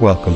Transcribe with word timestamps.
Welcome. 0.00 0.34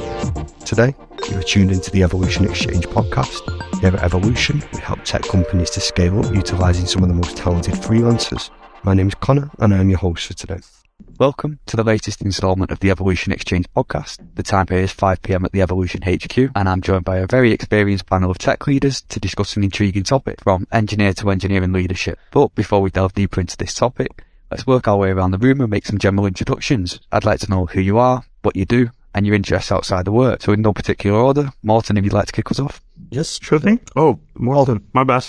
Today, 0.67 0.95
you 1.31 1.39
are 1.39 1.43
tuned 1.43 1.73
into 1.73 1.91
the 1.91 2.03
Evolution 2.03 2.45
Exchange 2.45 2.87
podcast. 2.87 3.41
Here 3.81 3.97
at 3.97 4.03
Evolution, 4.03 4.63
we 4.75 4.81
help 4.81 5.03
tech 5.05 5.23
companies 5.23 5.71
to 5.71 5.81
scale 5.81 6.21
up 6.21 6.35
utilizing 6.35 6.85
some 6.85 7.03
of 7.03 7.09
the 7.09 7.15
most 7.15 7.39
talented 7.39 7.73
freelancers. 7.73 8.51
My 8.83 8.93
name 8.93 9.09
is 9.09 9.15
Connor, 9.15 9.51
and 9.61 9.73
I 9.73 9.79
am 9.79 9.89
your 9.89 10.01
host 10.01 10.27
for 10.27 10.35
today. 10.35 10.59
Welcome 11.19 11.61
to 11.65 11.79
the 11.79 11.83
latest 11.83 12.21
instalment 12.21 12.73
of 12.73 12.81
the 12.81 12.91
Evolution 12.91 13.33
Exchange 13.33 13.65
podcast. 13.75 14.19
The 14.35 14.43
time 14.43 14.67
here 14.69 14.81
is 14.81 14.93
5pm 14.93 15.47
at 15.47 15.53
the 15.53 15.63
Evolution 15.63 16.03
HQ, 16.03 16.37
and 16.55 16.69
I'm 16.69 16.83
joined 16.83 17.07
by 17.07 17.17
a 17.17 17.27
very 17.27 17.51
experienced 17.51 18.05
panel 18.05 18.31
of 18.31 18.37
tech 18.37 18.67
leaders 18.67 19.01
to 19.09 19.19
discuss 19.19 19.57
an 19.57 19.65
intriguing 19.65 20.05
topic 20.05 20.43
from 20.43 20.67
engineer 20.73 21.15
to 21.15 21.31
engineering 21.31 21.73
leadership. 21.73 22.19
But 22.33 22.55
before 22.55 22.83
we 22.83 22.91
delve 22.91 23.15
deeper 23.15 23.41
into 23.41 23.57
this 23.57 23.73
topic, 23.73 24.25
let's 24.51 24.67
work 24.67 24.87
our 24.89 24.99
way 24.99 25.09
around 25.09 25.31
the 25.31 25.39
room 25.39 25.63
and 25.63 25.71
make 25.71 25.87
some 25.87 25.97
general 25.97 26.27
introductions. 26.27 27.01
I'd 27.11 27.25
like 27.25 27.41
to 27.41 27.51
know 27.51 27.65
who 27.65 27.81
you 27.81 27.97
are, 27.97 28.25
what 28.43 28.57
you 28.57 28.67
do, 28.67 28.91
and 29.15 29.27
your 29.27 29.35
interests 29.35 29.73
outside 29.73 30.05
the 30.05 30.13
work. 30.13 30.43
So 30.43 30.53
in 30.53 30.63
no 30.63 30.73
particular 30.73 31.19
order, 31.19 31.51
Morten, 31.63 31.97
if 31.97 32.05
you'd 32.05 32.13
like 32.13 32.27
to 32.27 32.33
kick 32.33 32.51
us 32.51 32.59
off. 32.59 32.81
Yes, 33.11 33.39
sure 33.41 33.59
thing. 33.59 33.81
Oh, 33.97 34.19
Morten, 34.35 34.87
my 34.93 35.05
bad. 35.05 35.27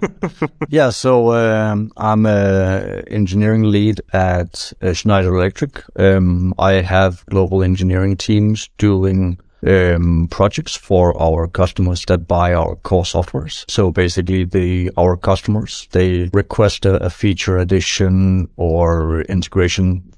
yeah, 0.68 0.90
so 0.90 1.32
um, 1.32 1.92
I'm 1.96 2.24
an 2.24 3.04
engineering 3.08 3.64
lead 3.64 4.00
at 4.12 4.72
uh, 4.80 4.92
Schneider 4.94 5.34
Electric. 5.34 5.82
Um, 5.98 6.54
I 6.58 6.74
have 6.74 7.24
global 7.26 7.62
engineering 7.62 8.16
teams 8.16 8.70
doing 8.78 9.38
um, 9.66 10.28
projects 10.30 10.74
for 10.74 11.20
our 11.20 11.46
customers 11.46 12.04
that 12.06 12.26
buy 12.26 12.54
our 12.54 12.76
core 12.76 13.04
softwares. 13.04 13.70
So 13.70 13.90
basically, 13.90 14.44
the 14.44 14.90
our 14.96 15.16
customers 15.16 15.88
they 15.92 16.30
request 16.32 16.86
a, 16.86 16.96
a 16.96 17.10
feature 17.10 17.58
addition 17.58 18.48
or 18.56 19.22
integration 19.22 20.12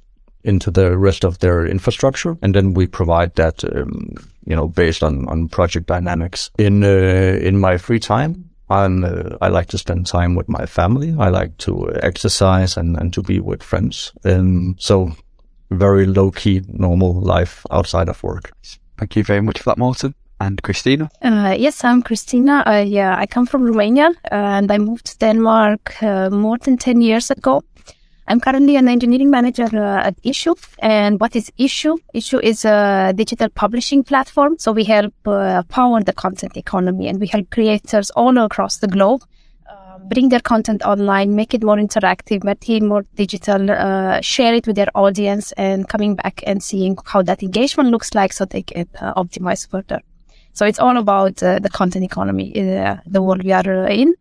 into 0.44 0.70
the 0.70 0.96
rest 0.96 1.24
of 1.24 1.38
their 1.38 1.66
infrastructure, 1.66 2.36
and 2.42 2.54
then 2.54 2.74
we 2.74 2.86
provide 2.86 3.34
that, 3.34 3.64
um, 3.64 4.14
you 4.46 4.54
know, 4.56 4.68
based 4.68 5.02
on 5.02 5.28
on 5.28 5.48
project 5.48 5.86
dynamics. 5.86 6.50
In 6.58 6.84
uh, 6.84 7.38
in 7.48 7.58
my 7.58 7.78
free 7.78 8.00
time, 8.00 8.50
I'm 8.70 9.04
uh, 9.04 9.36
I 9.41 9.48
like 9.48 9.66
to 9.66 9.78
spend 9.78 10.06
time 10.06 10.36
with 10.36 10.48
my 10.48 10.66
family. 10.66 11.14
I 11.19 11.30
like 11.30 11.56
to 11.58 11.91
exercise 12.02 12.80
and 12.80 12.96
and 12.96 13.12
to 13.12 13.22
be 13.22 13.41
with 13.41 13.62
friends. 13.62 14.12
Um, 14.24 14.77
so 14.78 15.12
very 15.70 16.06
low 16.06 16.30
key, 16.30 16.62
normal 16.69 17.20
life 17.20 17.66
outside 17.70 18.08
of 18.08 18.22
work. 18.22 18.52
Thank 18.98 19.16
you 19.16 19.24
very 19.24 19.41
much 19.41 19.58
for 19.58 19.70
that, 19.70 19.78
Morten. 19.78 20.14
And 20.41 20.62
Cristina? 20.62 21.08
Uh, 21.22 21.54
yes, 21.56 21.84
I'm 21.84 22.02
Cristina. 22.02 22.62
I, 22.66 22.82
uh, 22.98 23.16
I 23.16 23.26
come 23.26 23.47
from 23.47 23.64
Romania 23.64 24.10
and 24.30 24.70
I 24.70 24.78
moved 24.78 25.06
to 25.06 25.19
Denmark 25.19 26.02
uh, 26.02 26.28
more 26.30 26.58
than 26.58 26.76
10 26.76 27.00
years 27.00 27.30
ago. 27.30 27.62
I'm 28.27 28.41
currently 28.41 28.77
an 28.77 28.89
engineering 28.89 29.30
manager 29.30 29.69
uh, 29.72 30.08
at 30.08 30.22
Issuu. 30.22 30.56
And 30.78 31.20
what 31.20 31.36
is 31.36 31.50
Issuu? 31.58 31.98
Issuu 32.14 32.42
is 32.42 32.64
a 32.64 33.12
digital 33.14 33.48
publishing 33.50 34.03
platform. 34.03 34.56
So 34.58 34.72
we 34.72 34.84
help 34.84 35.14
uh, 35.27 35.62
power 35.64 36.03
the 36.03 36.12
content 36.12 36.56
economy 36.56 37.08
and 37.08 37.20
we 37.20 37.27
help 37.27 37.50
creators 37.50 38.11
all 38.11 38.36
across 38.39 38.78
the 38.78 38.89
globe 38.89 39.22
uh, 39.69 39.98
bring 39.98 40.28
their 40.28 40.41
content 40.41 40.83
online, 40.83 41.34
make 41.34 41.55
it 41.55 41.62
more 41.62 41.77
interactive, 41.77 42.44
make 42.44 42.69
it 42.69 42.83
more 42.83 43.05
digital, 43.14 43.70
uh, 43.70 44.20
share 44.20 44.55
it 44.55 44.66
with 44.66 44.77
their 44.77 44.88
audience 44.94 45.53
and 45.53 45.88
coming 45.88 46.14
back 46.14 46.42
and 46.47 46.62
seeing 46.62 46.97
how 47.06 47.22
that 47.22 47.42
engagement 47.42 47.91
looks 47.91 48.14
like 48.14 48.33
so 48.33 48.44
they 48.44 48.62
can 48.62 48.86
uh, 49.00 49.14
optimize 49.14 49.69
further. 49.69 50.00
So 50.53 50.66
it's 50.66 50.78
all 50.78 50.97
about 50.97 51.42
uh, 51.42 51.59
the 51.59 51.70
content 51.70 52.05
economy 52.05 52.48
in 52.48 53.00
the 53.06 53.22
world 53.22 53.42
we 53.42 53.53
are 53.53 53.86
in. 53.86 54.14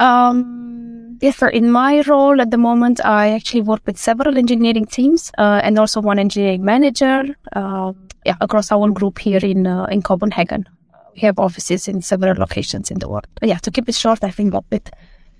Um, 0.00 1.18
yes, 1.20 1.36
so 1.36 1.48
in 1.48 1.70
my 1.70 2.02
role 2.06 2.40
at 2.40 2.50
the 2.50 2.58
moment, 2.58 3.04
I 3.04 3.30
actually 3.30 3.60
work 3.60 3.82
with 3.86 3.98
several 3.98 4.36
engineering 4.36 4.86
teams 4.86 5.30
uh, 5.38 5.60
and 5.62 5.78
also 5.78 6.00
one 6.00 6.18
engineering 6.18 6.64
manager. 6.64 7.36
Uh, 7.54 7.92
yeah, 8.24 8.36
across 8.40 8.70
our 8.72 8.90
group 8.90 9.18
here 9.18 9.40
in 9.42 9.66
uh, 9.66 9.84
in 9.84 10.02
Copenhagen. 10.02 10.68
We 11.14 11.20
have 11.22 11.38
offices 11.38 11.88
in 11.88 12.02
several 12.02 12.34
locations 12.36 12.90
in 12.90 12.98
the 12.98 13.08
world. 13.08 13.26
But 13.40 13.48
yeah, 13.48 13.58
to 13.58 13.70
keep 13.70 13.88
it 13.88 13.94
short, 13.94 14.22
I 14.22 14.30
think 14.30 14.52
that's 14.52 14.66
it. 14.70 14.90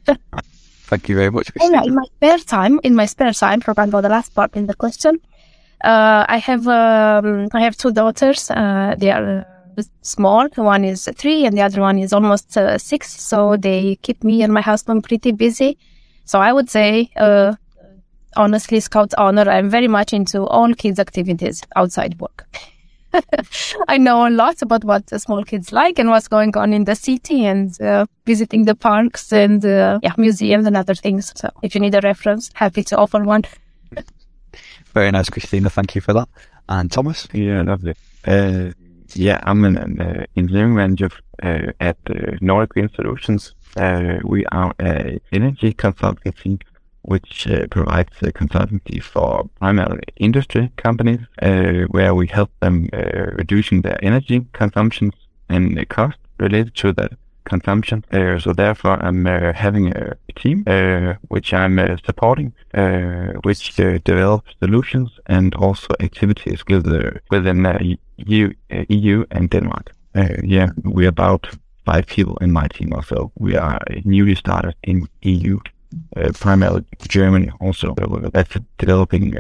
Thank 0.90 1.08
you 1.08 1.16
very 1.16 1.30
much. 1.30 1.50
In 1.60 1.94
my 1.94 2.04
spare 2.16 2.38
time, 2.38 2.80
in 2.82 2.94
my 2.94 3.06
spare 3.06 3.32
time, 3.32 3.60
for 3.60 3.70
example, 3.70 4.02
the 4.02 4.08
last 4.08 4.34
part 4.34 4.56
in 4.56 4.66
the 4.66 4.74
question, 4.74 5.20
uh, 5.84 6.24
I 6.28 6.38
have 6.38 6.66
um, 6.66 7.48
I 7.52 7.60
have 7.60 7.76
two 7.76 7.92
daughters. 7.92 8.50
Uh, 8.50 8.94
they 8.98 9.10
are 9.10 9.46
small. 10.02 10.48
One 10.56 10.84
is 10.84 11.08
three 11.16 11.44
and 11.46 11.56
the 11.56 11.62
other 11.62 11.80
one 11.80 11.98
is 11.98 12.12
almost 12.12 12.56
uh, 12.56 12.78
six. 12.78 13.12
So 13.20 13.56
they 13.56 13.96
keep 14.02 14.24
me 14.24 14.42
and 14.42 14.52
my 14.52 14.60
husband 14.60 15.04
pretty 15.04 15.32
busy. 15.32 15.78
So 16.24 16.40
I 16.40 16.52
would 16.52 16.70
say, 16.70 17.10
uh, 17.16 17.54
honestly, 18.36 18.80
Scout's 18.80 19.14
honor, 19.14 19.48
I'm 19.50 19.70
very 19.70 19.88
much 19.88 20.12
into 20.12 20.44
all 20.46 20.74
kids' 20.74 20.98
activities 20.98 21.62
outside 21.76 22.20
work. 22.20 22.46
I 23.88 23.98
know 23.98 24.28
a 24.28 24.30
lot 24.30 24.62
about 24.62 24.84
what 24.84 25.06
the 25.08 25.18
small 25.18 25.44
kids 25.44 25.72
like 25.72 25.98
and 25.98 26.10
what's 26.10 26.28
going 26.28 26.56
on 26.56 26.72
in 26.72 26.84
the 26.84 26.94
city 26.94 27.44
and 27.44 27.80
uh, 27.80 28.06
visiting 28.26 28.64
the 28.64 28.74
parks 28.74 29.32
and 29.32 29.64
uh, 29.64 29.98
yeah, 30.02 30.12
museums 30.16 30.66
and 30.66 30.76
other 30.76 30.94
things. 30.94 31.32
So 31.34 31.50
if 31.62 31.74
you 31.74 31.80
need 31.80 31.94
a 31.94 32.00
reference, 32.00 32.50
happy 32.54 32.84
to 32.84 32.96
offer 32.96 33.22
one. 33.24 33.44
Very 34.94 35.10
nice, 35.10 35.30
Cristina. 35.30 35.70
Thank 35.70 35.94
you 35.94 36.00
for 36.00 36.12
that. 36.12 36.28
And 36.68 36.90
Thomas? 36.90 37.26
Yeah, 37.32 37.62
lovely. 37.62 37.94
Uh, 39.10 39.14
yeah, 39.16 39.40
I'm 39.42 39.64
an, 39.64 39.76
an 39.76 40.00
uh, 40.00 40.26
engineering 40.36 40.74
manager 40.74 41.10
uh, 41.42 41.72
at 41.80 41.96
uh, 42.08 42.36
Nordic 42.40 42.70
Green 42.70 42.90
Solutions. 42.94 43.54
Uh, 43.76 44.18
we 44.24 44.44
are 44.46 44.74
an 44.78 45.20
energy 45.32 45.72
consultancy 45.74 46.60
which 47.02 47.46
uh, 47.46 47.66
provides 47.70 48.10
consultancy 48.20 49.02
for 49.02 49.48
primarily 49.58 50.02
industry 50.16 50.70
companies, 50.76 51.20
uh, 51.40 51.86
where 51.88 52.14
we 52.14 52.26
help 52.26 52.50
them 52.60 52.88
reducing 52.92 53.82
their 53.82 53.98
energy 54.02 54.46
consumptions 54.52 55.14
and 55.48 55.76
the 55.78 55.86
cost 55.86 56.18
related 56.38 56.74
to 56.74 56.92
that 56.92 57.12
consumption. 57.44 58.04
Uh, 58.12 58.38
so 58.38 58.52
therefore, 58.52 59.02
I'm 59.02 59.26
uh, 59.26 59.52
having 59.52 59.88
a 59.88 60.14
team 60.36 60.64
uh, 60.66 61.14
which 61.28 61.52
I'm 61.54 61.78
supporting, 62.04 62.52
which 63.42 63.74
develops 63.76 64.54
solutions 64.58 65.10
and 65.26 65.54
also 65.54 65.88
activities 66.00 66.62
with 66.68 66.86
within 67.30 67.62
EU, 68.26 68.52
EU 68.88 69.24
and 69.30 69.50
Denmark. 69.50 69.92
yeah, 70.42 70.70
we're 70.84 71.08
about 71.08 71.46
five 71.84 72.06
people 72.06 72.36
in 72.40 72.52
my 72.52 72.68
team 72.68 72.92
also. 72.92 73.32
We 73.38 73.56
are 73.56 73.80
newly 74.04 74.34
started 74.34 74.74
in 74.82 75.08
EU, 75.22 75.58
primarily 76.34 76.84
Germany 77.08 77.50
also. 77.60 77.94
So 77.98 78.30
that's 78.32 78.56
a 78.56 78.64
developing 78.78 79.34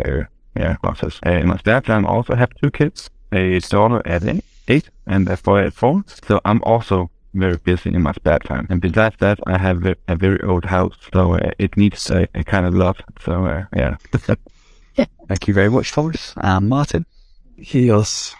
yeah, 0.56 0.76
process. 0.76 1.20
Uh, 1.26 1.30
in 1.30 1.48
my 1.48 1.56
spare 1.56 1.80
time, 1.80 2.06
I 2.06 2.10
also 2.10 2.34
have 2.34 2.50
two 2.54 2.70
kids, 2.70 3.10
a 3.32 3.58
daughter 3.60 4.02
at 4.04 4.22
eight 4.68 4.90
and 5.06 5.28
a 5.28 5.36
boy 5.36 5.66
at 5.66 5.72
four. 5.72 6.02
So 6.26 6.40
I'm 6.44 6.62
also 6.62 7.10
very 7.34 7.56
busy 7.56 7.94
in 7.94 8.02
my 8.02 8.12
spare 8.12 8.40
time. 8.40 8.66
And 8.70 8.80
besides 8.80 9.16
that, 9.18 9.38
I 9.46 9.58
have 9.58 9.86
a, 9.86 9.96
a 10.08 10.16
very 10.16 10.40
old 10.42 10.64
house, 10.64 10.96
so 11.12 11.34
uh, 11.34 11.50
it 11.58 11.76
needs 11.76 12.10
a, 12.10 12.26
a, 12.34 12.42
kind 12.42 12.66
of 12.66 12.74
love. 12.74 13.00
So 13.24 13.46
uh, 13.46 13.64
yeah. 13.76 13.96
Thank 15.28 15.48
you 15.48 15.54
very 15.54 15.70
much, 15.70 15.92
Thomas. 15.92 16.34
Um, 16.38 16.68
Martin. 16.68 17.06
Yes. 17.56 18.34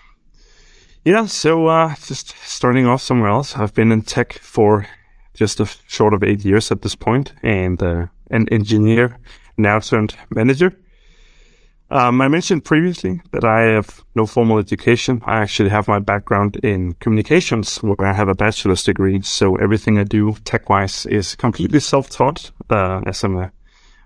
Yeah, 1.05 1.25
so 1.25 1.66
uh, 1.66 1.94
just 2.06 2.34
starting 2.44 2.87
off 2.87 3.00
somewhere 3.00 3.31
else. 3.31 3.56
I've 3.56 3.72
been 3.72 3.91
in 3.91 4.03
tech 4.03 4.34
for 4.34 4.87
just 5.33 5.59
a 5.59 5.66
short 5.88 6.12
of 6.12 6.22
eight 6.22 6.44
years 6.44 6.71
at 6.71 6.83
this 6.83 6.94
point, 6.94 7.33
and 7.43 7.83
uh, 7.83 8.06
an 8.31 8.47
engineer 8.50 9.16
now 9.56 9.78
turned 9.81 10.15
manager. 10.28 10.77
Um, 11.91 12.21
I 12.21 12.28
mentioned 12.28 12.66
previously 12.66 13.22
that 13.33 13.44
I 13.44 13.62
have 13.62 14.05
no 14.15 14.27
formal 14.27 14.59
education. 14.59 15.22
I 15.25 15.39
actually 15.39 15.71
have 15.71 15.89
my 15.89 16.00
background 16.00 16.56
in 16.62 16.93
communications, 17.00 17.78
where 17.78 18.06
I 18.06 18.12
have 18.12 18.28
a 18.28 18.34
bachelor's 18.34 18.84
degree. 18.84 19.22
So 19.22 19.56
everything 19.56 19.99
I 19.99 20.05
do 20.05 20.37
tech-wise 20.44 21.06
is 21.06 21.34
completely 21.34 21.81
self-taught, 21.81 22.50
uh, 22.69 23.00
as 23.06 23.25
I'm 23.25 23.39
a 23.39 23.53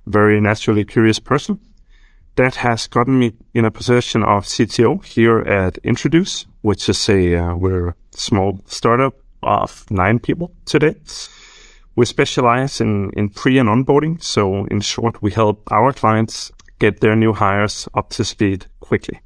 very 0.06 0.40
naturally 0.40 0.84
curious 0.84 1.18
person. 1.18 1.58
That 2.36 2.56
has 2.56 2.88
gotten 2.88 3.18
me 3.18 3.32
in 3.52 3.64
a 3.64 3.70
position 3.70 4.24
of 4.24 4.44
CTO 4.44 5.04
here 5.04 5.38
at 5.40 5.80
Introdus, 5.84 6.46
which 6.62 6.88
is 6.88 7.08
a 7.08 7.36
uh, 7.36 7.54
we're 7.54 7.88
a 7.88 7.94
small 8.10 8.60
startup 8.66 9.14
of 9.42 9.84
nine 9.90 10.18
people 10.18 10.50
today. 10.64 10.96
We 11.96 12.06
specialize 12.06 12.80
in, 12.80 13.10
in 13.10 13.28
pre 13.28 13.58
and 13.58 13.68
onboarding. 13.68 14.20
So 14.22 14.64
in 14.66 14.80
short, 14.80 15.22
we 15.22 15.30
help 15.30 15.62
our 15.70 15.92
clients 15.92 16.50
get 16.80 17.00
their 17.00 17.14
new 17.14 17.32
hires 17.32 17.88
up 17.94 18.10
to 18.10 18.24
speed 18.24 18.66
quickly. 18.80 19.20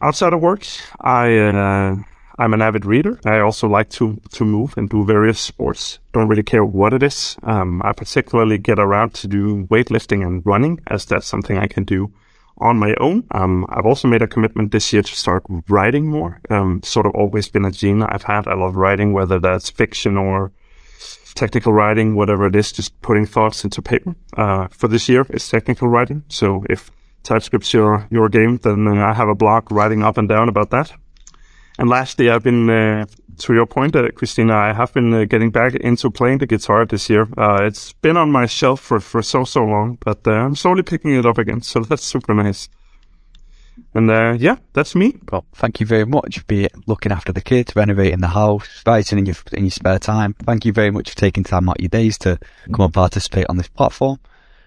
Outside 0.00 0.32
of 0.32 0.40
work, 0.40 0.64
I 1.00 1.36
uh, 1.36 1.96
I'm 2.40 2.54
an 2.54 2.62
avid 2.62 2.86
reader. 2.86 3.20
I 3.26 3.40
also 3.40 3.68
like 3.68 3.90
to 3.90 4.18
to 4.30 4.44
move 4.44 4.74
and 4.78 4.88
do 4.88 5.04
various 5.04 5.38
sports. 5.38 5.98
Don't 6.12 6.28
really 6.28 6.42
care 6.42 6.64
what 6.64 6.94
it 6.94 7.02
is. 7.02 7.36
Um, 7.42 7.82
I 7.84 7.92
particularly 7.92 8.56
get 8.56 8.78
around 8.78 9.12
to 9.14 9.28
do 9.28 9.66
weightlifting 9.66 10.26
and 10.26 10.42
running, 10.46 10.80
as 10.86 11.04
that's 11.04 11.26
something 11.26 11.58
I 11.58 11.66
can 11.66 11.84
do 11.84 12.10
on 12.56 12.78
my 12.78 12.94
own. 12.98 13.24
Um, 13.30 13.66
I've 13.68 13.86
also 13.86 14.08
made 14.08 14.22
a 14.22 14.26
commitment 14.26 14.72
this 14.72 14.92
year 14.92 15.02
to 15.02 15.14
start 15.14 15.42
writing 15.68 16.06
more. 16.06 16.40
Um, 16.48 16.82
sort 16.82 17.06
of 17.06 17.12
always 17.14 17.48
been 17.48 17.66
a 17.66 17.70
gene 17.70 18.02
I've 18.02 18.22
had. 18.22 18.48
I 18.48 18.54
love 18.54 18.74
writing, 18.74 19.12
whether 19.12 19.38
that's 19.38 19.70
fiction 19.70 20.16
or 20.16 20.52
technical 21.34 21.72
writing, 21.72 22.14
whatever 22.14 22.46
it 22.46 22.56
is, 22.56 22.72
just 22.72 23.00
putting 23.02 23.26
thoughts 23.26 23.64
into 23.64 23.82
paper. 23.82 24.14
Uh, 24.36 24.68
for 24.68 24.88
this 24.88 25.08
year, 25.08 25.26
it's 25.30 25.48
technical 25.48 25.88
writing. 25.88 26.24
So 26.28 26.64
if 26.70 26.90
TypeScript's 27.22 27.72
your, 27.72 28.06
your 28.10 28.28
game, 28.28 28.58
then 28.62 28.88
I 28.88 29.12
have 29.12 29.28
a 29.28 29.34
blog 29.34 29.70
writing 29.70 30.02
up 30.02 30.16
and 30.18 30.28
down 30.28 30.48
about 30.48 30.70
that. 30.70 30.92
And 31.80 31.88
lastly, 31.88 32.28
I've 32.28 32.42
been, 32.42 32.68
uh, 32.68 33.06
to 33.38 33.54
your 33.54 33.64
point, 33.64 33.96
uh, 33.96 34.10
Cristina, 34.10 34.54
I 34.54 34.74
have 34.74 34.92
been 34.92 35.14
uh, 35.14 35.24
getting 35.24 35.50
back 35.50 35.74
into 35.76 36.10
playing 36.10 36.36
the 36.36 36.46
guitar 36.46 36.84
this 36.84 37.08
year. 37.08 37.26
Uh, 37.38 37.60
it's 37.62 37.94
been 37.94 38.18
on 38.18 38.30
my 38.30 38.44
shelf 38.44 38.80
for, 38.80 39.00
for 39.00 39.22
so, 39.22 39.44
so 39.44 39.64
long, 39.64 39.96
but 40.04 40.26
uh, 40.26 40.32
I'm 40.32 40.54
slowly 40.54 40.82
picking 40.82 41.14
it 41.14 41.24
up 41.24 41.38
again. 41.38 41.62
So 41.70 41.80
that's 41.80 42.04
super 42.04 42.34
nice. 42.34 42.68
And 43.94 44.10
uh, 44.10 44.36
yeah, 44.38 44.56
that's 44.74 44.94
me. 44.94 45.16
Well, 45.32 45.46
thank 45.54 45.80
you 45.80 45.86
very 45.86 46.04
much. 46.04 46.40
for 46.40 46.68
looking 46.86 47.12
after 47.12 47.32
the 47.32 47.40
kids, 47.40 47.74
renovating 47.74 48.20
the 48.20 48.28
house, 48.28 48.82
writing 48.84 49.18
in 49.18 49.24
your 49.24 49.36
in 49.52 49.64
your 49.64 49.70
spare 49.70 49.98
time. 49.98 50.34
Thank 50.34 50.66
you 50.66 50.72
very 50.74 50.90
much 50.90 51.08
for 51.08 51.16
taking 51.16 51.44
time 51.44 51.66
out 51.70 51.78
of 51.78 51.80
your 51.80 51.88
days 51.88 52.18
to 52.18 52.38
come 52.74 52.84
and 52.84 52.92
participate 52.92 53.46
on 53.48 53.56
this 53.56 53.68
platform. 53.68 54.18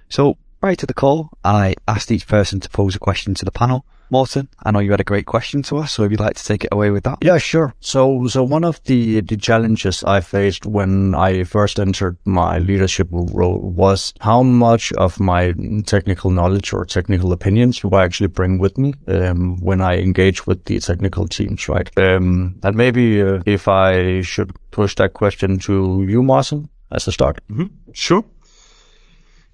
So, 0.09 0.37
prior 0.61 0.75
to 0.75 0.87
the 0.87 0.95
call, 0.95 1.29
I 1.43 1.75
asked 1.87 2.11
each 2.11 2.27
person 2.27 2.59
to 2.61 2.69
pose 2.69 2.95
a 2.95 2.99
question 2.99 3.35
to 3.35 3.45
the 3.45 3.51
panel. 3.51 3.85
Morten, 4.13 4.47
I 4.63 4.69
know 4.69 4.77
you 4.77 4.91
had 4.91 5.01
a 5.01 5.03
great 5.03 5.25
question 5.25 5.63
to 5.63 5.77
us, 5.77 5.93
so 5.93 6.03
if 6.03 6.11
you'd 6.11 6.19
like 6.19 6.35
to 6.35 6.45
take 6.45 6.65
it 6.65 6.69
away 6.71 6.91
with 6.91 7.03
that. 7.05 7.17
Yeah, 7.23 7.39
sure. 7.39 7.73
So, 7.79 8.27
so 8.27 8.43
one 8.43 8.63
of 8.63 8.79
the 8.83 9.21
the 9.21 9.37
challenges 9.37 10.03
I 10.03 10.21
faced 10.21 10.67
when 10.67 11.15
I 11.15 11.43
first 11.45 11.79
entered 11.79 12.17
my 12.23 12.59
leadership 12.59 13.07
role 13.11 13.57
was 13.57 14.13
how 14.19 14.43
much 14.43 14.93
of 14.93 15.19
my 15.19 15.55
technical 15.87 16.29
knowledge 16.29 16.73
or 16.73 16.85
technical 16.85 17.31
opinions 17.31 17.79
do 17.79 17.89
I 17.89 18.03
actually 18.03 18.27
bring 18.27 18.59
with 18.59 18.77
me 18.77 18.93
um, 19.07 19.57
when 19.61 19.81
I 19.81 19.97
engage 19.97 20.45
with 20.45 20.63
the 20.65 20.79
technical 20.79 21.27
teams, 21.27 21.67
right? 21.67 21.89
Um, 21.97 22.59
and 22.61 22.75
maybe 22.77 23.19
uh, 23.19 23.41
if 23.47 23.67
I 23.67 24.21
should 24.21 24.51
push 24.69 24.93
that 24.95 25.13
question 25.13 25.57
to 25.59 26.05
you, 26.07 26.21
Martin, 26.21 26.69
as 26.91 27.07
a 27.07 27.11
start. 27.11 27.39
Mm-hmm. 27.49 27.67
Sure. 27.93 28.23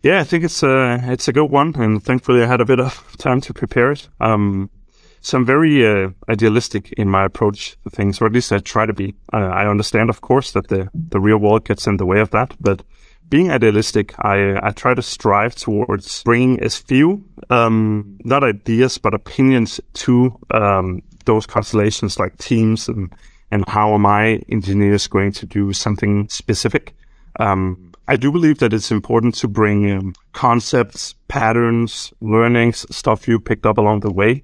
Yeah, 0.02 0.22
I 0.22 0.24
think 0.24 0.46
it's 0.46 0.64
a 0.64 1.00
it's 1.04 1.28
a 1.28 1.34
good 1.34 1.52
one, 1.52 1.76
and 1.76 2.02
thankfully 2.02 2.42
I 2.42 2.46
had 2.46 2.62
a 2.62 2.66
bit 2.66 2.80
of 2.80 3.04
time 3.18 3.42
to 3.42 3.54
prepare 3.54 3.92
it. 3.92 4.08
Um, 4.22 4.70
so 5.22 5.38
I'm 5.38 5.46
very 5.46 5.86
uh, 5.86 6.12
idealistic 6.30 6.94
in 6.94 7.10
my 7.10 7.26
approach 7.26 7.76
to 7.84 7.90
things, 7.90 8.22
or 8.22 8.26
at 8.26 8.32
least 8.32 8.54
I 8.54 8.60
try 8.60 8.86
to 8.86 8.94
be. 8.94 9.16
Uh, 9.34 9.38
I 9.38 9.68
understand, 9.68 10.10
of 10.10 10.22
course, 10.22 10.54
that 10.54 10.70
the 10.70 10.90
the 10.94 11.20
real 11.20 11.38
world 11.38 11.66
gets 11.66 11.86
in 11.86 11.98
the 11.98 12.06
way 12.06 12.22
of 12.22 12.30
that, 12.32 12.56
but 12.62 12.82
being 13.30 13.52
idealistic, 13.52 14.14
I 14.20 14.58
I 14.66 14.72
try 14.72 14.94
to 14.94 15.02
strive 15.02 15.56
towards 15.56 16.24
bringing 16.24 16.62
as 16.62 16.78
few 16.78 17.26
um, 17.50 18.18
not 18.24 18.44
ideas 18.44 18.98
but 18.98 19.14
opinions 19.14 19.82
to 19.94 20.40
um, 20.52 21.02
those 21.26 21.46
constellations 21.46 22.18
like 22.18 22.38
teams 22.38 22.88
and 22.88 23.14
and 23.52 23.68
how 23.68 23.96
am 23.96 24.06
I 24.06 24.42
engineers 24.50 25.08
going 25.08 25.34
to 25.34 25.46
do 25.46 25.74
something 25.74 26.30
specific. 26.30 26.96
Um, 27.40 27.89
I 28.10 28.16
do 28.16 28.32
believe 28.32 28.58
that 28.58 28.74
it's 28.74 28.90
important 28.90 29.36
to 29.36 29.48
bring 29.48 29.92
um, 29.92 30.16
concepts, 30.34 31.14
patterns, 31.28 32.12
learnings, 32.22 32.84
stuff 32.90 33.28
you 33.28 33.40
picked 33.40 33.68
up 33.68 33.78
along 33.78 34.00
the 34.00 34.12
way. 34.12 34.44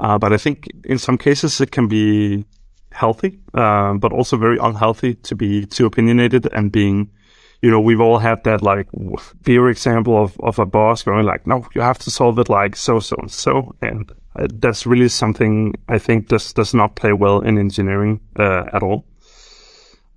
Uh, 0.00 0.18
but 0.18 0.32
I 0.32 0.36
think 0.36 0.66
in 0.84 0.98
some 0.98 1.16
cases 1.16 1.60
it 1.60 1.70
can 1.70 1.86
be 1.86 2.44
healthy, 2.90 3.38
uh, 3.54 3.94
but 3.94 4.12
also 4.12 4.36
very 4.36 4.58
unhealthy 4.58 5.14
to 5.14 5.36
be 5.36 5.66
too 5.66 5.86
opinionated 5.86 6.48
and 6.52 6.72
being, 6.72 7.08
you 7.62 7.70
know, 7.70 7.78
we've 7.78 8.00
all 8.00 8.18
had 8.18 8.42
that 8.42 8.60
like 8.60 8.88
fear 9.44 9.68
example 9.68 10.20
of, 10.20 10.36
of 10.40 10.58
a 10.58 10.66
boss 10.66 11.04
going 11.04 11.24
like, 11.24 11.46
no, 11.46 11.64
you 11.76 11.82
have 11.82 11.98
to 12.00 12.10
solve 12.10 12.40
it 12.40 12.48
like 12.48 12.74
so, 12.74 12.98
so, 12.98 13.14
and 13.20 13.30
so. 13.30 13.72
And 13.82 14.10
uh, 14.34 14.48
that's 14.54 14.84
really 14.84 15.08
something 15.08 15.74
I 15.88 15.98
think 15.98 16.26
does, 16.26 16.52
does 16.52 16.74
not 16.74 16.96
play 16.96 17.12
well 17.12 17.40
in 17.40 17.56
engineering 17.56 18.18
uh, 18.36 18.64
at 18.72 18.82
all. 18.82 19.04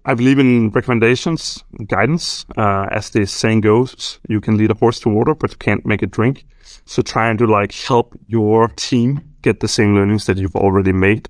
I 0.06 0.14
believe 0.14 0.40
in 0.40 0.70
recommendations, 0.70 1.64
guidance. 1.88 2.46
Uh, 2.58 2.88
as 2.92 3.10
the 3.10 3.26
saying 3.26 3.62
goes, 3.62 4.20
you 4.28 4.42
can 4.42 4.58
lead 4.58 4.72
a 4.72 4.76
horse 4.76 5.00
to 5.02 5.10
water, 5.10 5.36
but 5.36 5.52
you 5.52 5.58
can't 5.58 5.86
make 5.86 6.02
it 6.02 6.12
drink. 6.12 6.46
So 6.86 7.02
trying 7.02 7.38
to 7.38 7.46
like 7.46 7.74
help 7.74 8.18
your 8.28 8.70
team 8.70 9.22
get 9.42 9.60
the 9.60 9.68
same 9.68 9.96
learnings 9.96 10.26
that 10.26 10.38
you've 10.38 10.56
already 10.56 10.94
made. 10.94 11.30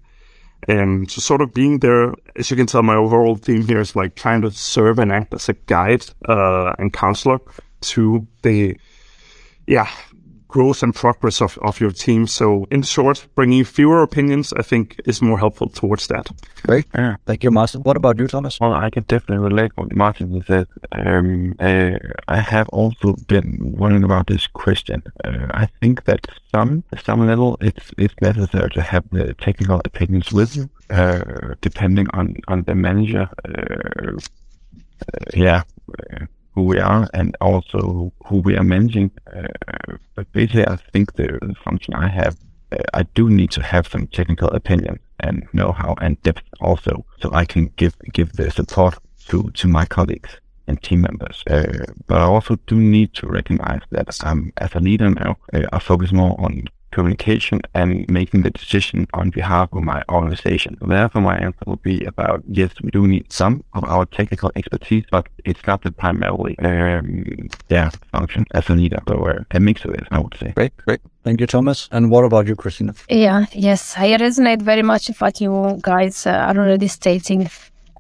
And 0.68 1.10
so 1.10 1.22
sort 1.22 1.42
of 1.42 1.54
being 1.54 1.80
there, 1.80 2.14
as 2.36 2.52
you 2.52 2.58
can 2.58 2.68
tell, 2.68 2.84
my 2.84 2.96
overall 2.96 3.36
theme 3.36 3.66
here 3.66 3.80
is 3.80 3.96
like 3.96 4.16
trying 4.16 4.42
to 4.42 4.52
serve 4.52 5.00
and 5.00 5.12
act 5.12 5.34
as 5.34 5.50
a 5.50 5.54
guide, 5.54 6.06
uh, 6.28 6.74
and 6.78 6.94
counselor 6.94 7.40
to 7.82 8.28
the, 8.42 8.78
yeah, 9.68 9.90
growth 10.50 10.84
and 10.84 10.94
progress 10.94 11.42
of, 11.42 11.58
of 11.60 11.80
your 11.80 11.92
team. 11.92 12.28
So 12.28 12.66
in 12.70 12.82
short, 12.82 13.28
bringing 13.36 13.64
fewer 13.64 14.02
opinions, 14.02 14.52
I 14.54 14.64
think 14.64 15.00
is 15.06 15.22
more 15.22 15.40
helpful 15.40 15.70
towards 15.70 16.08
that. 16.08 16.28
Great. 16.64 16.86
Yeah. 16.94 17.16
Thank 17.26 17.44
you, 17.44 17.52
Martin. 17.52 17.82
What 17.84 17.96
about 17.96 18.20
you, 18.20 18.28
Thomas? 18.28 18.60
Well, 18.60 18.74
I 18.74 18.90
can 18.90 19.04
definitely 19.04 19.46
relate 19.48 19.72
what 19.76 19.96
Martin 19.96 20.44
said. 20.46 20.68
Um, 20.92 21.56
uh, 21.60 21.92
I 22.28 22.40
have 22.42 22.68
also 22.70 23.16
been 23.28 23.58
wondering 23.78 24.04
about 24.04 24.28
this 24.28 24.48
question. 24.48 25.04
Uh, 25.24 25.48
I 25.52 25.68
think 25.82 26.04
that 26.06 26.28
some, 26.52 26.84
some 27.04 27.26
level, 27.26 27.58
it's, 27.62 27.92
it's 27.98 28.16
necessary 28.22 28.70
to 28.72 28.82
have 28.82 29.06
the 29.12 29.36
technical 29.36 29.82
opinions 29.86 30.34
with 30.34 30.56
you, 30.56 30.70
uh, 30.90 31.54
depending 31.62 32.08
on, 32.14 32.36
on 32.48 32.64
the 32.64 32.76
manager. 32.76 33.30
Uh, 33.48 34.18
uh, 35.14 35.26
yeah 35.34 35.62
who 36.54 36.64
we 36.64 36.80
are 36.80 37.08
and 37.14 37.36
also 37.42 38.12
who 38.26 38.38
we 38.38 38.58
are 38.58 38.64
managing. 38.64 39.12
Uh, 39.34 39.48
but 40.16 40.32
basically, 40.32 40.68
I 40.68 40.78
think 40.92 41.14
the, 41.14 41.56
function 41.64 41.94
I 41.94 42.08
have, 42.08 42.38
uh, 42.72 42.78
I 42.94 43.04
do 43.04 43.30
need 43.30 43.52
to 43.52 43.64
have 43.64 43.88
some 43.88 44.08
technical 44.08 44.50
opinion 44.50 45.00
and 45.20 45.48
know-how 45.54 45.96
and 46.02 46.22
depth 46.24 46.44
also, 46.62 47.06
so 47.22 47.30
I 47.34 47.46
can 47.46 47.72
give 47.76 47.96
give 48.14 48.34
the 48.34 48.52
support 48.52 48.96
to 49.28 49.52
to 49.52 49.68
my 49.68 49.86
colleagues 49.86 50.38
and 50.68 50.82
team 50.82 51.02
members. 51.02 51.44
Uh, 51.50 51.86
but 52.08 52.18
I 52.20 52.26
also 52.26 52.56
do 52.68 52.76
need 52.76 53.14
to 53.16 53.28
recognize 53.28 53.82
that 53.92 54.18
I'm 54.24 54.54
as 54.58 54.76
a 54.76 54.80
leader 54.80 55.10
now, 55.10 55.38
uh, 55.54 55.66
I 55.74 55.80
focus 55.80 56.12
more 56.12 56.40
on 56.40 56.66
communication 56.92 57.62
and 57.74 58.10
making 58.10 58.42
the 58.44 58.50
decision 58.50 59.08
on 59.14 59.30
behalf 59.30 59.70
of 59.74 59.84
my 59.84 60.04
organization. 60.10 60.78
Therefore, 60.82 61.22
my 61.22 61.38
answer 61.38 61.64
will 61.66 61.78
be 61.78 62.04
about 62.06 62.44
yes, 62.48 62.72
we 62.82 62.92
do 62.92 63.08
need 63.08 63.32
some 63.32 63.64
of 63.74 63.84
our 63.84 64.06
technical 64.06 64.52
expertise, 64.56 65.06
but 65.12 65.28
it's 65.46 65.66
not 65.68 65.82
the 65.84 65.92
primarily 65.92 66.58
um, 66.60 67.50
yeah 67.70 67.90
function 68.12 68.46
as 68.54 68.70
a 68.70 68.74
leader. 68.74 69.00
So 69.08 69.26
uh, 69.26 69.44
a 69.52 69.60
mix 69.60 69.86
of 69.86 69.92
it, 69.94 70.06
I 70.12 70.20
would 70.20 70.36
say. 70.40 70.52
Great, 70.56 70.76
great. 70.78 71.02
Thank 71.24 71.42
you, 71.42 71.48
Thomas. 71.48 71.90
And 71.92 72.10
what 72.10 72.24
about 72.24 72.48
you, 72.48 72.56
Cristina? 72.56 72.94
Yeah, 73.10 73.46
yes, 73.52 73.96
I 73.98 74.10
resonate 74.18 74.62
very 74.62 74.84
much 74.84 75.10
with 75.10 75.22
what 75.22 75.42
you 75.42 75.80
guys 75.82 76.26
uh, 76.26 76.32
are 76.32 76.58
already 76.58 76.88
stating. 76.88 77.50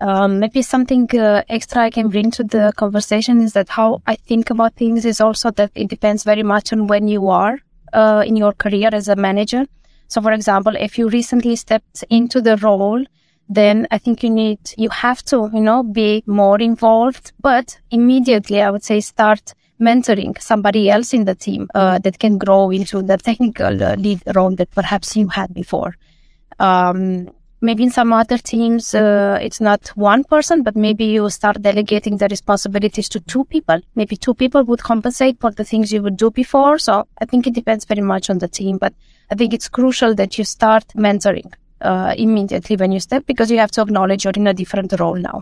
Um, 0.01 0.39
maybe 0.39 0.61
something 0.61 1.09
uh, 1.19 1.43
extra 1.49 1.81
I 1.81 1.89
can 1.89 2.07
bring 2.07 2.31
to 2.31 2.43
the 2.45 2.71
conversation 2.77 3.41
is 3.41 3.51
that 3.51 3.67
how 3.67 4.01
I 4.07 4.15
think 4.15 4.49
about 4.49 4.75
things 4.75 5.03
is 5.03 5.19
also 5.19 5.51
that 5.51 5.71
it 5.75 5.89
depends 5.89 6.23
very 6.23 6.43
much 6.43 6.71
on 6.71 6.87
when 6.87 7.09
you 7.09 7.27
are 7.27 7.59
uh, 7.93 8.23
in 8.25 8.35
your 8.35 8.53
career 8.53 8.89
as 8.91 9.07
a 9.07 9.15
manager. 9.15 9.65
So, 10.07 10.21
for 10.21 10.31
example, 10.31 10.75
if 10.75 10.97
you 10.97 11.09
recently 11.09 11.55
stepped 11.55 12.03
into 12.09 12.41
the 12.41 12.57
role, 12.57 13.03
then 13.47 13.87
I 13.91 13.97
think 13.97 14.23
you 14.23 14.29
need, 14.29 14.59
you 14.77 14.89
have 14.89 15.23
to, 15.25 15.49
you 15.53 15.61
know, 15.61 15.83
be 15.83 16.23
more 16.25 16.59
involved, 16.59 17.31
but 17.41 17.79
immediately 17.91 18.61
I 18.61 18.69
would 18.69 18.83
say 18.83 18.99
start 19.01 19.53
mentoring 19.79 20.39
somebody 20.41 20.89
else 20.89 21.13
in 21.13 21.25
the 21.25 21.35
team 21.35 21.67
uh, 21.73 21.99
that 21.99 22.19
can 22.19 22.37
grow 22.37 22.69
into 22.69 23.01
the 23.01 23.17
technical 23.17 23.83
uh, 23.83 23.95
lead 23.95 24.21
role 24.35 24.55
that 24.55 24.69
perhaps 24.71 25.15
you 25.15 25.27
had 25.29 25.53
before. 25.53 25.95
Um, 26.59 27.29
maybe 27.61 27.83
in 27.83 27.89
some 27.89 28.13
other 28.13 28.37
teams 28.37 28.93
uh, 28.95 29.37
it's 29.41 29.61
not 29.61 29.87
one 29.95 30.23
person 30.23 30.63
but 30.63 30.75
maybe 30.75 31.05
you 31.05 31.29
start 31.29 31.61
delegating 31.61 32.17
the 32.17 32.27
responsibilities 32.27 33.09
to 33.09 33.19
two 33.19 33.45
people. 33.45 33.79
Maybe 33.95 34.15
two 34.15 34.33
people 34.33 34.63
would 34.63 34.81
compensate 34.81 35.39
for 35.39 35.51
the 35.51 35.63
things 35.63 35.91
you 35.91 36.01
would 36.03 36.17
do 36.17 36.31
before. 36.31 36.77
So 36.77 37.07
i 37.21 37.25
think 37.25 37.47
it 37.47 37.53
depends 37.53 37.85
very 37.85 38.01
much 38.01 38.29
on 38.29 38.39
the 38.39 38.47
team 38.47 38.77
but 38.77 38.93
i 39.31 39.35
think 39.35 39.53
it's 39.53 39.69
crucial 39.69 40.15
that 40.15 40.37
you 40.37 40.43
start 40.43 40.85
mentoring 40.95 41.51
uh, 41.81 42.13
immediately 42.17 42.75
when 42.75 42.91
you 42.91 42.99
step 42.99 43.25
because 43.25 43.51
you 43.51 43.57
have 43.57 43.71
to 43.71 43.81
acknowledge 43.81 44.23
you're 44.23 44.33
in 44.35 44.47
a 44.47 44.53
different 44.53 44.99
role 44.99 45.15
now. 45.15 45.41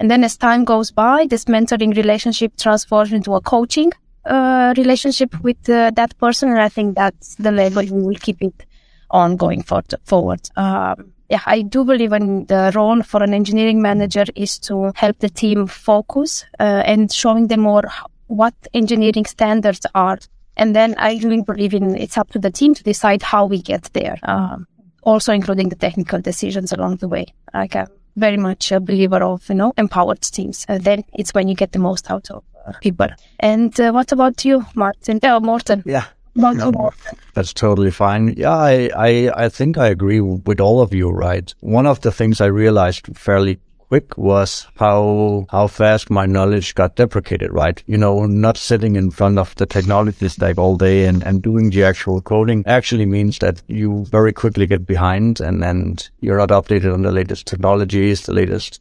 And 0.00 0.10
then 0.10 0.22
as 0.24 0.36
time 0.36 0.64
goes 0.64 0.90
by 0.90 1.26
this 1.26 1.46
mentoring 1.46 1.96
relationship 1.96 2.56
transforms 2.56 3.12
into 3.12 3.34
a 3.34 3.40
coaching 3.40 3.92
uh, 4.24 4.74
relationship 4.76 5.34
with 5.42 5.68
uh, 5.68 5.90
that 5.94 6.16
person. 6.18 6.50
And 6.50 6.60
i 6.60 6.68
think 6.68 6.94
that's 6.94 7.34
the 7.36 7.50
level 7.50 7.82
you 7.82 7.94
will 7.94 8.16
keep 8.16 8.42
it 8.42 8.66
on 9.10 9.36
going 9.36 9.62
for- 9.62 9.82
forward. 10.04 10.40
Um, 10.56 11.12
yeah, 11.28 11.42
I 11.44 11.62
do 11.62 11.84
believe 11.84 12.12
in 12.12 12.46
the 12.46 12.72
role 12.74 13.02
for 13.02 13.22
an 13.22 13.34
engineering 13.34 13.82
manager 13.82 14.24
is 14.34 14.58
to 14.60 14.92
help 14.94 15.18
the 15.18 15.28
team 15.28 15.66
focus 15.66 16.44
uh, 16.58 16.82
and 16.84 17.12
showing 17.12 17.48
them 17.48 17.60
more 17.60 17.84
what 18.28 18.54
engineering 18.72 19.26
standards 19.26 19.86
are. 19.94 20.18
And 20.56 20.74
then 20.74 20.94
I 20.98 21.20
really 21.22 21.42
believe 21.42 21.74
in 21.74 21.96
it's 21.96 22.18
up 22.18 22.30
to 22.30 22.38
the 22.38 22.50
team 22.50 22.74
to 22.74 22.82
decide 22.82 23.22
how 23.22 23.46
we 23.46 23.60
get 23.60 23.90
there, 23.92 24.18
um, 24.22 24.66
also 25.02 25.32
including 25.32 25.68
the 25.68 25.76
technical 25.76 26.20
decisions 26.20 26.72
along 26.72 26.96
the 26.96 27.08
way. 27.08 27.26
Like 27.52 27.76
I'm 27.76 27.88
very 28.16 28.38
much 28.38 28.72
a 28.72 28.80
believer 28.80 29.22
of, 29.22 29.48
you 29.48 29.54
know, 29.54 29.72
empowered 29.76 30.22
teams. 30.22 30.66
Then 30.68 31.04
it's 31.12 31.34
when 31.34 31.46
you 31.48 31.54
get 31.54 31.72
the 31.72 31.78
most 31.78 32.10
out 32.10 32.30
of 32.30 32.42
uh, 32.66 32.72
people. 32.80 33.08
And 33.38 33.78
uh, 33.78 33.92
what 33.92 34.12
about 34.12 34.44
you, 34.44 34.64
Martin? 34.74 35.20
Oh, 35.22 35.40
Morten. 35.40 35.82
Yeah, 35.86 36.06
no, 36.34 36.90
that's 37.34 37.52
totally 37.52 37.90
fine. 37.90 38.34
Yeah, 38.36 38.56
I, 38.56 38.90
I, 38.96 39.44
I 39.44 39.48
think 39.48 39.78
I 39.78 39.88
agree 39.88 40.20
with 40.20 40.60
all 40.60 40.80
of 40.80 40.94
you, 40.94 41.10
right? 41.10 41.52
One 41.60 41.86
of 41.86 42.00
the 42.00 42.12
things 42.12 42.40
I 42.40 42.46
realized 42.46 43.16
fairly 43.16 43.58
quick 43.88 44.16
was 44.18 44.66
how 44.76 45.46
how 45.50 45.66
fast 45.66 46.10
my 46.10 46.26
knowledge 46.26 46.74
got 46.74 46.96
deprecated. 46.96 47.52
Right, 47.52 47.82
you 47.86 47.96
know, 47.96 48.26
not 48.26 48.56
sitting 48.56 48.96
in 48.96 49.10
front 49.10 49.38
of 49.38 49.54
the 49.56 49.66
technology 49.66 50.28
stack 50.28 50.58
all 50.58 50.76
day 50.76 51.06
and, 51.06 51.22
and 51.24 51.42
doing 51.42 51.70
the 51.70 51.84
actual 51.84 52.20
coding 52.20 52.62
actually 52.66 53.06
means 53.06 53.38
that 53.38 53.62
you 53.66 54.04
very 54.10 54.32
quickly 54.32 54.66
get 54.66 54.86
behind 54.86 55.40
and 55.40 55.64
and 55.64 56.08
you're 56.20 56.38
not 56.38 56.50
updated 56.50 56.92
on 56.92 57.02
the 57.02 57.12
latest 57.12 57.46
technologies, 57.46 58.26
the 58.26 58.34
latest 58.34 58.80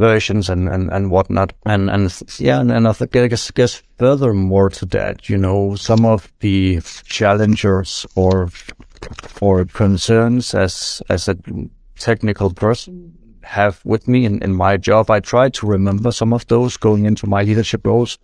versions 0.00 0.48
and, 0.48 0.68
and, 0.68 0.90
and 0.90 1.10
whatnot. 1.10 1.52
And, 1.66 1.90
and 1.90 2.22
yeah, 2.38 2.60
and, 2.60 2.72
and 2.72 2.88
I 2.88 2.92
think, 2.92 3.14
I 3.14 3.28
guess, 3.28 3.50
guess 3.50 3.82
furthermore 3.98 4.70
to 4.70 4.86
that, 4.86 5.28
you 5.28 5.36
know, 5.36 5.76
some 5.76 6.04
of 6.04 6.32
the 6.40 6.80
challengers 7.04 8.06
or, 8.16 8.48
or 9.40 9.66
concerns 9.66 10.54
as, 10.54 11.02
as 11.08 11.28
a 11.28 11.36
technical 11.98 12.50
person 12.52 13.14
have 13.42 13.80
with 13.84 14.08
me 14.08 14.24
in, 14.24 14.42
in 14.42 14.54
my 14.54 14.76
job, 14.76 15.10
I 15.10 15.20
try 15.20 15.50
to 15.50 15.66
remember 15.66 16.12
some 16.12 16.32
of 16.32 16.46
those 16.46 16.76
going 16.76 17.04
into 17.04 17.28
my 17.28 17.42
leadership 17.42 17.86
roles. 17.86 18.18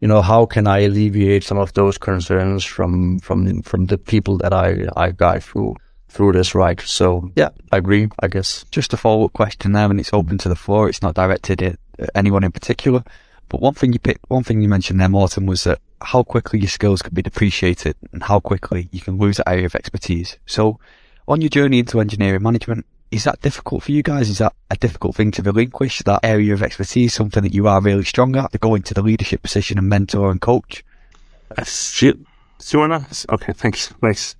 You 0.00 0.08
know, 0.08 0.22
how 0.22 0.46
can 0.46 0.66
I 0.66 0.80
alleviate 0.80 1.44
some 1.44 1.58
of 1.58 1.72
those 1.74 1.98
concerns 1.98 2.64
from, 2.64 3.18
from, 3.18 3.62
from 3.62 3.86
the 3.86 3.98
people 3.98 4.38
that 4.38 4.52
I, 4.52 4.86
I 4.96 5.10
guide 5.10 5.42
through? 5.42 5.74
Through 6.08 6.32
this 6.32 6.54
right. 6.54 6.80
So 6.80 7.30
yeah, 7.36 7.50
I 7.72 7.78
agree, 7.78 8.08
I 8.20 8.28
guess. 8.28 8.64
Just 8.70 8.92
a 8.92 8.96
follow 8.96 9.26
up 9.26 9.32
question 9.32 9.72
there, 9.72 9.90
and 9.90 10.00
it's 10.00 10.12
open 10.12 10.38
to 10.38 10.48
the 10.48 10.56
floor. 10.56 10.88
It's 10.88 11.02
not 11.02 11.14
directed 11.14 11.62
at 11.62 11.78
anyone 12.14 12.44
in 12.44 12.52
particular. 12.52 13.04
But 13.48 13.62
one 13.62 13.74
thing 13.74 13.92
you 13.92 13.98
picked, 13.98 14.28
one 14.28 14.44
thing 14.44 14.60
you 14.60 14.68
mentioned 14.68 15.00
there, 15.00 15.08
Morten, 15.08 15.46
was 15.46 15.64
that 15.64 15.80
how 16.02 16.22
quickly 16.22 16.58
your 16.58 16.68
skills 16.68 17.02
can 17.02 17.14
be 17.14 17.22
depreciated 17.22 17.96
and 18.12 18.22
how 18.22 18.40
quickly 18.40 18.88
you 18.92 19.00
can 19.00 19.18
lose 19.18 19.38
that 19.38 19.48
area 19.48 19.66
of 19.66 19.74
expertise. 19.74 20.36
So 20.46 20.78
on 21.26 21.40
your 21.40 21.48
journey 21.48 21.78
into 21.78 22.00
engineering 22.00 22.42
management, 22.42 22.84
is 23.10 23.24
that 23.24 23.40
difficult 23.40 23.82
for 23.82 23.92
you 23.92 24.02
guys? 24.02 24.28
Is 24.28 24.38
that 24.38 24.54
a 24.70 24.76
difficult 24.76 25.16
thing 25.16 25.30
to 25.32 25.42
relinquish 25.42 26.00
that 26.00 26.20
area 26.22 26.52
of 26.52 26.62
expertise, 26.62 27.14
something 27.14 27.42
that 27.42 27.54
you 27.54 27.66
are 27.66 27.80
really 27.80 28.04
strong 28.04 28.36
at, 28.36 28.52
to 28.52 28.58
go 28.58 28.74
into 28.74 28.92
the 28.92 29.02
leadership 29.02 29.42
position 29.42 29.78
and 29.78 29.88
mentor 29.88 30.30
and 30.30 30.42
coach? 30.42 30.84
Uh, 31.56 31.64
shit. 31.64 32.18
Suana? 32.58 33.06
Okay, 33.30 33.54
thanks. 33.54 33.88
Thanks. 34.00 34.36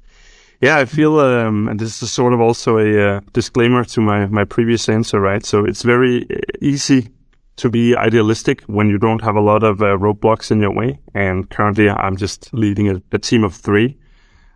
Yeah, 0.60 0.78
I 0.78 0.86
feel, 0.86 1.20
um, 1.20 1.68
and 1.68 1.78
this 1.78 2.02
is 2.02 2.10
sort 2.10 2.32
of 2.32 2.40
also 2.40 2.78
a 2.78 3.16
uh, 3.16 3.20
disclaimer 3.32 3.84
to 3.84 4.00
my, 4.00 4.26
my 4.26 4.44
previous 4.44 4.88
answer, 4.88 5.20
right? 5.20 5.46
So 5.46 5.64
it's 5.64 5.82
very 5.82 6.26
uh, 6.28 6.38
easy 6.60 7.10
to 7.56 7.70
be 7.70 7.94
idealistic 7.94 8.62
when 8.62 8.88
you 8.88 8.98
don't 8.98 9.22
have 9.22 9.36
a 9.36 9.40
lot 9.40 9.62
of 9.62 9.82
uh, 9.82 9.96
roadblocks 9.96 10.50
in 10.50 10.60
your 10.60 10.72
way. 10.72 10.98
And 11.14 11.48
currently, 11.50 11.88
I'm 11.88 12.16
just 12.16 12.52
leading 12.52 12.88
a, 12.88 13.00
a 13.12 13.18
team 13.18 13.44
of 13.44 13.54
three 13.54 13.96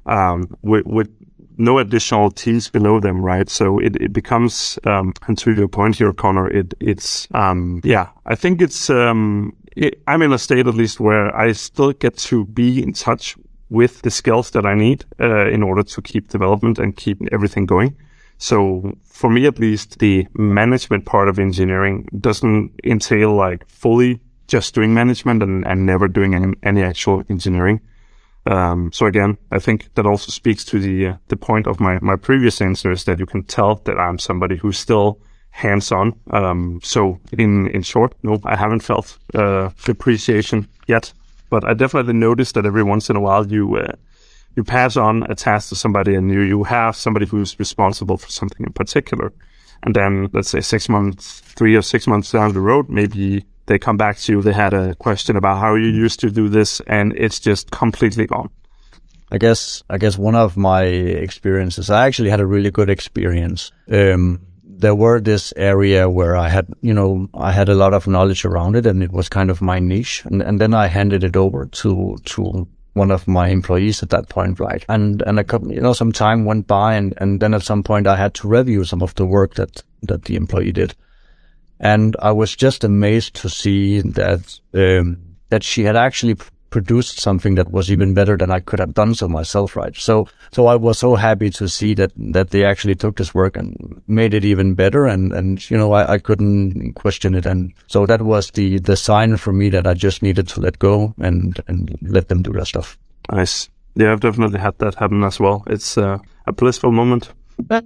um, 0.06 0.56
with, 0.62 0.86
with, 0.86 1.08
no 1.58 1.78
additional 1.78 2.30
teams 2.30 2.70
below 2.70 2.98
them, 2.98 3.22
right? 3.22 3.48
So 3.48 3.78
it, 3.78 3.94
it 3.96 4.12
becomes, 4.12 4.78
um, 4.84 5.12
and 5.28 5.36
to 5.38 5.52
your 5.52 5.68
point 5.68 5.96
here, 5.96 6.12
Connor, 6.14 6.48
it 6.48 6.72
it's 6.80 7.28
um, 7.34 7.82
yeah, 7.84 8.08
I 8.24 8.34
think 8.34 8.62
it's 8.62 8.88
um, 8.88 9.54
it, 9.76 10.02
I'm 10.08 10.22
in 10.22 10.32
a 10.32 10.38
state 10.38 10.66
at 10.66 10.74
least 10.74 10.98
where 10.98 11.34
I 11.36 11.52
still 11.52 11.92
get 11.92 12.16
to 12.16 12.46
be 12.46 12.82
in 12.82 12.94
touch 12.94 13.36
with 13.72 14.02
the 14.02 14.10
skills 14.10 14.50
that 14.50 14.66
I 14.66 14.74
need 14.74 15.04
uh, 15.18 15.48
in 15.48 15.62
order 15.62 15.82
to 15.82 16.02
keep 16.02 16.28
development 16.28 16.78
and 16.78 16.96
keep 16.96 17.18
everything 17.32 17.66
going. 17.66 17.96
So 18.38 18.96
for 19.04 19.30
me, 19.30 19.46
at 19.46 19.58
least, 19.58 19.98
the 19.98 20.26
management 20.34 21.06
part 21.06 21.28
of 21.28 21.38
engineering 21.38 22.08
doesn't 22.20 22.72
entail 22.84 23.34
like 23.34 23.68
fully 23.68 24.20
just 24.46 24.74
doing 24.74 24.92
management 24.92 25.42
and, 25.42 25.66
and 25.66 25.86
never 25.86 26.08
doing 26.08 26.34
any, 26.34 26.54
any 26.62 26.82
actual 26.82 27.24
engineering. 27.30 27.80
Um, 28.44 28.90
so 28.92 29.06
again, 29.06 29.38
I 29.50 29.58
think 29.58 29.94
that 29.94 30.06
also 30.06 30.30
speaks 30.30 30.64
to 30.66 30.80
the 30.80 31.06
uh, 31.06 31.16
the 31.28 31.36
point 31.36 31.66
of 31.66 31.78
my 31.78 31.98
my 32.00 32.16
previous 32.16 32.60
answer 32.60 32.90
is 32.90 33.04
that 33.04 33.18
you 33.18 33.26
can 33.26 33.44
tell 33.44 33.76
that 33.84 33.98
I'm 33.98 34.18
somebody 34.18 34.56
who's 34.56 34.78
still 34.78 35.20
hands 35.50 35.92
on. 35.92 36.12
Um, 36.30 36.80
so 36.82 37.20
in 37.38 37.68
in 37.68 37.82
short, 37.82 38.14
no, 38.22 38.40
I 38.44 38.56
haven't 38.56 38.82
felt 38.82 39.18
uh, 39.34 39.70
depreciation 39.84 40.66
yet. 40.88 41.12
But 41.52 41.64
I 41.64 41.74
definitely 41.74 42.14
noticed 42.14 42.54
that 42.54 42.64
every 42.64 42.82
once 42.82 43.10
in 43.10 43.16
a 43.16 43.20
while 43.20 43.46
you 43.46 43.76
uh, 43.76 43.92
you 44.56 44.64
pass 44.64 44.96
on 44.96 45.24
a 45.24 45.34
task 45.34 45.68
to 45.68 45.74
somebody 45.74 46.14
and 46.14 46.30
you 46.30 46.40
you 46.40 46.64
have 46.64 46.96
somebody 46.96 47.26
who's 47.26 47.58
responsible 47.58 48.16
for 48.16 48.30
something 48.30 48.64
in 48.64 48.72
particular, 48.72 49.34
and 49.82 49.94
then 49.94 50.30
let's 50.32 50.48
say 50.48 50.62
six 50.62 50.88
months, 50.88 51.40
three 51.40 51.76
or 51.76 51.82
six 51.82 52.06
months 52.06 52.32
down 52.32 52.54
the 52.54 52.60
road, 52.60 52.88
maybe 52.88 53.44
they 53.66 53.78
come 53.78 53.98
back 53.98 54.16
to 54.20 54.32
you. 54.32 54.40
They 54.40 54.54
had 54.54 54.72
a 54.72 54.94
question 54.94 55.36
about 55.36 55.58
how 55.58 55.74
you 55.74 55.88
used 55.88 56.20
to 56.20 56.30
do 56.30 56.48
this, 56.48 56.80
and 56.86 57.12
it's 57.18 57.38
just 57.38 57.70
completely 57.70 58.26
gone. 58.26 58.48
I 59.30 59.36
guess 59.36 59.82
I 59.90 59.98
guess 59.98 60.16
one 60.16 60.34
of 60.34 60.56
my 60.56 60.84
experiences, 61.26 61.90
I 61.90 62.06
actually 62.06 62.30
had 62.30 62.40
a 62.40 62.46
really 62.46 62.70
good 62.70 62.88
experience. 62.88 63.72
Um, 63.90 64.40
there 64.78 64.94
were 64.94 65.20
this 65.20 65.52
area 65.56 66.08
where 66.08 66.36
I 66.36 66.48
had, 66.48 66.66
you 66.80 66.94
know, 66.94 67.28
I 67.34 67.52
had 67.52 67.68
a 67.68 67.74
lot 67.74 67.94
of 67.94 68.06
knowledge 68.06 68.44
around 68.44 68.76
it 68.76 68.86
and 68.86 69.02
it 69.02 69.12
was 69.12 69.28
kind 69.28 69.50
of 69.50 69.62
my 69.62 69.78
niche. 69.78 70.24
And, 70.24 70.42
and 70.42 70.60
then 70.60 70.74
I 70.74 70.86
handed 70.86 71.24
it 71.24 71.36
over 71.36 71.66
to, 71.66 72.16
to 72.24 72.68
one 72.94 73.10
of 73.10 73.28
my 73.28 73.48
employees 73.48 74.02
at 74.02 74.10
that 74.10 74.28
point, 74.28 74.60
right? 74.60 74.84
And, 74.88 75.22
and 75.22 75.38
a 75.38 75.44
couple, 75.44 75.72
you 75.72 75.80
know, 75.80 75.92
some 75.92 76.12
time 76.12 76.44
went 76.44 76.66
by 76.66 76.94
and, 76.94 77.14
and 77.18 77.40
then 77.40 77.54
at 77.54 77.62
some 77.62 77.82
point 77.82 78.06
I 78.06 78.16
had 78.16 78.34
to 78.34 78.48
review 78.48 78.84
some 78.84 79.02
of 79.02 79.14
the 79.14 79.26
work 79.26 79.54
that, 79.54 79.82
that 80.02 80.24
the 80.24 80.36
employee 80.36 80.72
did. 80.72 80.94
And 81.78 82.16
I 82.20 82.32
was 82.32 82.54
just 82.54 82.84
amazed 82.84 83.34
to 83.36 83.48
see 83.48 84.00
that, 84.00 84.60
um, 84.74 85.18
that 85.48 85.64
she 85.64 85.84
had 85.84 85.96
actually 85.96 86.36
produced 86.72 87.20
something 87.20 87.54
that 87.54 87.70
was 87.70 87.92
even 87.92 88.14
better 88.14 88.36
than 88.36 88.50
I 88.50 88.58
could 88.58 88.80
have 88.80 88.94
done 88.94 89.14
so 89.14 89.28
myself, 89.28 89.76
right? 89.76 89.94
So, 89.94 90.26
so 90.50 90.66
I 90.66 90.74
was 90.74 90.98
so 90.98 91.14
happy 91.14 91.50
to 91.50 91.68
see 91.68 91.94
that, 91.94 92.10
that 92.16 92.50
they 92.50 92.64
actually 92.64 92.96
took 92.96 93.16
this 93.16 93.34
work 93.34 93.56
and 93.56 94.02
made 94.08 94.34
it 94.34 94.44
even 94.44 94.74
better. 94.74 95.06
And, 95.06 95.32
and, 95.32 95.70
you 95.70 95.76
know, 95.76 95.92
I, 95.92 96.14
I 96.14 96.18
couldn't 96.18 96.94
question 96.94 97.34
it. 97.34 97.46
And 97.46 97.72
so 97.86 98.06
that 98.06 98.22
was 98.22 98.50
the, 98.50 98.80
the 98.80 98.96
sign 98.96 99.36
for 99.36 99.52
me 99.52 99.68
that 99.68 99.86
I 99.86 99.94
just 99.94 100.22
needed 100.22 100.48
to 100.48 100.60
let 100.60 100.78
go 100.78 101.14
and, 101.20 101.60
and 101.68 101.96
let 102.02 102.28
them 102.28 102.42
do 102.42 102.52
their 102.52 102.64
stuff. 102.64 102.98
Nice. 103.30 103.68
Yeah, 103.94 104.12
I've 104.12 104.20
definitely 104.20 104.58
had 104.58 104.78
that 104.78 104.94
happen 104.94 105.22
as 105.22 105.38
well. 105.38 105.62
It's 105.66 105.98
uh, 105.98 106.18
a 106.46 106.52
blissful 106.52 106.90
moment. 106.90 107.30
But 107.58 107.84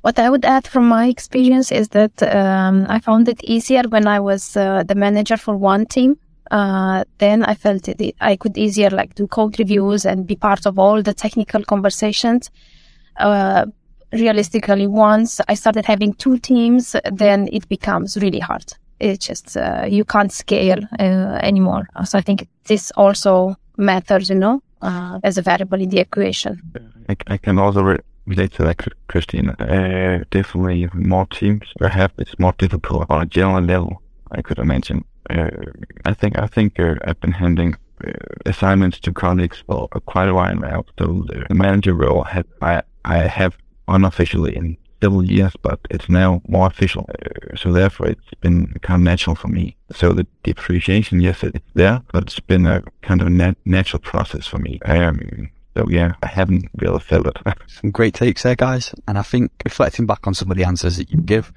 what 0.00 0.18
I 0.18 0.30
would 0.30 0.44
add 0.44 0.66
from 0.66 0.88
my 0.88 1.06
experience 1.06 1.70
is 1.70 1.88
that 1.90 2.22
um, 2.22 2.86
I 2.88 2.98
found 3.00 3.28
it 3.28 3.44
easier 3.44 3.82
when 3.88 4.06
I 4.06 4.20
was 4.20 4.56
uh, 4.56 4.82
the 4.82 4.94
manager 4.94 5.36
for 5.36 5.56
one 5.56 5.84
team 5.86 6.16
uh, 6.50 7.04
then 7.18 7.44
I 7.44 7.54
felt 7.54 7.88
it, 7.88 8.16
I 8.20 8.36
could 8.36 8.56
easier 8.56 8.90
like 8.90 9.14
do 9.14 9.26
code 9.26 9.58
reviews 9.58 10.04
and 10.04 10.26
be 10.26 10.36
part 10.36 10.66
of 10.66 10.78
all 10.78 11.02
the 11.02 11.14
technical 11.14 11.64
conversations. 11.64 12.50
Uh, 13.18 13.66
realistically, 14.12 14.86
once 14.86 15.40
I 15.48 15.54
started 15.54 15.84
having 15.86 16.14
two 16.14 16.38
teams, 16.38 16.96
then 17.12 17.48
it 17.52 17.68
becomes 17.68 18.16
really 18.16 18.40
hard. 18.40 18.72
It's 19.00 19.26
just 19.26 19.56
uh, 19.56 19.86
you 19.88 20.04
can't 20.04 20.32
scale 20.32 20.78
uh, 20.98 21.38
anymore. 21.42 21.88
So 22.04 22.18
I 22.18 22.20
think 22.20 22.48
this 22.64 22.90
also 22.92 23.56
matters, 23.76 24.28
you 24.28 24.36
know, 24.36 24.62
uh, 24.82 25.18
as 25.24 25.38
a 25.38 25.42
variable 25.42 25.80
in 25.80 25.90
the 25.90 25.98
equation. 25.98 26.60
I, 27.08 27.16
I 27.26 27.36
can 27.36 27.58
also 27.58 27.82
re- 27.82 27.98
relate 28.26 28.52
to 28.52 28.64
that, 28.64 28.86
Christine. 29.08 29.50
Uh, 29.50 30.24
definitely 30.30 30.88
more 30.94 31.26
teams 31.26 31.66
perhaps 31.78 32.14
it's 32.18 32.38
more 32.38 32.54
difficult 32.58 33.06
on 33.10 33.22
a 33.22 33.26
general 33.26 33.62
level. 33.62 34.02
I 34.30 34.42
could 34.42 34.58
imagine 34.58 35.04
uh, 35.30 35.50
I 36.04 36.14
think 36.14 36.38
I 36.38 36.46
think 36.46 36.78
uh, 36.78 36.94
I've 37.04 37.20
been 37.20 37.32
handing 37.32 37.76
uh, 38.06 38.12
assignments 38.46 39.00
to 39.00 39.12
colleagues 39.12 39.62
for 39.66 39.88
quite 40.06 40.28
a 40.28 40.34
while 40.34 40.56
now. 40.56 40.84
So 40.98 41.26
the 41.48 41.54
manager 41.54 41.94
role 41.94 42.24
have, 42.24 42.46
I 42.60 42.82
I 43.04 43.18
have 43.18 43.56
unofficially 43.88 44.56
in 44.56 44.76
several 45.02 45.24
years, 45.24 45.52
but 45.62 45.78
it's 45.90 46.08
now 46.08 46.40
more 46.48 46.66
official. 46.66 47.06
Uh, 47.08 47.56
so 47.56 47.72
therefore, 47.72 48.08
it's 48.08 48.34
been 48.40 48.72
kind 48.82 49.00
of 49.00 49.04
natural 49.04 49.36
for 49.36 49.48
me. 49.48 49.76
So 49.92 50.12
the 50.12 50.26
depreciation, 50.42 51.20
yes, 51.20 51.42
it's 51.42 51.58
there, 51.74 52.02
but 52.12 52.24
it's 52.24 52.40
been 52.40 52.66
a 52.66 52.82
kind 53.02 53.20
of 53.20 53.28
nat- 53.28 53.58
natural 53.64 54.00
process 54.00 54.46
for 54.46 54.58
me. 54.58 54.80
Um, 54.86 55.50
so 55.76 55.86
yeah, 55.90 56.14
I 56.22 56.28
haven't 56.28 56.68
really 56.76 57.00
felt 57.00 57.26
it. 57.26 57.36
Some 57.66 57.90
great 57.90 58.14
takes 58.14 58.42
there, 58.44 58.54
guys. 58.54 58.94
And 59.06 59.18
I 59.18 59.22
think 59.22 59.50
reflecting 59.64 60.06
back 60.06 60.26
on 60.26 60.34
some 60.34 60.50
of 60.50 60.56
the 60.56 60.64
answers 60.64 60.96
that 60.96 61.10
you 61.10 61.20
give, 61.20 61.52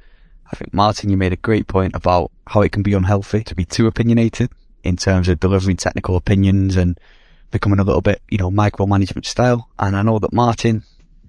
I 0.51 0.55
think 0.55 0.73
Martin, 0.73 1.09
you 1.09 1.17
made 1.17 1.33
a 1.33 1.37
great 1.37 1.67
point 1.67 1.95
about 1.95 2.31
how 2.47 2.61
it 2.61 2.71
can 2.71 2.83
be 2.83 2.93
unhealthy 2.93 3.43
to 3.43 3.55
be 3.55 3.65
too 3.65 3.87
opinionated 3.87 4.49
in 4.83 4.95
terms 4.95 5.27
of 5.27 5.39
delivering 5.39 5.77
technical 5.77 6.15
opinions 6.15 6.77
and 6.77 6.97
becoming 7.51 7.79
a 7.79 7.83
little 7.83 8.01
bit, 8.01 8.21
you 8.29 8.37
know, 8.37 8.49
micromanagement 8.49 9.25
style. 9.25 9.69
And 9.77 9.95
I 9.95 10.01
know 10.01 10.19
that 10.19 10.33
Martin, 10.33 10.83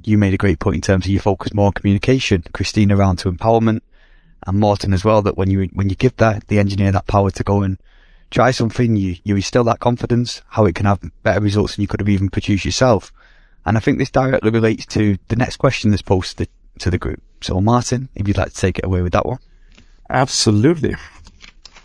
you 0.04 0.18
made 0.18 0.34
a 0.34 0.38
great 0.38 0.60
point 0.60 0.76
in 0.76 0.82
terms 0.82 1.06
of 1.06 1.10
you 1.10 1.18
focus 1.18 1.52
more 1.52 1.66
on 1.66 1.72
communication, 1.72 2.44
Christine 2.52 2.92
around 2.92 3.16
to 3.18 3.32
empowerment, 3.32 3.80
and 4.46 4.60
Martin 4.60 4.92
as 4.92 5.04
well. 5.04 5.22
That 5.22 5.36
when 5.36 5.50
you 5.50 5.68
when 5.72 5.88
you 5.88 5.96
give 5.96 6.16
that 6.16 6.46
the 6.46 6.60
engineer 6.60 6.92
that 6.92 7.08
power 7.08 7.30
to 7.32 7.44
go 7.44 7.62
and 7.62 7.78
try 8.30 8.52
something, 8.52 8.96
you 8.96 9.16
you 9.24 9.34
instill 9.34 9.64
that 9.64 9.80
confidence, 9.80 10.42
how 10.50 10.64
it 10.66 10.76
can 10.76 10.86
have 10.86 11.00
better 11.24 11.40
results 11.40 11.74
than 11.74 11.82
you 11.82 11.88
could 11.88 12.00
have 12.00 12.08
even 12.08 12.30
produced 12.30 12.64
yourself. 12.64 13.12
And 13.66 13.76
I 13.76 13.80
think 13.80 13.98
this 13.98 14.10
directly 14.10 14.50
relates 14.50 14.86
to 14.86 15.18
the 15.28 15.36
next 15.36 15.56
question 15.56 15.90
that's 15.90 16.02
posted 16.02 16.48
to 16.78 16.90
the 16.90 16.98
group. 16.98 17.22
So, 17.40 17.60
Martin, 17.60 18.08
if 18.14 18.26
you'd 18.26 18.38
like 18.38 18.52
to 18.52 18.60
take 18.60 18.78
it 18.78 18.84
away 18.84 19.02
with 19.02 19.12
that 19.12 19.26
one. 19.26 19.38
Absolutely. 20.10 20.96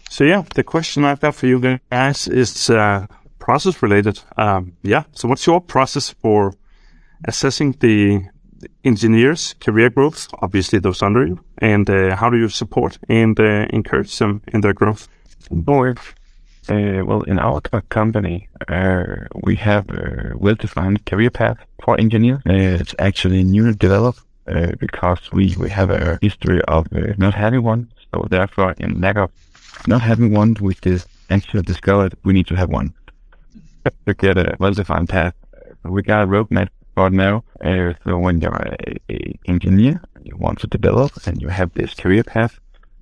So, 0.10 0.24
yeah, 0.24 0.44
the 0.56 0.64
question 0.64 1.06
I've 1.06 1.20
got 1.20 1.36
for 1.36 1.48
you 1.48 1.78
guys 1.92 2.28
is 2.28 2.70
uh, 2.70 3.08
process 3.40 3.82
related. 3.82 4.20
Um, 4.38 4.74
yeah. 4.84 5.04
So, 5.14 5.28
what's 5.28 5.46
your 5.46 5.62
process 5.62 6.10
for 6.22 6.54
assessing 7.26 7.74
the 7.80 8.24
engineers' 8.84 9.56
career 9.60 9.90
growth, 9.90 10.28
obviously 10.42 10.80
those 10.80 11.02
under 11.02 11.26
you, 11.26 11.40
and 11.60 11.90
uh, 11.90 12.16
how 12.16 12.30
do 12.30 12.38
you 12.38 12.50
support 12.50 12.98
and 13.10 13.40
uh, 13.40 13.66
encourage 13.70 14.18
them 14.18 14.42
in 14.54 14.62
their 14.62 14.74
growth? 14.74 15.08
Well, 15.50 15.96
uh, 16.70 17.04
well, 17.06 17.24
in 17.24 17.40
our 17.40 17.60
company, 17.90 18.48
uh, 18.70 19.04
we 19.44 19.56
have 19.58 19.90
a 19.90 20.32
well-defined 20.36 21.06
career 21.06 21.30
path 21.30 21.58
for 21.84 22.00
engineers. 22.00 22.40
Uh, 22.48 22.80
it's 22.80 22.96
actually 23.00 23.44
newly 23.44 23.76
developed 23.76 24.22
because 24.80 25.32
we, 25.32 25.56
we 25.58 25.70
have 25.70 25.90
a 25.90 26.20
history 26.22 26.62
of 26.64 26.88
uh, 26.94 27.14
not 27.18 27.34
having 27.34 27.64
one. 27.64 27.92
So 28.14 28.26
therefore, 28.30 28.76
in 28.78 29.02
lack 29.02 29.18
of 29.18 29.32
not 29.88 30.02
having 30.02 30.34
one, 30.34 30.56
we 30.60 30.76
just 30.76 31.08
actually 31.30 31.64
discovered 31.64 32.16
we 32.24 32.34
need 32.34 32.48
to 32.48 32.56
have 32.56 32.70
one 32.70 32.94
to 34.06 34.14
get 34.14 34.38
a 34.38 34.56
well-defined 34.60 35.10
path. 35.10 35.34
We 35.84 36.02
got 36.02 36.24
a 36.24 36.28
roadmap 36.28 36.70
for 36.96 37.10
now. 37.10 37.44
Uh, 37.64 37.94
so 38.04 38.18
when 38.18 38.40
you're 38.40 38.54
a, 38.54 38.98
a 39.10 39.40
engineer, 39.46 40.02
you 40.24 40.38
want 40.38 40.60
to 40.60 40.68
develop, 40.68 41.12
and 41.26 41.42
you 41.42 41.50
have 41.50 41.74
this 41.74 41.94
career 41.94 42.24
path, 42.24 42.60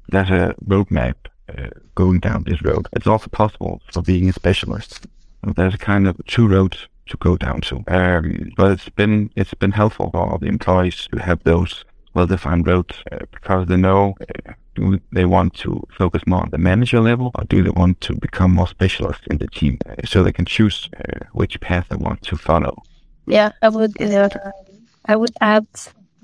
there's 0.09 0.29
a 0.29 0.55
roadmap 0.65 1.15
uh, 1.49 1.69
going 1.95 2.19
down 2.19 2.43
this 2.43 2.61
road. 2.63 2.87
It's 2.93 3.07
also 3.07 3.27
possible 3.29 3.81
for 3.91 4.01
being 4.01 4.29
a 4.29 4.33
specialist. 4.33 5.07
There's 5.43 5.75
kind 5.75 6.07
of 6.07 6.19
two 6.27 6.47
roads 6.47 6.87
to 7.11 7.17
go 7.17 7.37
down 7.37 7.61
to. 7.61 7.75
Um, 7.87 8.51
but 8.57 8.71
it's 8.71 8.89
been 8.89 9.29
it's 9.35 9.53
been 9.53 9.71
helpful 9.71 10.09
for 10.11 10.37
the 10.41 10.47
employees 10.47 11.07
to 11.11 11.17
have 11.19 11.39
those 11.43 11.85
well-defined 12.13 12.67
roads 12.67 12.95
uh, 13.11 13.25
because 13.31 13.67
they 13.67 13.77
know 13.77 14.15
uh, 14.21 14.53
do 14.75 14.99
they 15.11 15.25
want 15.25 15.53
to 15.63 15.69
focus 15.97 16.21
more 16.25 16.41
on 16.41 16.49
the 16.51 16.57
manager 16.57 16.99
level 16.99 17.31
or 17.35 17.43
do 17.45 17.63
they 17.63 17.75
want 17.81 17.99
to 18.01 18.13
become 18.15 18.51
more 18.51 18.67
specialist 18.67 19.21
in 19.31 19.37
the 19.37 19.47
team 19.47 19.77
uh, 19.89 19.95
so 20.05 20.23
they 20.23 20.31
can 20.39 20.45
choose 20.45 20.89
uh, 20.97 21.25
which 21.33 21.59
path 21.61 21.85
they 21.89 21.95
want 21.95 22.21
to 22.21 22.35
follow. 22.35 22.75
Yeah, 23.27 23.51
I 23.61 23.69
would. 23.69 24.01
Uh, 24.01 24.29
I 25.05 25.15
would 25.15 25.35
add 25.41 25.67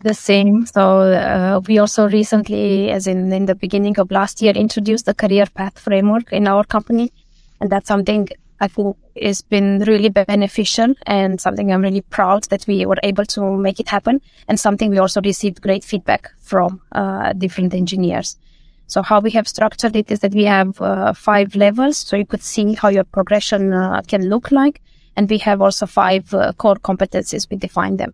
the 0.03 0.13
same. 0.13 0.65
So 0.65 1.01
uh, 1.01 1.62
we 1.67 1.79
also 1.79 2.08
recently, 2.08 2.89
as 2.91 3.08
in 3.08 3.32
in 3.34 3.46
the 3.46 3.56
beginning 3.56 4.00
of 4.00 4.12
last 4.12 4.41
year, 4.41 4.53
introduced 4.53 5.06
the 5.06 5.13
career 5.13 5.46
path 5.53 5.79
framework 5.79 6.32
in 6.32 6.48
our 6.48 6.63
company, 6.63 7.12
and 7.60 7.70
that's 7.70 7.88
something 7.88 8.27
I 8.60 8.68
think 8.68 8.98
it's 9.16 9.42
been 9.42 9.80
really 9.80 10.10
beneficial 10.10 10.94
and 11.06 11.40
something 11.40 11.72
I'm 11.72 11.82
really 11.82 12.02
proud 12.02 12.44
that 12.46 12.66
we 12.68 12.86
were 12.86 12.98
able 13.04 13.26
to 13.26 13.58
make 13.58 13.80
it 13.80 13.88
happen, 13.88 14.22
and 14.48 14.60
something 14.60 14.90
we 14.90 14.98
also 14.98 15.22
received 15.22 15.62
great 15.62 15.84
feedback 15.84 16.32
from 16.40 16.82
uh, 16.92 17.34
different 17.34 17.74
engineers. 17.74 18.38
So 18.88 19.02
how 19.02 19.20
we 19.20 19.32
have 19.32 19.48
structured 19.48 19.96
it 19.96 20.10
is 20.12 20.20
that 20.20 20.34
we 20.34 20.46
have 20.46 20.82
uh, 20.82 21.14
five 21.14 21.56
levels, 21.56 21.98
so 21.98 22.16
you 22.16 22.26
could 22.26 22.44
see 22.44 22.74
how 22.74 22.90
your 22.90 23.04
progression 23.04 23.74
uh, 23.74 24.02
can 24.08 24.30
look 24.30 24.52
like, 24.52 24.82
and 25.16 25.30
we 25.30 25.38
have 25.40 25.62
also 25.62 25.86
five 25.86 26.34
uh, 26.34 26.54
core 26.54 26.78
competencies. 26.78 27.50
We 27.50 27.58
define 27.58 27.98
them 27.98 28.14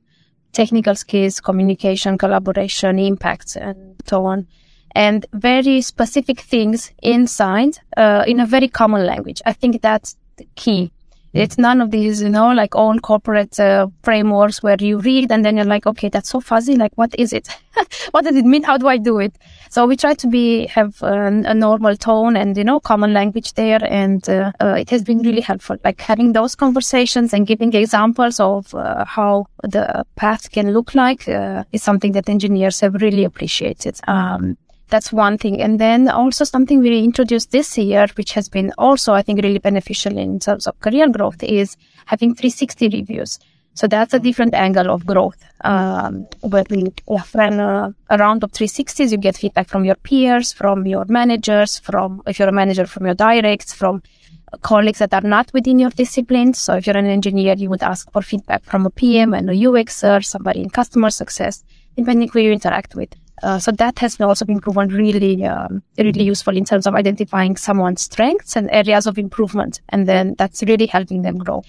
technical 0.53 0.95
skills, 0.95 1.39
communication, 1.41 2.17
collaboration, 2.17 2.99
impact, 2.99 3.55
and 3.55 3.95
so 4.07 4.25
on. 4.25 4.47
And 4.95 5.25
very 5.33 5.81
specific 5.81 6.39
things 6.39 6.91
inside 7.01 7.79
uh, 7.97 8.23
in 8.27 8.39
a 8.39 8.45
very 8.45 8.67
common 8.67 9.05
language. 9.05 9.41
I 9.45 9.53
think 9.53 9.81
that's 9.81 10.13
the 10.13 10.22
key. 10.55 10.91
It's 11.33 11.57
none 11.57 11.81
of 11.81 11.89
these, 11.89 12.21
you 12.21 12.29
know, 12.29 12.51
like 12.53 12.75
own 12.75 12.99
corporate 12.99 13.59
uh, 13.59 13.87
frameworks 14.03 14.61
where 14.61 14.77
you 14.79 14.99
read 14.99 15.31
and 15.31 15.43
then 15.43 15.55
you're 15.57 15.65
like, 15.65 15.87
okay, 15.87 16.07
that's 16.07 16.29
so 16.29 16.39
fuzzy. 16.39 16.75
Like, 16.75 16.91
what 16.93 17.15
is 17.17 17.33
it? 17.33 17.47
what 18.11 18.23
does 18.23 18.35
it 18.35 18.45
mean? 18.45 18.61
How 18.61 18.77
do 18.77 18.87
I 18.87 18.97
do 18.97 19.17
it? 19.17 19.35
So 19.71 19.87
we 19.87 19.97
try 19.97 20.13
to 20.13 20.27
be 20.27 20.67
have 20.67 21.01
um, 21.01 21.43
a 21.45 21.55
normal 21.55 21.97
tone 21.97 22.35
and 22.35 22.55
you 22.55 22.63
know 22.63 22.79
common 22.79 23.13
language 23.13 23.53
there, 23.53 23.79
and 23.83 24.29
uh, 24.29 24.51
uh, 24.61 24.75
it 24.77 24.91
has 24.91 25.03
been 25.03 25.23
really 25.23 25.41
helpful. 25.41 25.77
Like 25.83 25.99
having 26.01 26.33
those 26.33 26.53
conversations 26.53 27.33
and 27.33 27.47
giving 27.47 27.73
examples 27.73 28.39
of 28.39 28.75
uh, 28.75 29.03
how 29.05 29.47
the 29.63 30.05
path 30.15 30.51
can 30.51 30.71
look 30.71 30.93
like 30.93 31.27
uh, 31.27 31.63
is 31.71 31.81
something 31.81 32.11
that 32.11 32.29
engineers 32.29 32.79
have 32.81 32.93
really 33.01 33.23
appreciated. 33.23 33.99
Um, 34.07 34.55
that's 34.93 35.11
one 35.11 35.39
thing. 35.39 35.59
And 35.59 35.79
then 35.79 36.07
also 36.07 36.43
something 36.43 36.79
we 36.79 37.03
introduced 37.03 37.49
this 37.49 37.75
year, 37.79 38.05
which 38.13 38.33
has 38.33 38.47
been 38.47 38.71
also, 38.77 39.13
I 39.13 39.23
think, 39.23 39.41
really 39.41 39.57
beneficial 39.57 40.15
in 40.19 40.39
terms 40.39 40.67
of 40.67 40.79
career 40.81 41.09
growth 41.09 41.41
is 41.41 41.75
having 42.05 42.35
360 42.35 42.89
reviews. 42.89 43.39
So 43.73 43.87
that's 43.87 44.13
a 44.13 44.19
different 44.19 44.53
angle 44.53 44.91
of 44.91 45.03
growth. 45.07 45.43
Um, 45.61 46.27
where 46.41 46.63
we 46.69 46.93
a, 47.07 47.95
a 48.11 48.17
round 48.19 48.43
of 48.43 48.51
360s, 48.51 49.11
you 49.11 49.17
get 49.17 49.35
feedback 49.35 49.67
from 49.67 49.83
your 49.83 49.95
peers, 49.95 50.53
from 50.53 50.85
your 50.85 51.05
managers, 51.05 51.79
from, 51.79 52.21
if 52.27 52.37
you're 52.37 52.49
a 52.49 52.59
manager, 52.61 52.85
from 52.85 53.07
your 53.07 53.15
directs, 53.15 53.73
from 53.73 54.03
colleagues 54.61 54.99
that 54.99 55.11
are 55.15 55.21
not 55.21 55.51
within 55.53 55.79
your 55.79 55.89
discipline. 55.89 56.53
So 56.53 56.75
if 56.75 56.85
you're 56.85 56.97
an 56.97 57.07
engineer, 57.07 57.55
you 57.55 57.71
would 57.71 57.81
ask 57.81 58.11
for 58.11 58.21
feedback 58.21 58.63
from 58.63 58.85
a 58.85 58.91
PM 58.91 59.33
and 59.33 59.49
a 59.49 59.53
UXer, 59.53 60.23
somebody 60.23 60.61
in 60.61 60.69
customer 60.69 61.09
success, 61.09 61.63
depending 61.97 62.29
who 62.29 62.41
you 62.41 62.51
interact 62.51 62.93
with. 62.93 63.09
Uh, 63.43 63.59
so 63.59 63.71
that 63.71 63.99
has 63.99 64.19
also 64.21 64.45
been 64.45 64.61
proven 64.61 64.87
really, 64.87 65.45
um, 65.45 65.83
really 65.97 66.23
useful 66.23 66.55
in 66.55 66.63
terms 66.63 66.87
of 66.87 66.95
identifying 66.95 67.57
someone's 67.57 68.01
strengths 68.01 68.55
and 68.55 68.69
areas 68.71 69.05
of 69.05 69.17
improvement, 69.17 69.81
and 69.89 70.07
then 70.07 70.33
that's 70.37 70.63
really 70.63 70.87
helping 70.87 71.23
them 71.23 71.37
grow. 71.37 71.61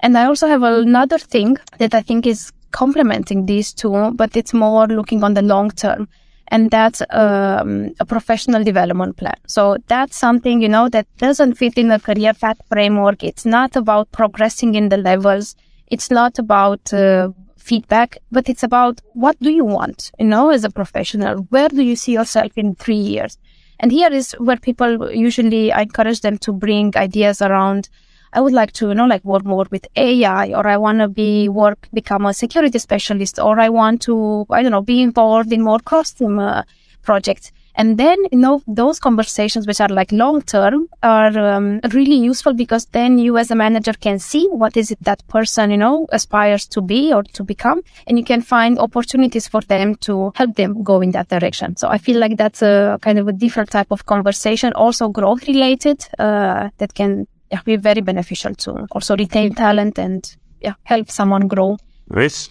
And 0.00 0.18
I 0.18 0.26
also 0.26 0.48
have 0.48 0.64
another 0.64 1.18
thing 1.18 1.58
that 1.78 1.94
I 1.94 2.02
think 2.02 2.26
is 2.26 2.52
complementing 2.72 3.46
these 3.46 3.72
two, 3.72 4.10
but 4.14 4.36
it's 4.36 4.52
more 4.52 4.88
looking 4.88 5.22
on 5.22 5.34
the 5.34 5.42
long 5.42 5.70
term. 5.70 6.08
And 6.48 6.70
that's 6.70 7.00
um, 7.10 7.94
a 8.00 8.04
professional 8.04 8.64
development 8.64 9.16
plan. 9.16 9.36
So 9.46 9.78
that's 9.86 10.16
something, 10.16 10.60
you 10.60 10.68
know, 10.68 10.88
that 10.88 11.06
doesn't 11.16 11.54
fit 11.54 11.78
in 11.78 11.90
a 11.90 12.00
career 12.00 12.34
path 12.34 12.58
framework. 12.68 13.22
It's 13.22 13.46
not 13.46 13.76
about 13.76 14.10
progressing 14.12 14.74
in 14.74 14.88
the 14.88 14.98
levels. 14.98 15.56
It's 15.86 16.10
not 16.10 16.38
about 16.38 16.92
uh, 16.92 17.30
feedback, 17.62 18.18
but 18.30 18.48
it's 18.48 18.62
about 18.62 19.00
what 19.14 19.38
do 19.40 19.50
you 19.50 19.64
want, 19.64 20.10
you 20.18 20.26
know, 20.26 20.50
as 20.50 20.64
a 20.64 20.70
professional? 20.70 21.38
Where 21.50 21.68
do 21.68 21.82
you 21.82 21.96
see 21.96 22.12
yourself 22.12 22.52
in 22.56 22.74
three 22.74 23.04
years? 23.14 23.38
And 23.80 23.90
here 23.90 24.12
is 24.12 24.32
where 24.38 24.56
people 24.56 25.12
usually 25.12 25.72
I 25.72 25.82
encourage 25.82 26.20
them 26.20 26.38
to 26.38 26.52
bring 26.52 26.92
ideas 26.96 27.40
around 27.40 27.88
I 28.34 28.40
would 28.40 28.54
like 28.54 28.72
to, 28.74 28.88
you 28.88 28.94
know, 28.94 29.04
like 29.04 29.24
work 29.24 29.44
more 29.44 29.66
with 29.70 29.86
AI 29.94 30.54
or 30.54 30.66
I 30.66 30.78
want 30.78 31.00
to 31.00 31.08
be 31.08 31.50
work, 31.50 31.86
become 31.92 32.24
a 32.24 32.32
security 32.32 32.78
specialist 32.78 33.38
or 33.38 33.60
I 33.60 33.68
want 33.68 34.00
to, 34.02 34.46
I 34.48 34.62
don't 34.62 34.72
know, 34.72 34.80
be 34.80 35.02
involved 35.02 35.52
in 35.52 35.60
more 35.62 35.80
custom 35.80 36.38
uh, 36.38 36.62
projects. 37.02 37.52
And 37.74 37.98
then, 37.98 38.18
you 38.30 38.38
know, 38.38 38.62
those 38.66 38.98
conversations, 38.98 39.66
which 39.66 39.80
are 39.80 39.88
like 39.88 40.12
long 40.12 40.42
term, 40.42 40.88
are 41.02 41.38
um, 41.38 41.80
really 41.92 42.16
useful 42.16 42.52
because 42.52 42.86
then 42.86 43.18
you 43.18 43.38
as 43.38 43.50
a 43.50 43.54
manager 43.54 43.92
can 43.92 44.18
see 44.18 44.46
what 44.50 44.76
is 44.76 44.90
it 44.90 44.98
that 45.02 45.26
person, 45.28 45.70
you 45.70 45.78
know, 45.78 46.06
aspires 46.12 46.66
to 46.68 46.82
be 46.82 47.12
or 47.12 47.22
to 47.22 47.42
become. 47.42 47.80
And 48.06 48.18
you 48.18 48.24
can 48.24 48.42
find 48.42 48.78
opportunities 48.78 49.48
for 49.48 49.62
them 49.62 49.94
to 49.96 50.32
help 50.34 50.56
them 50.56 50.82
go 50.82 51.00
in 51.00 51.12
that 51.12 51.28
direction. 51.28 51.76
So 51.76 51.88
I 51.88 51.98
feel 51.98 52.18
like 52.18 52.36
that's 52.36 52.62
a 52.62 52.98
kind 53.00 53.18
of 53.18 53.28
a 53.28 53.32
different 53.32 53.70
type 53.70 53.90
of 53.90 54.06
conversation, 54.06 54.72
also 54.74 55.08
growth 55.08 55.46
related, 55.48 56.06
uh, 56.18 56.68
that 56.78 56.94
can 56.94 57.26
yeah, 57.50 57.60
be 57.64 57.76
very 57.76 58.00
beneficial 58.00 58.54
to 58.54 58.86
also 58.92 59.16
retain 59.16 59.54
talent 59.54 59.98
and 59.98 60.36
yeah, 60.60 60.74
help 60.84 61.10
someone 61.10 61.48
grow. 61.48 61.76
Nice. 62.08 62.50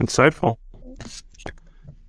Insightful. 0.00 0.56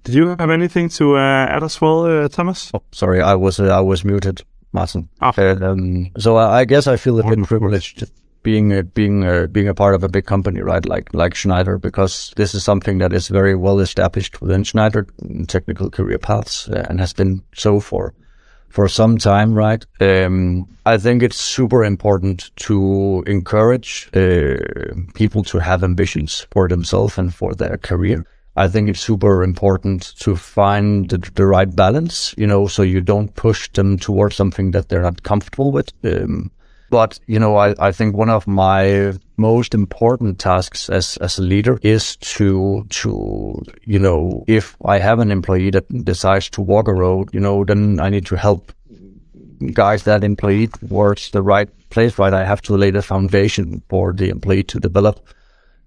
Did 0.05 0.13
you 0.13 0.35
have 0.39 0.51
anything 0.51 0.89
to 0.89 1.17
uh, 1.17 1.47
add 1.49 1.63
as 1.63 1.81
well, 1.81 2.05
uh, 2.05 2.27
Thomas? 2.29 2.69
Oh, 2.75 2.83
sorry, 2.91 3.21
I 3.21 3.33
was 3.33 3.59
uh, 3.59 3.75
I 3.75 3.81
was 3.81 4.05
muted, 4.05 4.43
Martin. 4.71 5.09
Ah. 5.19 5.33
Um, 5.37 6.11
so 6.19 6.35
I, 6.35 6.59
I 6.59 6.65
guess 6.65 6.85
I 6.85 6.95
feel 6.95 7.19
a 7.19 7.23
bit 7.23 7.43
privileged 7.47 8.03
being 8.43 8.71
a, 8.71 8.83
being 8.83 9.23
a, 9.23 9.47
being 9.47 9.67
a 9.67 9.73
part 9.73 9.95
of 9.95 10.03
a 10.03 10.07
big 10.07 10.25
company, 10.25 10.61
right? 10.61 10.85
Like 10.85 11.11
like 11.15 11.33
Schneider, 11.33 11.79
because 11.79 12.33
this 12.35 12.53
is 12.53 12.63
something 12.63 12.99
that 12.99 13.13
is 13.13 13.29
very 13.29 13.55
well 13.55 13.79
established 13.79 14.41
within 14.41 14.63
Schneider 14.63 15.07
technical 15.47 15.89
career 15.89 16.19
paths 16.19 16.69
uh, 16.69 16.85
and 16.87 16.99
has 16.99 17.11
been 17.13 17.41
so 17.55 17.79
for 17.79 18.13
for 18.69 18.87
some 18.87 19.17
time, 19.17 19.55
right? 19.55 19.83
Um, 20.01 20.67
I 20.85 20.99
think 20.99 21.23
it's 21.23 21.41
super 21.41 21.83
important 21.83 22.51
to 22.57 23.23
encourage 23.25 24.09
uh, 24.13 24.57
people 25.15 25.43
to 25.45 25.57
have 25.57 25.83
ambitions 25.83 26.45
for 26.51 26.67
themselves 26.67 27.17
and 27.17 27.33
for 27.33 27.55
their 27.55 27.77
career. 27.77 28.23
I 28.57 28.67
think 28.67 28.89
it's 28.89 29.01
super 29.01 29.43
important 29.43 30.13
to 30.19 30.35
find 30.35 31.09
the, 31.09 31.17
the 31.35 31.45
right 31.45 31.73
balance, 31.75 32.33
you 32.37 32.47
know, 32.47 32.67
so 32.67 32.83
you 32.83 33.01
don't 33.01 33.35
push 33.35 33.69
them 33.71 33.97
towards 33.97 34.35
something 34.35 34.71
that 34.71 34.87
they're 34.87 35.01
not 35.01 35.23
comfortable 35.23 35.71
with. 35.71 35.91
Um, 36.03 36.51
but 36.89 37.19
you 37.27 37.39
know, 37.39 37.57
I, 37.57 37.75
I 37.79 37.91
think 37.91 38.15
one 38.15 38.29
of 38.29 38.47
my 38.47 39.13
most 39.37 39.73
important 39.73 40.39
tasks 40.39 40.89
as 40.89 41.17
as 41.17 41.37
a 41.37 41.41
leader 41.41 41.79
is 41.81 42.15
to 42.17 42.85
to 42.89 43.61
you 43.83 43.99
know, 43.99 44.45
if 44.47 44.77
I 44.85 44.99
have 44.99 45.19
an 45.19 45.31
employee 45.31 45.71
that 45.71 45.89
decides 46.05 46.49
to 46.51 46.61
walk 46.61 46.87
a 46.87 46.93
road, 46.93 47.33
you 47.33 47.39
know, 47.39 47.65
then 47.65 47.99
I 47.99 48.09
need 48.09 48.25
to 48.27 48.37
help 48.37 48.71
guide 49.73 50.01
that 50.01 50.23
employee 50.23 50.67
towards 50.67 51.31
the 51.31 51.41
right 51.41 51.69
place. 51.89 52.17
Right, 52.17 52.33
I 52.33 52.45
have 52.45 52.61
to 52.63 52.77
lay 52.77 52.91
the 52.91 53.01
foundation 53.01 53.81
for 53.89 54.13
the 54.13 54.29
employee 54.29 54.63
to 54.63 54.79
develop 54.79 55.27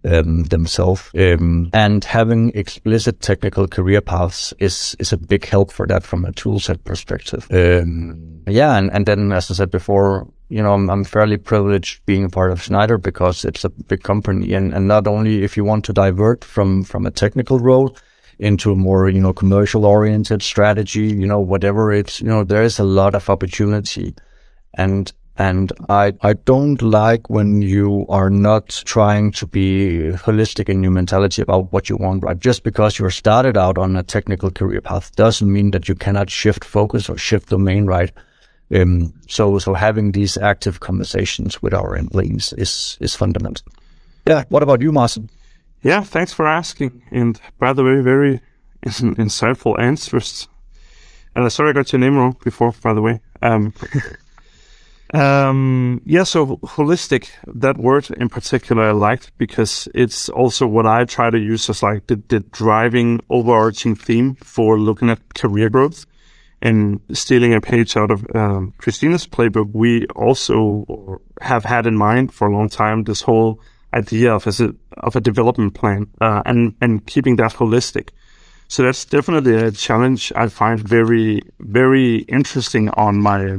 um, 0.04 0.44
themselves. 0.44 1.10
Um, 1.14 1.70
and 1.72 2.04
having 2.04 2.52
explicit 2.54 3.20
technical 3.20 3.66
career 3.66 4.00
paths 4.00 4.54
is 4.58 4.96
is 4.98 5.12
a 5.12 5.16
big 5.16 5.44
help 5.46 5.72
for 5.72 5.86
that 5.86 6.04
from 6.04 6.24
a 6.24 6.32
toolset 6.32 6.84
perspective. 6.84 7.46
Um, 7.50 8.42
yeah, 8.46 8.76
and, 8.76 8.90
and 8.92 9.06
then 9.06 9.32
as 9.32 9.50
I 9.50 9.54
said 9.54 9.70
before, 9.70 10.26
you 10.48 10.62
know, 10.62 10.72
I'm, 10.72 10.88
I'm 10.88 11.04
fairly 11.04 11.36
privileged 11.36 12.04
being 12.06 12.24
a 12.24 12.28
part 12.28 12.50
of 12.50 12.62
Schneider 12.62 12.98
because 12.98 13.44
it's 13.44 13.64
a 13.64 13.70
big 13.70 14.02
company. 14.02 14.54
And, 14.54 14.72
and 14.72 14.88
not 14.88 15.06
only 15.06 15.44
if 15.44 15.56
you 15.56 15.64
want 15.64 15.84
to 15.86 15.92
divert 15.92 16.44
from, 16.44 16.84
from 16.84 17.06
a 17.06 17.10
technical 17.10 17.58
role 17.58 17.96
into 18.38 18.72
a 18.72 18.76
more, 18.76 19.08
you 19.08 19.20
know, 19.20 19.32
commercial 19.32 19.84
oriented 19.84 20.42
strategy, 20.42 21.06
you 21.06 21.26
know, 21.26 21.40
whatever 21.40 21.92
it's, 21.92 22.20
you 22.20 22.28
know, 22.28 22.44
there 22.44 22.62
is 22.62 22.78
a 22.78 22.84
lot 22.84 23.14
of 23.14 23.28
opportunity. 23.28 24.14
And, 24.74 25.12
and 25.38 25.72
I, 25.88 26.14
I 26.22 26.32
don't 26.32 26.82
like 26.82 27.30
when 27.30 27.62
you 27.62 28.04
are 28.08 28.28
not 28.28 28.82
trying 28.84 29.30
to 29.32 29.46
be 29.46 30.10
holistic 30.14 30.68
in 30.68 30.82
your 30.82 30.90
mentality 30.90 31.42
about 31.42 31.72
what 31.72 31.88
you 31.88 31.96
want, 31.96 32.24
right? 32.24 32.36
Just 32.36 32.64
because 32.64 32.98
you're 32.98 33.10
started 33.10 33.56
out 33.56 33.78
on 33.78 33.94
a 33.94 34.02
technical 34.02 34.50
career 34.50 34.80
path 34.80 35.14
doesn't 35.14 35.50
mean 35.50 35.70
that 35.70 35.88
you 35.88 35.94
cannot 35.94 36.28
shift 36.28 36.64
focus 36.64 37.08
or 37.08 37.16
shift 37.16 37.50
domain, 37.50 37.86
right? 37.86 38.10
Um, 38.74 39.14
so, 39.28 39.60
so 39.60 39.74
having 39.74 40.10
these 40.10 40.36
active 40.36 40.80
conversations 40.80 41.62
with 41.62 41.72
our 41.72 41.96
employees 41.96 42.52
is, 42.58 42.98
is 43.00 43.14
fundamental. 43.14 43.64
Yeah. 44.26 44.42
What 44.48 44.64
about 44.64 44.80
you, 44.80 44.90
Martin? 44.90 45.30
Yeah. 45.82 46.02
Thanks 46.02 46.32
for 46.32 46.48
asking. 46.48 47.00
And 47.12 47.40
by 47.60 47.72
the 47.72 47.84
way, 47.84 48.00
very 48.00 48.40
insightful 48.84 49.78
answers. 49.78 50.48
And 51.36 51.44
I 51.44 51.48
sorry 51.48 51.70
I 51.70 51.74
got 51.74 51.92
your 51.92 52.00
name 52.00 52.16
wrong 52.16 52.36
before, 52.42 52.74
by 52.82 52.92
the 52.92 53.00
way. 53.00 53.20
Um, 53.40 53.72
um, 55.14 56.02
yeah, 56.04 56.24
so 56.24 56.58
holistic, 56.58 57.30
that 57.46 57.78
word 57.78 58.10
in 58.10 58.28
particular 58.28 58.88
I 58.88 58.92
liked 58.92 59.36
because 59.38 59.88
it's 59.94 60.28
also 60.28 60.66
what 60.66 60.86
I 60.86 61.04
try 61.04 61.30
to 61.30 61.38
use 61.38 61.70
as 61.70 61.82
like 61.82 62.06
the, 62.08 62.16
the 62.28 62.40
driving 62.40 63.20
overarching 63.30 63.94
theme 63.94 64.34
for 64.36 64.78
looking 64.78 65.08
at 65.08 65.34
career 65.34 65.70
growth 65.70 66.04
and 66.60 67.00
stealing 67.12 67.54
a 67.54 67.60
page 67.60 67.96
out 67.96 68.10
of 68.10 68.26
um, 68.34 68.74
Cristina's 68.78 69.26
playbook, 69.26 69.70
we 69.72 70.06
also 70.08 71.20
have 71.40 71.64
had 71.64 71.86
in 71.86 71.96
mind 71.96 72.34
for 72.34 72.48
a 72.48 72.52
long 72.52 72.68
time 72.68 73.04
this 73.04 73.22
whole 73.22 73.60
idea 73.94 74.34
of 74.34 74.46
a, 74.46 74.74
of 74.98 75.16
a 75.16 75.20
development 75.20 75.74
plan 75.74 76.06
uh, 76.20 76.42
and 76.44 76.74
and 76.80 77.06
keeping 77.06 77.36
that 77.36 77.54
holistic. 77.54 78.10
So 78.68 78.82
that's 78.82 79.06
definitely 79.06 79.54
a 79.54 79.70
challenge 79.70 80.32
I 80.36 80.48
find 80.48 80.80
very 80.80 81.40
very 81.60 82.16
interesting 82.28 82.90
on 82.90 83.22
my 83.22 83.58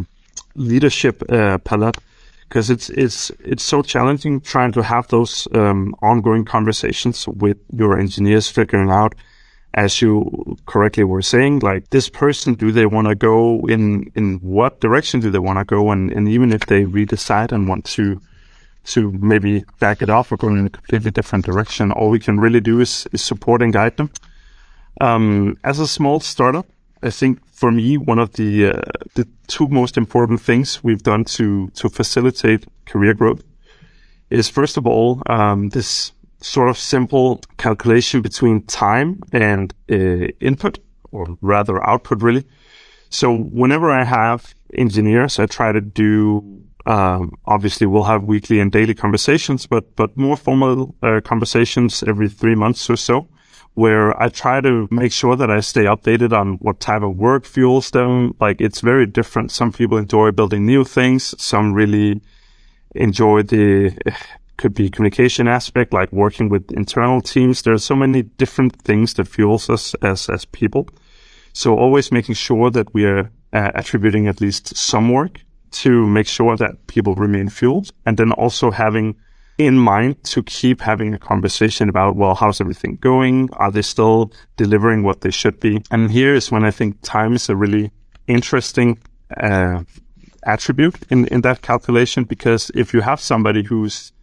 leadership 0.59 1.23
uh, 1.29 1.57
palette 1.59 1.97
because 2.47 2.69
it's 2.69 2.89
it's 2.89 3.31
it's 3.39 3.63
so 3.63 3.81
challenging 3.81 4.41
trying 4.41 4.71
to 4.71 4.83
have 4.83 5.07
those 5.07 5.47
um, 5.53 5.95
ongoing 6.01 6.45
conversations 6.45 7.27
with 7.27 7.57
your 7.71 7.99
engineers, 7.99 8.49
figuring 8.49 8.89
out 8.89 9.15
as 9.73 10.01
you 10.01 10.57
correctly 10.65 11.03
were 11.03 11.21
saying, 11.21 11.59
like 11.59 11.89
this 11.89 12.09
person, 12.09 12.55
do 12.55 12.71
they 12.71 12.85
want 12.85 13.07
to 13.07 13.15
go 13.15 13.67
in, 13.67 14.11
in 14.15 14.39
what 14.39 14.79
direction 14.79 15.19
do 15.19 15.29
they 15.29 15.39
want 15.39 15.59
to 15.59 15.65
go? 15.65 15.91
And, 15.91 16.11
and 16.11 16.27
even 16.27 16.51
if 16.51 16.65
they 16.65 16.83
redecide 16.85 17.51
and 17.51 17.67
want 17.67 17.85
to, 17.85 18.19
to 18.85 19.11
maybe 19.11 19.63
back 19.79 20.01
it 20.01 20.09
off 20.09 20.31
or 20.31 20.37
go 20.37 20.49
in 20.49 20.65
a 20.65 20.69
completely 20.69 21.11
different 21.11 21.45
direction, 21.45 21.91
all 21.91 22.09
we 22.09 22.19
can 22.19 22.39
really 22.39 22.59
do 22.59 22.79
is, 22.79 23.07
is 23.11 23.21
support 23.21 23.61
and 23.61 23.71
guide 23.71 23.97
them. 23.97 24.09
Um, 25.01 25.57
as 25.63 25.79
a 25.79 25.87
small 25.87 26.19
startup, 26.19 26.65
I 27.01 27.09
think 27.09 27.39
for 27.51 27.71
me, 27.71 27.97
one 27.97 28.19
of 28.19 28.33
the, 28.33 28.67
uh, 28.67 28.81
the 29.15 29.27
two 29.47 29.67
most 29.67 29.97
important 29.97 30.41
things 30.41 30.83
we've 30.83 31.03
done 31.03 31.23
to, 31.25 31.69
to 31.75 31.89
facilitate 31.89 32.65
career 32.85 33.13
growth 33.13 33.43
is 34.29 34.49
first 34.49 34.77
of 34.77 34.85
all, 34.85 35.21
um, 35.27 35.69
this 35.69 36.12
sort 36.41 36.69
of 36.69 36.77
simple 36.77 37.41
calculation 37.57 38.21
between 38.21 38.63
time 38.63 39.19
and 39.31 39.73
uh, 39.91 40.27
input, 40.39 40.79
or 41.12 41.38
rather 41.41 41.85
output, 41.88 42.21
really. 42.21 42.45
So 43.09 43.35
whenever 43.35 43.89
I 43.91 44.03
have 44.03 44.53
engineers, 44.73 45.39
I 45.39 45.45
try 45.45 45.71
to 45.71 45.81
do. 45.81 46.63
Um, 46.85 47.33
obviously, 47.45 47.88
we'll 47.88 48.03
have 48.03 48.23
weekly 48.23 48.59
and 48.59 48.71
daily 48.71 48.93
conversations, 48.93 49.67
but 49.67 49.95
but 49.95 50.15
more 50.15 50.38
formal 50.38 50.95
uh, 51.03 51.21
conversations 51.23 52.03
every 52.03 52.29
three 52.29 52.55
months 52.55 52.89
or 52.89 52.95
so, 52.95 53.27
where 53.73 54.19
I 54.21 54.29
try 54.29 54.62
to 54.62 54.88
make 54.91 55.12
sure 55.12 55.36
that 55.36 55.49
I 55.49 55.62
stay 55.62 55.86
updated 55.86 56.34
on 56.34 56.55
what 56.55 56.79
type 56.79 57.01
of 57.01 57.15
work 57.15 57.45
fuels 57.45 57.91
them. 57.91 58.36
Like 58.39 58.60
it's 58.62 58.82
very 58.82 59.05
different. 59.05 59.51
Some 59.51 59.71
people 59.71 59.97
enjoy 59.97 60.32
building 60.32 60.65
new 60.65 60.84
things. 60.84 61.34
Some 61.41 61.73
really 61.73 62.21
enjoy 62.95 63.43
the 63.43 63.97
could 64.58 64.73
be 64.73 64.89
communication 64.89 65.47
aspect, 65.47 65.93
like 65.93 66.12
working 66.12 66.49
with 66.49 66.69
internal 66.73 67.21
teams. 67.21 67.62
There 67.62 67.73
are 67.73 67.77
so 67.77 67.95
many 67.95 68.23
different 68.23 68.82
things 68.82 69.13
that 69.13 69.27
fuels 69.27 69.69
us 69.69 69.95
as, 70.01 70.27
as 70.27 70.43
people. 70.43 70.89
So 71.53 71.77
always 71.77 72.12
making 72.12 72.36
sure 72.36 72.69
that 72.71 72.93
we 72.93 73.05
are 73.05 73.32
uh, 73.53 73.71
attributing 73.73 74.27
at 74.27 74.41
least 74.41 74.75
some 74.75 75.12
work 75.12 75.39
to 75.71 76.05
make 76.05 76.27
sure 76.27 76.58
that 76.58 76.88
people 76.88 77.15
remain 77.15 77.47
fueled 77.47 77.91
and 78.05 78.17
then 78.17 78.32
also 78.34 78.71
having 78.71 79.15
in 79.59 79.77
mind 79.77 80.23
to 80.23 80.41
keep 80.41 80.81
having 80.81 81.13
a 81.13 81.19
conversation 81.19 81.89
about, 81.89 82.15
well, 82.15 82.33
how's 82.33 82.61
everything 82.61 82.97
going? 83.01 83.49
Are 83.53 83.69
they 83.69 83.81
still 83.83 84.31
delivering 84.57 85.03
what 85.03 85.21
they 85.21 85.31
should 85.31 85.59
be? 85.59 85.83
And 85.91 86.09
here 86.09 86.33
is 86.33 86.51
when 86.51 86.63
I 86.63 86.71
think 86.71 87.01
time 87.03 87.35
is 87.35 87.49
a 87.49 87.55
really 87.55 87.91
interesting, 88.25 88.97
uh, 89.37 89.83
attribute 90.43 90.95
in, 91.09 91.27
in 91.27 91.41
that 91.41 91.61
calculation, 91.61 92.23
because 92.23 92.71
if 92.73 92.93
you 92.93 93.01
have 93.01 93.19
somebody 93.19 93.63
who's 93.63 94.13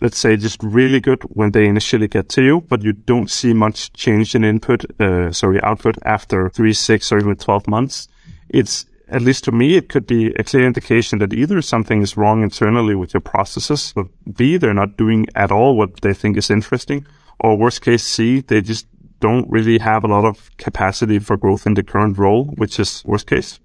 let's 0.00 0.18
say, 0.18 0.36
just 0.36 0.62
really 0.62 1.00
good 1.00 1.22
when 1.30 1.52
they 1.52 1.66
initially 1.66 2.08
get 2.08 2.28
to 2.28 2.42
you, 2.42 2.60
but 2.62 2.82
you 2.82 2.92
don't 2.92 3.30
see 3.30 3.54
much 3.54 3.92
change 3.92 4.34
in 4.34 4.44
input, 4.44 4.84
uh, 5.00 5.30
sorry, 5.32 5.62
output 5.62 5.96
after 6.04 6.50
three, 6.50 6.72
six, 6.72 7.12
or 7.12 7.18
even 7.18 7.36
12 7.36 7.66
months. 7.68 8.08
It's, 8.48 8.86
at 9.08 9.22
least 9.22 9.44
to 9.44 9.52
me, 9.52 9.76
it 9.76 9.88
could 9.88 10.06
be 10.06 10.28
a 10.34 10.44
clear 10.44 10.66
indication 10.66 11.18
that 11.18 11.32
either 11.32 11.60
something 11.60 12.02
is 12.02 12.16
wrong 12.16 12.42
internally 12.42 12.94
with 12.94 13.14
your 13.14 13.20
processes, 13.20 13.92
but 13.94 14.06
B, 14.34 14.56
they're 14.56 14.74
not 14.74 14.96
doing 14.96 15.26
at 15.34 15.52
all 15.52 15.76
what 15.76 16.00
they 16.00 16.14
think 16.14 16.36
is 16.36 16.50
interesting, 16.50 17.06
or 17.40 17.56
worst 17.56 17.82
case 17.82 18.02
C, 18.02 18.40
they 18.40 18.60
just 18.60 18.86
don't 19.20 19.48
really 19.50 19.78
have 19.78 20.04
a 20.04 20.08
lot 20.08 20.24
of 20.24 20.50
capacity 20.56 21.18
for 21.18 21.36
growth 21.36 21.66
in 21.66 21.74
the 21.74 21.82
current 21.82 22.18
role, 22.18 22.46
which 22.56 22.78
is 22.78 23.02
worst 23.04 23.26
case. 23.26 23.60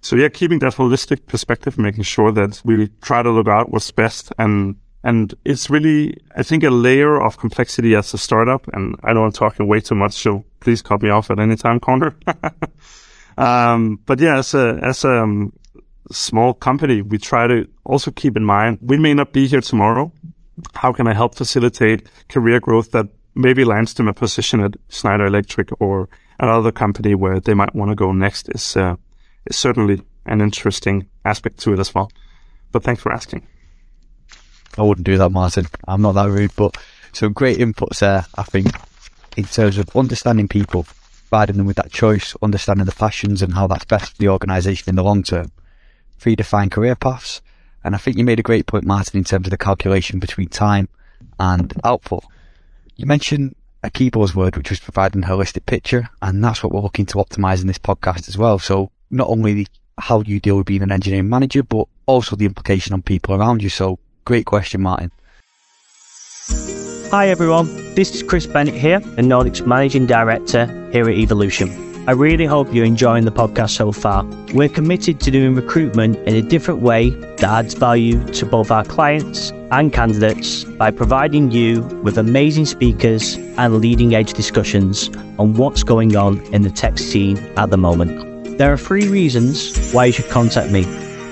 So 0.00 0.16
yeah, 0.16 0.28
keeping 0.28 0.60
that 0.60 0.74
holistic 0.74 1.26
perspective, 1.26 1.78
making 1.78 2.04
sure 2.04 2.32
that 2.32 2.60
we 2.64 2.88
try 3.02 3.22
to 3.22 3.30
look 3.30 3.48
out 3.48 3.70
what's 3.70 3.90
best 3.90 4.32
and 4.38 4.76
and 5.02 5.34
it's 5.46 5.70
really, 5.70 6.18
I 6.36 6.42
think, 6.42 6.62
a 6.62 6.68
layer 6.68 7.20
of 7.22 7.38
complexity 7.38 7.94
as 7.94 8.12
a 8.12 8.18
startup. 8.18 8.68
And 8.74 8.96
I 9.02 9.14
know 9.14 9.24
I'm 9.24 9.32
talking 9.32 9.66
way 9.66 9.80
too 9.80 9.94
much, 9.94 10.12
so 10.12 10.44
please 10.60 10.82
cut 10.82 11.00
me 11.00 11.08
off 11.08 11.30
at 11.30 11.38
any 11.38 11.56
time, 11.56 11.80
Connor. 11.80 12.14
um, 13.40 14.00
but 14.06 14.20
yeah, 14.20 14.38
as 14.38 14.54
a, 14.54 14.78
as 14.82 15.04
a 15.04 15.22
um, 15.22 15.52
small 16.10 16.54
company, 16.54 17.02
we 17.02 17.18
try 17.18 17.46
to 17.46 17.66
also 17.84 18.10
keep 18.10 18.36
in 18.36 18.44
mind, 18.44 18.78
we 18.82 18.98
may 18.98 19.14
not 19.14 19.32
be 19.32 19.46
here 19.46 19.60
tomorrow. 19.60 20.12
How 20.74 20.92
can 20.92 21.06
I 21.06 21.14
help 21.14 21.34
facilitate 21.34 22.08
career 22.28 22.60
growth 22.60 22.90
that 22.92 23.06
maybe 23.34 23.64
lands 23.64 23.94
them 23.94 24.08
a 24.08 24.12
position 24.12 24.60
at 24.60 24.76
Schneider 24.88 25.26
Electric 25.26 25.70
or 25.80 26.08
another 26.38 26.72
company 26.72 27.14
where 27.14 27.40
they 27.40 27.54
might 27.54 27.74
want 27.74 27.90
to 27.90 27.94
go 27.94 28.12
next 28.12 28.48
is, 28.50 28.76
uh, 28.76 28.96
is 29.46 29.56
certainly 29.56 30.02
an 30.26 30.40
interesting 30.40 31.06
aspect 31.24 31.58
to 31.60 31.72
it 31.72 31.78
as 31.78 31.94
well. 31.94 32.10
But 32.72 32.82
thanks 32.82 33.02
for 33.02 33.12
asking. 33.12 33.46
I 34.78 34.82
wouldn't 34.82 35.06
do 35.06 35.18
that, 35.18 35.30
Martin. 35.30 35.66
I'm 35.88 36.02
not 36.02 36.12
that 36.12 36.30
rude, 36.30 36.52
but 36.56 36.76
some 37.12 37.32
great 37.32 37.58
inputs 37.58 38.00
there, 38.00 38.24
I 38.36 38.42
think, 38.42 38.68
in 39.36 39.44
terms 39.44 39.78
of 39.78 39.94
understanding 39.96 40.48
people, 40.48 40.86
providing 41.30 41.56
them 41.56 41.66
with 41.66 41.76
that 41.76 41.92
choice, 41.92 42.34
understanding 42.42 42.86
the 42.86 42.92
passions 42.92 43.40
and 43.40 43.54
how 43.54 43.66
that's 43.66 43.84
best 43.84 44.12
for 44.12 44.18
the 44.18 44.28
organisation 44.28 44.90
in 44.90 44.96
the 44.96 45.02
long 45.02 45.22
term. 45.22 45.50
Three 46.18 46.36
defined 46.36 46.72
career 46.72 46.96
paths. 46.96 47.40
And 47.82 47.94
I 47.94 47.98
think 47.98 48.18
you 48.18 48.24
made 48.24 48.38
a 48.38 48.42
great 48.42 48.66
point, 48.66 48.84
Martin, 48.84 49.18
in 49.18 49.24
terms 49.24 49.46
of 49.46 49.50
the 49.50 49.56
calculation 49.56 50.18
between 50.18 50.48
time 50.48 50.88
and 51.38 51.72
output. 51.84 52.24
You 52.96 53.06
mentioned 53.06 53.54
a 53.82 53.90
key 53.90 54.10
buzzword, 54.10 54.56
which 54.56 54.68
was 54.68 54.80
providing 54.80 55.24
a 55.24 55.26
holistic 55.28 55.64
picture, 55.64 56.10
and 56.20 56.44
that's 56.44 56.62
what 56.62 56.72
we're 56.72 56.80
looking 56.80 57.06
to 57.06 57.14
optimize 57.14 57.62
in 57.62 57.68
this 57.68 57.78
podcast 57.78 58.28
as 58.28 58.36
well. 58.36 58.58
So 58.58 58.90
not 59.10 59.28
only 59.28 59.66
how 59.98 60.20
you 60.20 60.40
deal 60.40 60.58
with 60.58 60.66
being 60.66 60.82
an 60.82 60.92
engineering 60.92 61.30
manager, 61.30 61.62
but 61.62 61.86
also 62.04 62.36
the 62.36 62.44
implication 62.44 62.92
on 62.92 63.00
people 63.00 63.34
around 63.34 63.62
you. 63.62 63.70
So 63.70 63.98
Great 64.24 64.46
question, 64.46 64.80
Martin. 64.80 65.10
Hi 67.10 67.28
everyone, 67.28 67.66
this 68.00 68.14
is 68.14 68.22
Chris 68.22 68.46
Bennett 68.46 68.72
here, 68.72 68.96
a 68.96 69.20
Nordics 69.20 69.66
Managing 69.66 70.06
Director 70.06 70.64
here 70.90 71.06
at 71.10 71.14
Evolution. 71.16 71.68
I 72.08 72.12
really 72.12 72.46
hope 72.46 72.72
you're 72.72 72.86
enjoying 72.86 73.26
the 73.26 73.30
podcast 73.30 73.72
so 73.72 73.92
far. 73.92 74.24
We're 74.54 74.70
committed 74.70 75.20
to 75.20 75.30
doing 75.30 75.54
recruitment 75.54 76.16
in 76.26 76.34
a 76.34 76.40
different 76.40 76.80
way 76.80 77.10
that 77.10 77.44
adds 77.44 77.74
value 77.74 78.24
to 78.28 78.46
both 78.46 78.70
our 78.70 78.84
clients 78.84 79.50
and 79.70 79.92
candidates 79.92 80.64
by 80.64 80.90
providing 80.90 81.50
you 81.50 81.82
with 82.02 82.16
amazing 82.16 82.64
speakers 82.64 83.34
and 83.36 83.76
leading 83.76 84.14
edge 84.14 84.32
discussions 84.32 85.14
on 85.38 85.52
what's 85.52 85.82
going 85.82 86.16
on 86.16 86.40
in 86.54 86.62
the 86.62 86.70
tech 86.70 86.96
scene 86.96 87.36
at 87.58 87.68
the 87.68 87.76
moment. 87.76 88.56
There 88.56 88.72
are 88.72 88.78
three 88.78 89.08
reasons 89.08 89.92
why 89.92 90.06
you 90.06 90.12
should 90.12 90.30
contact 90.30 90.72
me. 90.72 90.86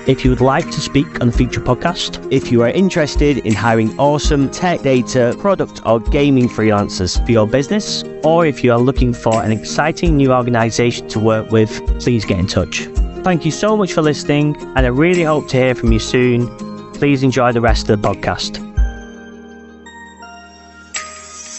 If 0.09 0.25
you 0.25 0.31
would 0.31 0.41
like 0.41 0.65
to 0.71 0.81
speak 0.81 1.21
on 1.21 1.29
a 1.29 1.33
future 1.33 1.61
podcast, 1.61 2.27
if 2.33 2.51
you 2.51 2.63
are 2.63 2.71
interested 2.71 3.45
in 3.45 3.53
hiring 3.53 3.91
awesome 4.01 4.51
tech 4.51 4.81
data, 4.81 5.37
product, 5.39 5.83
or 5.85 6.01
gaming 6.01 6.49
freelancers 6.49 7.23
for 7.27 7.31
your 7.31 7.47
business, 7.47 8.03
or 8.25 8.47
if 8.47 8.65
you 8.65 8.73
are 8.73 8.79
looking 8.79 9.13
for 9.13 9.43
an 9.43 9.53
exciting 9.53 10.17
new 10.17 10.33
organization 10.33 11.07
to 11.09 11.21
work 11.21 11.51
with, 11.51 11.71
please 12.01 12.25
get 12.25 12.39
in 12.39 12.47
touch. 12.47 12.87
Thank 13.23 13.45
you 13.45 13.51
so 13.51 13.77
much 13.77 13.93
for 13.93 14.01
listening, 14.01 14.57
and 14.77 14.79
I 14.79 14.89
really 14.89 15.25
hope 15.25 15.47
to 15.49 15.59
hear 15.59 15.75
from 15.75 15.93
you 15.93 15.99
soon. 15.99 16.49
Please 16.95 17.23
enjoy 17.23 17.53
the 17.53 17.61
rest 17.61 17.91
of 17.91 18.01
the 18.01 18.09
podcast. 18.09 18.65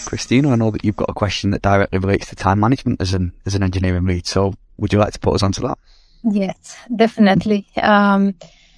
Cristina, 0.06 0.50
I 0.50 0.56
know 0.56 0.72
that 0.72 0.84
you've 0.84 0.96
got 0.96 1.08
a 1.08 1.14
question 1.14 1.52
that 1.52 1.62
directly 1.62 2.00
relates 2.00 2.28
to 2.30 2.34
time 2.34 2.58
management 2.58 3.00
as 3.00 3.14
an 3.14 3.32
as 3.46 3.54
an 3.54 3.62
engineering 3.62 4.06
lead. 4.06 4.26
So, 4.26 4.54
would 4.76 4.92
you 4.92 4.98
like 4.98 5.12
to 5.12 5.20
put 5.20 5.36
us 5.36 5.44
onto 5.44 5.62
that? 5.68 5.78
Yes, 6.22 6.76
definitely. 6.94 7.66
Um, 7.80 8.34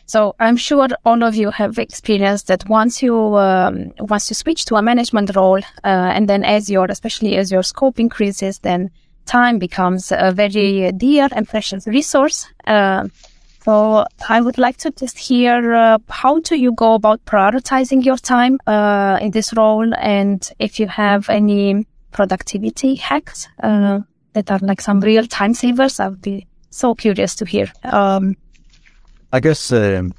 so 0.07 0.35
I'm 0.39 0.57
sure 0.57 0.89
all 1.05 1.23
of 1.23 1.35
you 1.35 1.51
have 1.51 1.79
experienced 1.79 2.49
that 2.49 2.69
once 2.69 3.03
you 3.03 3.17
um, 3.37 3.93
once 3.99 4.31
you 4.31 4.35
switch 4.35 4.65
to 4.67 4.77
a 4.77 4.83
management 4.83 5.35
role, 5.35 5.61
uh, 5.85 6.13
and 6.15 6.29
then 6.29 6.45
as 6.45 6.69
your 6.69 6.87
especially 6.91 7.37
as 7.37 7.51
your 7.51 7.63
scope 7.63 7.99
increases, 7.99 8.59
then 8.59 8.91
time 9.25 9.59
becomes 9.59 10.13
a 10.13 10.33
very 10.33 10.93
dear 10.93 11.29
and 11.33 11.49
precious 11.49 11.87
resource. 11.87 12.47
Uh, 12.67 13.09
so 13.65 14.05
I 14.29 14.41
would 14.41 14.59
like 14.59 14.77
to 14.79 14.91
just 14.91 15.19
hear 15.19 15.75
uh, 15.75 15.99
how 16.09 16.41
do 16.41 16.57
you 16.57 16.73
go 16.73 16.95
about 16.95 17.25
prioritizing 17.25 18.05
your 18.05 18.19
time 18.19 18.59
uh, 18.67 19.19
in 19.21 19.31
this 19.31 19.55
role, 19.55 19.95
and 19.95 20.49
if 20.59 20.79
you 20.81 20.89
have 20.89 21.31
any 21.31 21.87
productivity 22.11 22.97
hacks 22.97 23.49
uh, 23.63 24.01
that 24.35 24.51
are 24.51 24.59
like 24.61 24.81
some 24.81 25.01
real 25.01 25.27
time 25.27 25.55
savers, 25.55 26.01
I 26.01 26.09
would 26.09 26.23
be 26.23 26.47
so 26.73 26.95
curious 26.95 27.35
to 27.37 27.45
hear. 27.45 27.71
Um, 27.85 28.37
I 29.33 29.41
guess 29.41 29.73
um, 29.73 30.15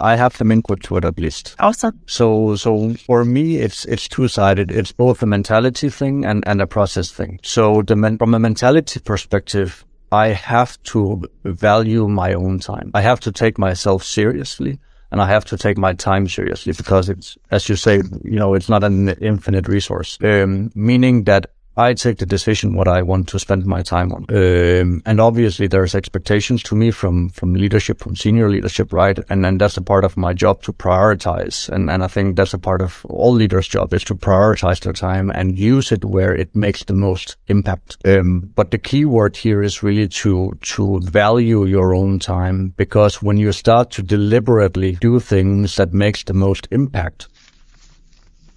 I 0.00 0.16
have 0.16 0.34
some 0.36 0.50
input 0.50 0.82
to 0.84 0.96
it 0.96 1.04
at 1.04 1.18
least. 1.18 1.54
awesome. 1.58 2.00
So, 2.06 2.56
so 2.56 2.94
for 2.94 3.24
me, 3.24 3.58
it's 3.58 3.84
it's 3.84 4.08
two 4.08 4.28
sided. 4.28 4.70
It's 4.70 4.92
both 4.92 5.22
a 5.22 5.26
mentality 5.26 5.90
thing 5.90 6.24
and, 6.24 6.42
and 6.46 6.60
a 6.60 6.66
process 6.66 7.10
thing. 7.10 7.38
So, 7.42 7.82
the 7.82 7.96
men- 7.96 8.18
from 8.18 8.34
a 8.34 8.38
mentality 8.38 9.00
perspective, 9.00 9.84
I 10.10 10.28
have 10.28 10.82
to 10.84 11.24
value 11.44 12.08
my 12.08 12.34
own 12.34 12.58
time. 12.60 12.90
I 12.94 13.02
have 13.02 13.20
to 13.20 13.32
take 13.32 13.58
myself 13.58 14.02
seriously, 14.04 14.78
and 15.10 15.20
I 15.20 15.26
have 15.26 15.44
to 15.46 15.56
take 15.56 15.76
my 15.78 15.92
time 15.92 16.28
seriously 16.28 16.72
because 16.72 17.08
it's, 17.08 17.36
as 17.50 17.68
you 17.68 17.76
say, 17.76 17.96
you 18.24 18.38
know, 18.38 18.54
it's 18.54 18.68
not 18.68 18.84
an 18.84 19.10
infinite 19.20 19.68
resource. 19.68 20.18
Um, 20.22 20.70
meaning 20.74 21.24
that 21.24 21.46
I 21.76 21.94
take 21.94 22.18
the 22.18 22.26
decision 22.26 22.74
what 22.74 22.86
I 22.86 23.02
want 23.02 23.28
to 23.28 23.38
spend 23.38 23.66
my 23.66 23.82
time 23.82 24.12
on. 24.12 24.26
Um, 24.28 25.02
and 25.04 25.20
obviously 25.20 25.66
there's 25.66 25.94
expectations 25.94 26.62
to 26.64 26.76
me 26.76 26.90
from, 26.90 27.30
from 27.30 27.54
leadership, 27.54 28.00
from 28.00 28.14
senior 28.14 28.48
leadership, 28.48 28.92
right? 28.92 29.18
And 29.28 29.44
then 29.44 29.58
that's 29.58 29.76
a 29.76 29.82
part 29.82 30.04
of 30.04 30.16
my 30.16 30.32
job 30.32 30.62
to 30.62 30.72
prioritize. 30.72 31.68
And, 31.68 31.90
and 31.90 32.04
I 32.04 32.06
think 32.06 32.36
that's 32.36 32.54
a 32.54 32.58
part 32.58 32.80
of 32.80 33.04
all 33.08 33.32
leaders' 33.32 33.68
job 33.68 33.92
is 33.92 34.04
to 34.04 34.14
prioritize 34.14 34.80
their 34.80 34.92
time 34.92 35.30
and 35.30 35.58
use 35.58 35.90
it 35.90 36.04
where 36.04 36.34
it 36.34 36.54
makes 36.54 36.84
the 36.84 36.94
most 36.94 37.36
impact. 37.48 37.96
Um, 38.04 38.52
but 38.54 38.70
the 38.70 38.78
key 38.78 39.04
word 39.04 39.36
here 39.36 39.62
is 39.62 39.82
really 39.82 40.08
to, 40.08 40.56
to 40.60 41.00
value 41.00 41.64
your 41.64 41.94
own 41.94 42.18
time 42.20 42.68
because 42.76 43.20
when 43.20 43.36
you 43.36 43.50
start 43.52 43.90
to 43.92 44.02
deliberately 44.02 44.92
do 44.92 45.18
things 45.18 45.76
that 45.76 45.92
makes 45.92 46.22
the 46.22 46.34
most 46.34 46.68
impact, 46.70 47.28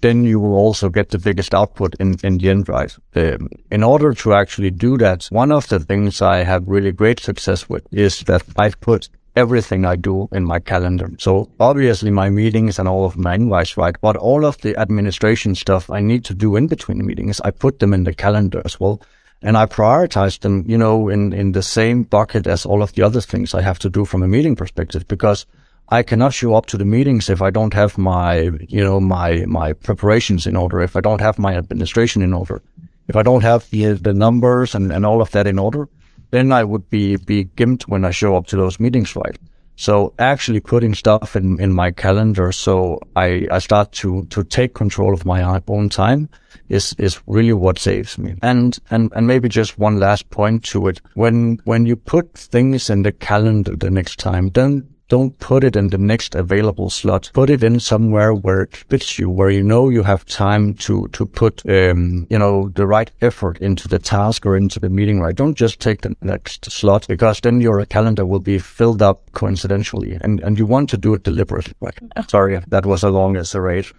then 0.00 0.24
you 0.24 0.38
will 0.38 0.54
also 0.54 0.88
get 0.88 1.10
the 1.10 1.18
biggest 1.18 1.54
output 1.54 1.94
in, 1.98 2.16
in 2.22 2.38
the 2.38 2.50
end, 2.50 2.68
right? 2.68 2.94
Um, 3.14 3.48
in 3.70 3.82
order 3.82 4.12
to 4.14 4.34
actually 4.34 4.70
do 4.70 4.96
that, 4.98 5.26
one 5.30 5.52
of 5.52 5.68
the 5.68 5.80
things 5.80 6.22
I 6.22 6.44
have 6.44 6.68
really 6.68 6.92
great 6.92 7.20
success 7.20 7.68
with 7.68 7.86
is 7.92 8.20
that 8.20 8.42
I've 8.56 8.80
put 8.80 9.08
everything 9.36 9.84
I 9.84 9.96
do 9.96 10.28
in 10.32 10.44
my 10.44 10.58
calendar. 10.58 11.10
So 11.18 11.48
obviously 11.60 12.10
my 12.10 12.28
meetings 12.28 12.78
and 12.78 12.88
all 12.88 13.04
of 13.04 13.16
my 13.16 13.34
invites, 13.34 13.76
right? 13.76 13.94
But 14.00 14.16
all 14.16 14.44
of 14.44 14.58
the 14.58 14.76
administration 14.76 15.54
stuff 15.54 15.90
I 15.90 16.00
need 16.00 16.24
to 16.24 16.34
do 16.34 16.56
in 16.56 16.66
between 16.66 17.06
meetings, 17.06 17.40
I 17.42 17.50
put 17.52 17.78
them 17.78 17.94
in 17.94 18.04
the 18.04 18.14
calendar 18.14 18.62
as 18.64 18.80
well. 18.80 19.00
And 19.40 19.56
I 19.56 19.66
prioritize 19.66 20.40
them, 20.40 20.64
you 20.66 20.76
know, 20.76 21.08
in, 21.08 21.32
in 21.32 21.52
the 21.52 21.62
same 21.62 22.02
bucket 22.02 22.48
as 22.48 22.66
all 22.66 22.82
of 22.82 22.94
the 22.94 23.02
other 23.02 23.20
things 23.20 23.54
I 23.54 23.62
have 23.62 23.78
to 23.80 23.88
do 23.88 24.04
from 24.04 24.24
a 24.24 24.28
meeting 24.28 24.56
perspective 24.56 25.06
because 25.06 25.46
I 25.90 26.02
cannot 26.02 26.34
show 26.34 26.54
up 26.54 26.66
to 26.66 26.76
the 26.76 26.84
meetings 26.84 27.30
if 27.30 27.40
I 27.40 27.50
don't 27.50 27.72
have 27.72 27.96
my, 27.96 28.50
you 28.68 28.84
know, 28.84 29.00
my, 29.00 29.44
my 29.46 29.72
preparations 29.72 30.46
in 30.46 30.54
order, 30.54 30.82
if 30.82 30.96
I 30.96 31.00
don't 31.00 31.20
have 31.20 31.38
my 31.38 31.56
administration 31.56 32.20
in 32.20 32.34
order, 32.34 32.62
if 33.08 33.16
I 33.16 33.22
don't 33.22 33.42
have 33.42 33.68
the, 33.70 33.92
the 33.92 34.12
numbers 34.12 34.74
and, 34.74 34.92
and 34.92 35.06
all 35.06 35.22
of 35.22 35.30
that 35.30 35.46
in 35.46 35.58
order, 35.58 35.88
then 36.30 36.52
I 36.52 36.62
would 36.62 36.90
be, 36.90 37.16
be 37.16 37.46
gimped 37.46 37.84
when 37.84 38.04
I 38.04 38.10
show 38.10 38.36
up 38.36 38.46
to 38.48 38.56
those 38.56 38.78
meetings, 38.78 39.16
right? 39.16 39.38
So 39.76 40.12
actually 40.18 40.60
putting 40.60 40.92
stuff 40.92 41.36
in, 41.36 41.58
in 41.58 41.72
my 41.72 41.92
calendar 41.92 42.52
so 42.52 43.00
I, 43.16 43.46
I 43.50 43.60
start 43.60 43.92
to, 43.92 44.26
to 44.26 44.44
take 44.44 44.74
control 44.74 45.14
of 45.14 45.24
my 45.24 45.42
own 45.68 45.88
time 45.88 46.28
is, 46.68 46.94
is 46.98 47.20
really 47.26 47.52
what 47.54 47.78
saves 47.78 48.18
me. 48.18 48.34
And, 48.42 48.78
and, 48.90 49.10
and 49.14 49.26
maybe 49.26 49.48
just 49.48 49.78
one 49.78 49.98
last 49.98 50.28
point 50.28 50.64
to 50.64 50.88
it. 50.88 51.00
When, 51.14 51.60
when 51.64 51.86
you 51.86 51.96
put 51.96 52.34
things 52.34 52.90
in 52.90 53.04
the 53.04 53.12
calendar 53.12 53.74
the 53.74 53.90
next 53.90 54.18
time, 54.18 54.50
then 54.50 54.86
don't 55.08 55.38
put 55.38 55.64
it 55.64 55.76
in 55.76 55.88
the 55.88 55.98
next 55.98 56.34
available 56.34 56.90
slot. 56.90 57.30
Put 57.32 57.50
it 57.50 57.62
in 57.62 57.80
somewhere 57.80 58.34
where 58.34 58.62
it 58.62 58.76
fits 58.76 59.18
you, 59.18 59.30
where 59.30 59.50
you 59.50 59.62
know 59.62 59.88
you 59.88 60.02
have 60.02 60.24
time 60.26 60.74
to 60.74 61.08
to 61.08 61.26
put 61.26 61.62
um, 61.68 62.26
you 62.30 62.38
know 62.38 62.68
the 62.74 62.86
right 62.86 63.10
effort 63.20 63.58
into 63.58 63.88
the 63.88 63.98
task 63.98 64.46
or 64.46 64.56
into 64.56 64.78
the 64.78 64.88
meeting. 64.88 65.20
Right? 65.20 65.34
Don't 65.34 65.56
just 65.56 65.80
take 65.80 66.02
the 66.02 66.14
next 66.20 66.70
slot 66.70 67.06
because 67.08 67.40
then 67.40 67.60
your 67.60 67.84
calendar 67.86 68.26
will 68.26 68.40
be 68.40 68.58
filled 68.58 69.02
up 69.02 69.32
coincidentally, 69.32 70.18
and 70.20 70.40
and 70.40 70.58
you 70.58 70.66
want 70.66 70.90
to 70.90 70.96
do 70.96 71.14
it 71.14 71.22
deliberately. 71.22 71.74
Right? 71.80 71.98
Sorry, 72.28 72.60
that 72.68 72.86
was 72.86 73.02
a 73.02 73.10
long 73.10 73.36
iterate. 73.36 73.92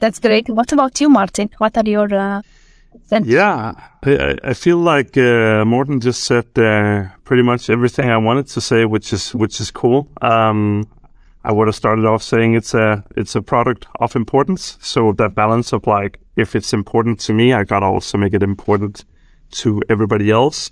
That's 0.00 0.18
great. 0.18 0.48
What 0.48 0.72
about 0.72 1.00
you, 1.00 1.08
Martin? 1.08 1.50
What 1.58 1.76
are 1.76 1.88
your 1.88 2.12
uh, 2.12 2.42
sen- 3.06 3.24
Yeah, 3.24 3.72
I, 4.04 4.36
I 4.42 4.54
feel 4.54 4.78
like 4.78 5.16
uh, 5.16 5.64
Morten 5.64 6.00
just 6.00 6.24
said 6.24 6.46
uh, 6.58 7.08
pretty 7.24 7.42
much 7.42 7.70
everything 7.70 8.10
I 8.10 8.16
wanted 8.16 8.46
to 8.48 8.60
say, 8.60 8.84
which 8.84 9.12
is 9.12 9.34
which 9.34 9.60
is 9.60 9.70
cool. 9.70 10.08
Um, 10.20 10.88
I 11.44 11.52
would 11.52 11.66
have 11.68 11.74
started 11.74 12.04
off 12.04 12.22
saying 12.22 12.54
it's 12.54 12.74
a 12.74 13.04
it's 13.16 13.34
a 13.34 13.42
product 13.42 13.86
of 14.00 14.14
importance. 14.16 14.78
So 14.80 15.12
that 15.12 15.34
balance 15.34 15.72
of 15.72 15.86
like, 15.86 16.18
if 16.36 16.54
it's 16.54 16.72
important 16.72 17.20
to 17.20 17.32
me, 17.32 17.52
I 17.52 17.64
gotta 17.64 17.86
also 17.86 18.18
make 18.18 18.34
it 18.34 18.42
important 18.42 19.04
to 19.52 19.82
everybody 19.88 20.30
else. 20.30 20.70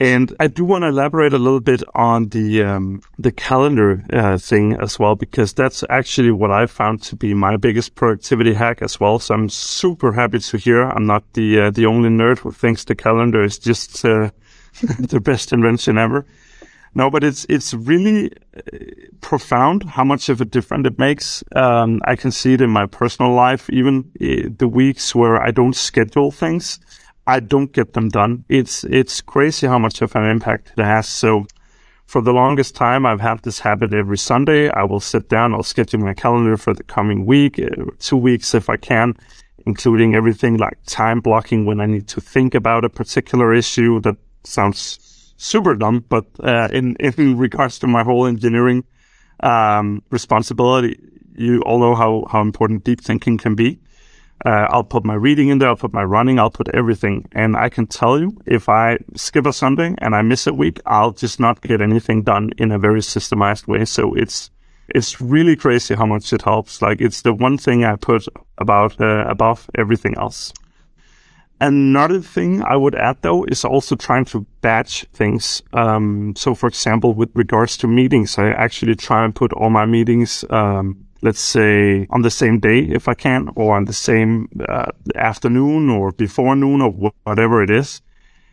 And 0.00 0.34
I 0.38 0.46
do 0.46 0.64
want 0.64 0.82
to 0.82 0.88
elaborate 0.88 1.32
a 1.32 1.38
little 1.38 1.60
bit 1.60 1.82
on 1.94 2.28
the 2.28 2.62
um, 2.62 3.02
the 3.18 3.32
calendar 3.32 4.04
uh, 4.12 4.38
thing 4.38 4.74
as 4.74 4.98
well, 4.98 5.16
because 5.16 5.52
that's 5.52 5.82
actually 5.90 6.30
what 6.30 6.52
I 6.52 6.66
found 6.66 7.02
to 7.04 7.16
be 7.16 7.34
my 7.34 7.56
biggest 7.56 7.96
productivity 7.96 8.54
hack 8.54 8.80
as 8.80 9.00
well. 9.00 9.18
So 9.18 9.34
I'm 9.34 9.48
super 9.48 10.12
happy 10.12 10.38
to 10.38 10.56
hear 10.56 10.82
I'm 10.82 11.06
not 11.06 11.24
the 11.32 11.60
uh, 11.60 11.70
the 11.70 11.86
only 11.86 12.10
nerd 12.10 12.38
who 12.38 12.52
thinks 12.52 12.84
the 12.84 12.94
calendar 12.94 13.42
is 13.42 13.58
just 13.58 14.04
uh, 14.04 14.30
the 15.00 15.20
best 15.20 15.52
invention 15.52 15.98
ever. 15.98 16.24
No, 16.94 17.10
but 17.10 17.24
it's 17.24 17.44
it's 17.48 17.74
really 17.74 18.32
uh, 18.56 18.60
profound 19.20 19.84
how 19.84 20.04
much 20.04 20.28
of 20.28 20.40
a 20.40 20.44
difference 20.44 20.86
it 20.86 20.98
makes. 20.98 21.44
Um, 21.54 22.00
I 22.04 22.16
can 22.16 22.30
see 22.30 22.54
it 22.54 22.60
in 22.60 22.70
my 22.70 22.86
personal 22.86 23.32
life, 23.32 23.68
even 23.70 24.10
uh, 24.20 24.48
the 24.56 24.68
weeks 24.68 25.14
where 25.14 25.40
I 25.40 25.50
don't 25.50 25.76
schedule 25.76 26.30
things. 26.30 26.78
I 27.28 27.40
don't 27.40 27.70
get 27.74 27.92
them 27.92 28.08
done. 28.08 28.46
It's 28.48 28.84
it's 28.84 29.20
crazy 29.20 29.66
how 29.66 29.78
much 29.78 30.00
of 30.00 30.16
an 30.16 30.24
impact 30.24 30.72
it 30.78 30.82
has. 30.82 31.06
So 31.06 31.46
for 32.06 32.22
the 32.22 32.32
longest 32.32 32.74
time, 32.74 33.04
I've 33.04 33.20
had 33.20 33.42
this 33.42 33.60
habit 33.60 33.92
every 33.92 34.16
Sunday. 34.16 34.70
I 34.70 34.84
will 34.84 34.98
sit 34.98 35.28
down, 35.28 35.52
I'll 35.52 35.62
schedule 35.62 36.00
my 36.00 36.14
calendar 36.14 36.56
for 36.56 36.72
the 36.72 36.84
coming 36.84 37.26
week, 37.26 37.58
uh, 37.58 37.68
two 37.98 38.16
weeks 38.16 38.54
if 38.54 38.70
I 38.70 38.78
can, 38.78 39.12
including 39.66 40.14
everything 40.14 40.56
like 40.56 40.78
time 40.86 41.20
blocking 41.20 41.66
when 41.66 41.80
I 41.80 41.86
need 41.86 42.08
to 42.08 42.20
think 42.22 42.54
about 42.54 42.86
a 42.86 42.88
particular 42.88 43.52
issue. 43.52 44.00
That 44.00 44.16
sounds 44.44 45.34
super 45.36 45.74
dumb, 45.74 46.06
but 46.08 46.24
uh, 46.42 46.68
in 46.72 46.96
in 46.96 47.36
regards 47.46 47.78
to 47.80 47.86
my 47.86 48.04
whole 48.04 48.24
engineering 48.26 48.84
um, 49.40 50.02
responsibility, 50.10 50.98
you 51.36 51.60
all 51.66 51.78
know 51.78 51.94
how 51.94 52.24
how 52.32 52.40
important 52.40 52.84
deep 52.84 53.02
thinking 53.02 53.36
can 53.36 53.54
be. 53.54 53.78
Uh, 54.44 54.66
I'll 54.70 54.84
put 54.84 55.04
my 55.04 55.14
reading 55.14 55.48
in 55.48 55.58
there. 55.58 55.68
I'll 55.68 55.76
put 55.76 55.92
my 55.92 56.04
running. 56.04 56.38
I'll 56.38 56.50
put 56.50 56.68
everything. 56.74 57.26
And 57.32 57.56
I 57.56 57.68
can 57.68 57.86
tell 57.86 58.20
you, 58.20 58.36
if 58.46 58.68
I 58.68 58.98
skip 59.16 59.46
a 59.46 59.52
Sunday 59.52 59.94
and 59.98 60.14
I 60.14 60.22
miss 60.22 60.46
a 60.46 60.54
week, 60.54 60.80
I'll 60.86 61.12
just 61.12 61.40
not 61.40 61.60
get 61.60 61.80
anything 61.80 62.22
done 62.22 62.50
in 62.58 62.70
a 62.70 62.78
very 62.78 63.00
systemized 63.00 63.66
way. 63.66 63.84
So 63.84 64.14
it's 64.14 64.50
it's 64.88 65.20
really 65.20 65.54
crazy 65.56 65.94
how 65.94 66.06
much 66.06 66.32
it 66.32 66.42
helps. 66.42 66.80
Like 66.80 67.00
it's 67.00 67.22
the 67.22 67.34
one 67.34 67.58
thing 67.58 67.84
I 67.84 67.96
put 67.96 68.26
about 68.58 69.00
uh, 69.00 69.24
above 69.28 69.68
everything 69.76 70.14
else. 70.16 70.52
Another 71.60 72.20
thing 72.20 72.62
I 72.62 72.76
would 72.76 72.94
add 72.94 73.18
though 73.22 73.44
is 73.44 73.64
also 73.64 73.96
trying 73.96 74.24
to 74.26 74.46
batch 74.60 75.04
things. 75.12 75.60
Um, 75.72 76.34
so 76.36 76.54
for 76.54 76.68
example, 76.68 77.14
with 77.14 77.30
regards 77.34 77.76
to 77.78 77.88
meetings, 77.88 78.38
I 78.38 78.50
actually 78.50 78.94
try 78.94 79.24
and 79.24 79.34
put 79.34 79.52
all 79.52 79.70
my 79.70 79.84
meetings 79.84 80.44
um, 80.50 81.07
let's 81.22 81.40
say 81.40 82.06
on 82.10 82.22
the 82.22 82.30
same 82.30 82.60
day 82.60 82.80
if 82.80 83.08
I 83.08 83.14
can, 83.14 83.48
or 83.56 83.76
on 83.76 83.84
the 83.84 83.92
same 83.92 84.48
uh, 84.68 84.92
afternoon 85.14 85.90
or 85.90 86.12
before 86.12 86.54
noon 86.56 86.80
or 86.80 86.90
wh- 86.90 87.26
whatever 87.26 87.62
it 87.62 87.70
is. 87.70 88.00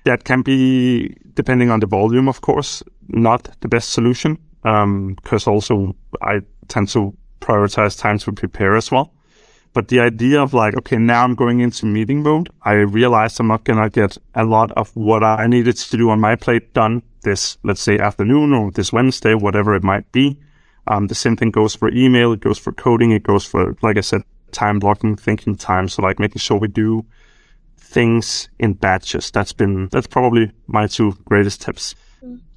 That 0.05 0.23
can 0.23 0.43
be, 0.43 1.15
depending 1.33 1.71
on 1.71 1.79
the 1.79 1.87
volume, 1.87 2.27
of 2.27 2.41
course, 2.41 2.83
not 3.07 3.49
the 3.61 3.67
best 3.67 3.89
solution. 3.91 4.37
Because 4.61 5.47
also 5.47 5.95
I 6.21 6.41
tend 6.67 6.89
to 6.89 7.15
prioritize 7.39 7.99
time 7.99 8.17
to 8.19 8.31
prepare 8.31 8.75
as 8.75 8.91
well. 8.91 9.13
But 9.73 9.89
the 9.89 9.99
idea 9.99 10.41
of 10.41 10.53
like, 10.53 10.75
okay, 10.77 10.97
now 10.97 11.23
I'm 11.23 11.35
going 11.35 11.59
into 11.59 11.85
meeting 11.85 12.23
mode. 12.23 12.49
I 12.61 12.73
realized 12.73 13.39
I'm 13.39 13.47
not 13.47 13.63
gonna 13.63 13.89
get 13.89 14.17
a 14.33 14.45
lot 14.45 14.71
of 14.71 14.95
what 14.95 15.23
I 15.23 15.47
needed 15.47 15.75
to 15.75 15.97
do 15.97 16.09
on 16.09 16.19
my 16.21 16.35
plate 16.35 16.73
done 16.73 17.03
this, 17.23 17.57
let's 17.63 17.81
say, 17.81 17.99
afternoon 17.99 18.53
or 18.53 18.71
this 18.71 18.93
Wednesday, 18.93 19.33
whatever 19.33 19.75
it 19.75 19.83
might 19.83 20.11
be. 20.11 20.39
Um, 20.87 21.07
the 21.07 21.15
same 21.15 21.35
thing 21.35 21.51
goes 21.51 21.75
for 21.75 21.89
email. 21.89 22.33
It 22.33 22.41
goes 22.41 22.57
for 22.59 22.71
coding. 22.71 23.11
It 23.11 23.23
goes 23.23 23.45
for, 23.45 23.75
like 23.81 23.97
I 23.97 24.01
said, 24.01 24.21
time 24.51 24.79
blocking, 24.79 25.15
thinking 25.15 25.55
time. 25.55 25.87
So 25.87 26.01
like 26.01 26.19
making 26.19 26.39
sure 26.39 26.57
we 26.57 26.67
do 26.67 27.05
things 27.77 28.49
in 28.59 28.73
batches. 28.73 29.31
That's 29.31 29.53
been, 29.53 29.89
that's 29.91 30.07
probably 30.07 30.51
my 30.67 30.87
two 30.87 31.13
greatest 31.25 31.61
tips. 31.61 31.95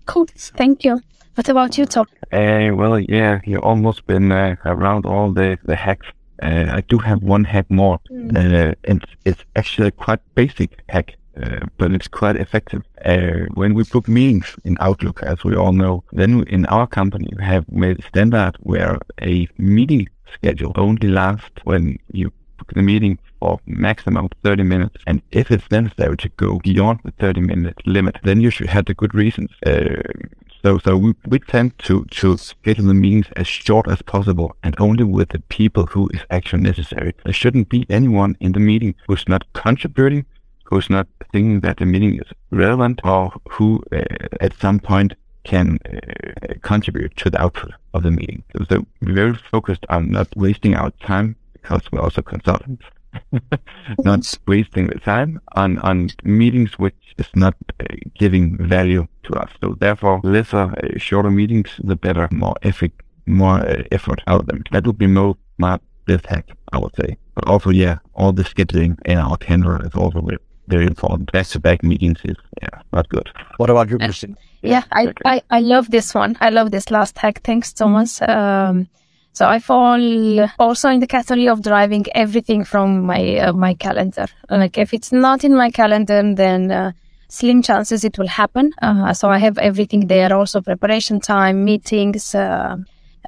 Cool. 0.06 0.26
Thank 0.36 0.84
you. 0.84 1.00
What 1.34 1.48
about 1.48 1.78
you, 1.78 1.86
Tom? 1.86 2.06
Uh, 2.32 2.70
well, 2.74 2.98
yeah, 2.98 3.40
you've 3.44 3.62
almost 3.62 4.06
been 4.06 4.32
uh, 4.32 4.56
around 4.64 5.06
all 5.06 5.32
the, 5.32 5.58
the 5.64 5.76
hacks. 5.76 6.06
Uh, 6.42 6.66
I 6.68 6.80
do 6.82 6.98
have 6.98 7.22
one 7.22 7.44
hack 7.44 7.70
more. 7.70 8.00
Uh, 8.10 8.74
and 8.84 9.04
it's 9.24 9.44
actually 9.54 9.88
a 9.88 9.92
quite 9.92 10.20
basic 10.34 10.82
hack, 10.88 11.14
uh, 11.42 11.66
but 11.76 11.92
it's 11.92 12.08
quite 12.08 12.36
effective. 12.36 12.82
Uh, 13.04 13.46
when 13.54 13.74
we 13.74 13.84
book 13.84 14.08
meetings 14.08 14.56
in 14.64 14.76
Outlook, 14.80 15.22
as 15.22 15.44
we 15.44 15.56
all 15.56 15.72
know, 15.72 16.04
then 16.12 16.44
in 16.44 16.66
our 16.66 16.86
company, 16.86 17.28
we 17.36 17.44
have 17.44 17.68
made 17.70 17.98
a 17.98 18.02
standard 18.02 18.56
where 18.60 18.98
a 19.22 19.48
meeting 19.58 20.08
schedule 20.32 20.72
only 20.76 21.08
lasts 21.08 21.60
when 21.64 21.98
you 22.12 22.32
book 22.58 22.72
the 22.74 22.82
meeting 22.82 23.18
for 23.38 23.60
maximum 23.66 24.28
30 24.42 24.62
minutes. 24.64 24.96
And 25.06 25.22
if 25.30 25.50
it's 25.50 25.70
necessary 25.70 26.16
to 26.18 26.28
go 26.30 26.58
beyond 26.58 27.00
the 27.04 27.12
30 27.12 27.40
minute 27.42 27.76
limit, 27.86 28.16
then 28.24 28.40
you 28.40 28.50
should 28.50 28.68
have 28.68 28.86
the 28.86 28.94
good 28.94 29.14
reasons. 29.14 29.50
Uh, 29.64 30.02
so, 30.62 30.78
so 30.78 30.96
we, 30.96 31.14
we 31.28 31.38
tend 31.38 31.78
to, 31.80 32.04
to 32.06 32.36
schedule 32.36 32.86
the 32.86 32.94
meetings 32.94 33.26
as 33.36 33.46
short 33.46 33.86
as 33.88 34.02
possible 34.02 34.56
and 34.64 34.74
only 34.80 35.04
with 35.04 35.28
the 35.28 35.38
people 35.48 35.86
who 35.86 36.10
is 36.12 36.20
actually 36.30 36.62
necessary. 36.62 37.14
There 37.24 37.32
shouldn't 37.32 37.68
be 37.68 37.86
anyone 37.88 38.36
in 38.40 38.52
the 38.52 38.60
meeting 38.60 38.96
who's 39.06 39.28
not 39.28 39.50
contributing, 39.52 40.26
who's 40.68 40.90
not 40.90 41.06
thinking 41.32 41.60
that 41.60 41.78
the 41.78 41.86
meeting 41.86 42.16
is 42.16 42.32
relevant, 42.50 43.00
or 43.04 43.32
who 43.50 43.82
uh, 43.92 44.02
at 44.40 44.58
some 44.60 44.78
point 44.78 45.14
can 45.44 45.78
uh, 45.86 46.54
contribute 46.62 47.16
to 47.16 47.30
the 47.30 47.40
output 47.40 47.72
of 47.94 48.02
the 48.02 48.10
meeting. 48.10 48.42
So, 48.52 48.64
so 48.68 48.86
we're 49.00 49.14
very 49.14 49.34
focused 49.34 49.86
on 49.88 50.10
not 50.10 50.28
wasting 50.36 50.74
our 50.74 50.90
time 51.00 51.36
because 51.54 51.82
we're 51.90 52.00
also 52.00 52.22
consultants. 52.22 52.84
not 54.04 54.38
wasting 54.46 54.88
the 54.88 54.98
time 54.98 55.40
on, 55.52 55.78
on 55.78 56.10
meetings 56.24 56.78
which 56.78 57.14
is 57.16 57.28
not 57.34 57.54
uh, 57.80 57.84
giving 58.18 58.56
value 58.68 59.06
to 59.24 59.32
us. 59.34 59.50
So 59.62 59.76
therefore, 59.80 60.20
lesser, 60.22 60.74
uh, 60.82 60.98
shorter 60.98 61.30
meetings, 61.30 61.70
the 61.82 61.96
better, 61.96 62.28
more 62.30 62.54
effort, 62.62 62.92
more 63.26 63.60
uh, 63.60 63.82
effort 63.90 64.20
out 64.26 64.40
of 64.40 64.46
them. 64.46 64.62
That 64.72 64.86
would 64.86 64.98
be 64.98 65.06
most 65.06 65.38
smart 65.56 65.80
best 66.06 66.26
hack, 66.26 66.50
I 66.72 66.78
would 66.78 66.94
say. 66.96 67.16
But 67.34 67.46
also, 67.46 67.70
yeah, 67.70 67.98
all 68.14 68.32
the 68.32 68.42
scheduling 68.42 68.98
in 69.04 69.18
our 69.18 69.36
calendar 69.36 69.84
is 69.86 69.94
also 69.94 70.20
very, 70.68 70.84
very 70.84 70.86
important. 70.86 71.32
Back-to-back 71.32 71.82
meetings 71.82 72.20
is 72.24 72.36
yeah 72.62 72.82
not 72.92 73.08
good. 73.08 73.28
What 73.56 73.70
about 73.70 73.90
you, 73.90 73.98
Christine? 73.98 74.36
Yeah, 74.62 74.84
I, 74.92 75.02
exactly. 75.02 75.30
I, 75.30 75.42
I 75.50 75.60
love 75.60 75.90
this 75.90 76.14
one. 76.14 76.36
I 76.40 76.50
love 76.50 76.70
this 76.70 76.90
last 76.90 77.18
hack. 77.18 77.40
Thanks, 77.44 77.72
Thomas. 77.72 78.20
Um, 78.22 78.88
so 79.32 79.46
I 79.46 79.60
fall 79.60 80.00
also 80.58 80.88
in 80.88 81.00
the 81.00 81.06
category 81.06 81.48
of 81.48 81.62
driving 81.62 82.04
everything 82.14 82.64
from 82.64 83.06
my 83.06 83.38
uh, 83.38 83.52
my 83.52 83.74
calendar. 83.74 84.26
Like 84.50 84.76
if 84.78 84.92
it's 84.92 85.12
not 85.12 85.44
in 85.44 85.54
my 85.54 85.70
calendar, 85.70 86.34
then 86.34 86.70
uh, 86.70 86.92
slim 87.28 87.62
chances 87.62 88.04
it 88.04 88.18
will 88.18 88.26
happen. 88.28 88.72
Uh, 88.82 89.12
so 89.14 89.28
I 89.28 89.38
have 89.38 89.58
everything 89.58 90.08
there. 90.08 90.34
Also 90.34 90.60
preparation 90.60 91.20
time, 91.20 91.64
meetings, 91.64 92.34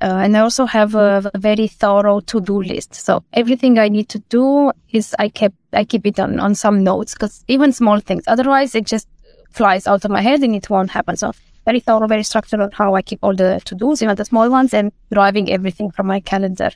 uh, 0.00 0.20
and 0.22 0.37
I 0.37 0.40
also 0.40 0.66
have 0.66 0.94
a, 0.94 1.31
a 1.35 1.38
very 1.38 1.66
thorough 1.66 2.20
to 2.20 2.40
do 2.40 2.62
list. 2.62 2.94
So 2.94 3.22
everything 3.33 3.79
I 3.79 3.88
need 3.88 4.09
to 4.11 4.18
do 4.29 4.72
is 4.90 5.14
I 5.18 5.29
keep 5.29 5.53
I 5.72 5.85
keep 5.85 6.07
it 6.07 6.18
on 6.18 6.40
on 6.40 6.55
some 6.55 6.83
notes 6.83 7.14
because 7.14 7.44
even 7.48 7.72
small 7.72 8.00
things. 8.00 8.24
Otherwise, 8.26 8.74
it 8.74 8.87
just 8.87 9.09
flies 9.50 9.87
out 9.87 10.05
of 10.05 10.11
my 10.11 10.22
head 10.22 10.42
and 10.42 10.55
it 10.55 10.70
won't 10.70 10.90
happen. 10.90 11.16
So 11.16 11.33
very 11.64 11.81
thorough, 11.81 12.07
very 12.07 12.22
structured 12.22 12.61
on 12.61 12.70
how 12.72 12.94
I 12.94 13.03
keep 13.03 13.18
all 13.22 13.35
the 13.35 13.61
to-dos, 13.64 14.03
even 14.03 14.16
the 14.16 14.24
small 14.24 14.50
ones, 14.50 14.72
and 14.72 14.92
driving 15.12 15.50
everything 15.50 15.90
from 15.90 16.07
my 16.07 16.20
calendar. 16.20 16.70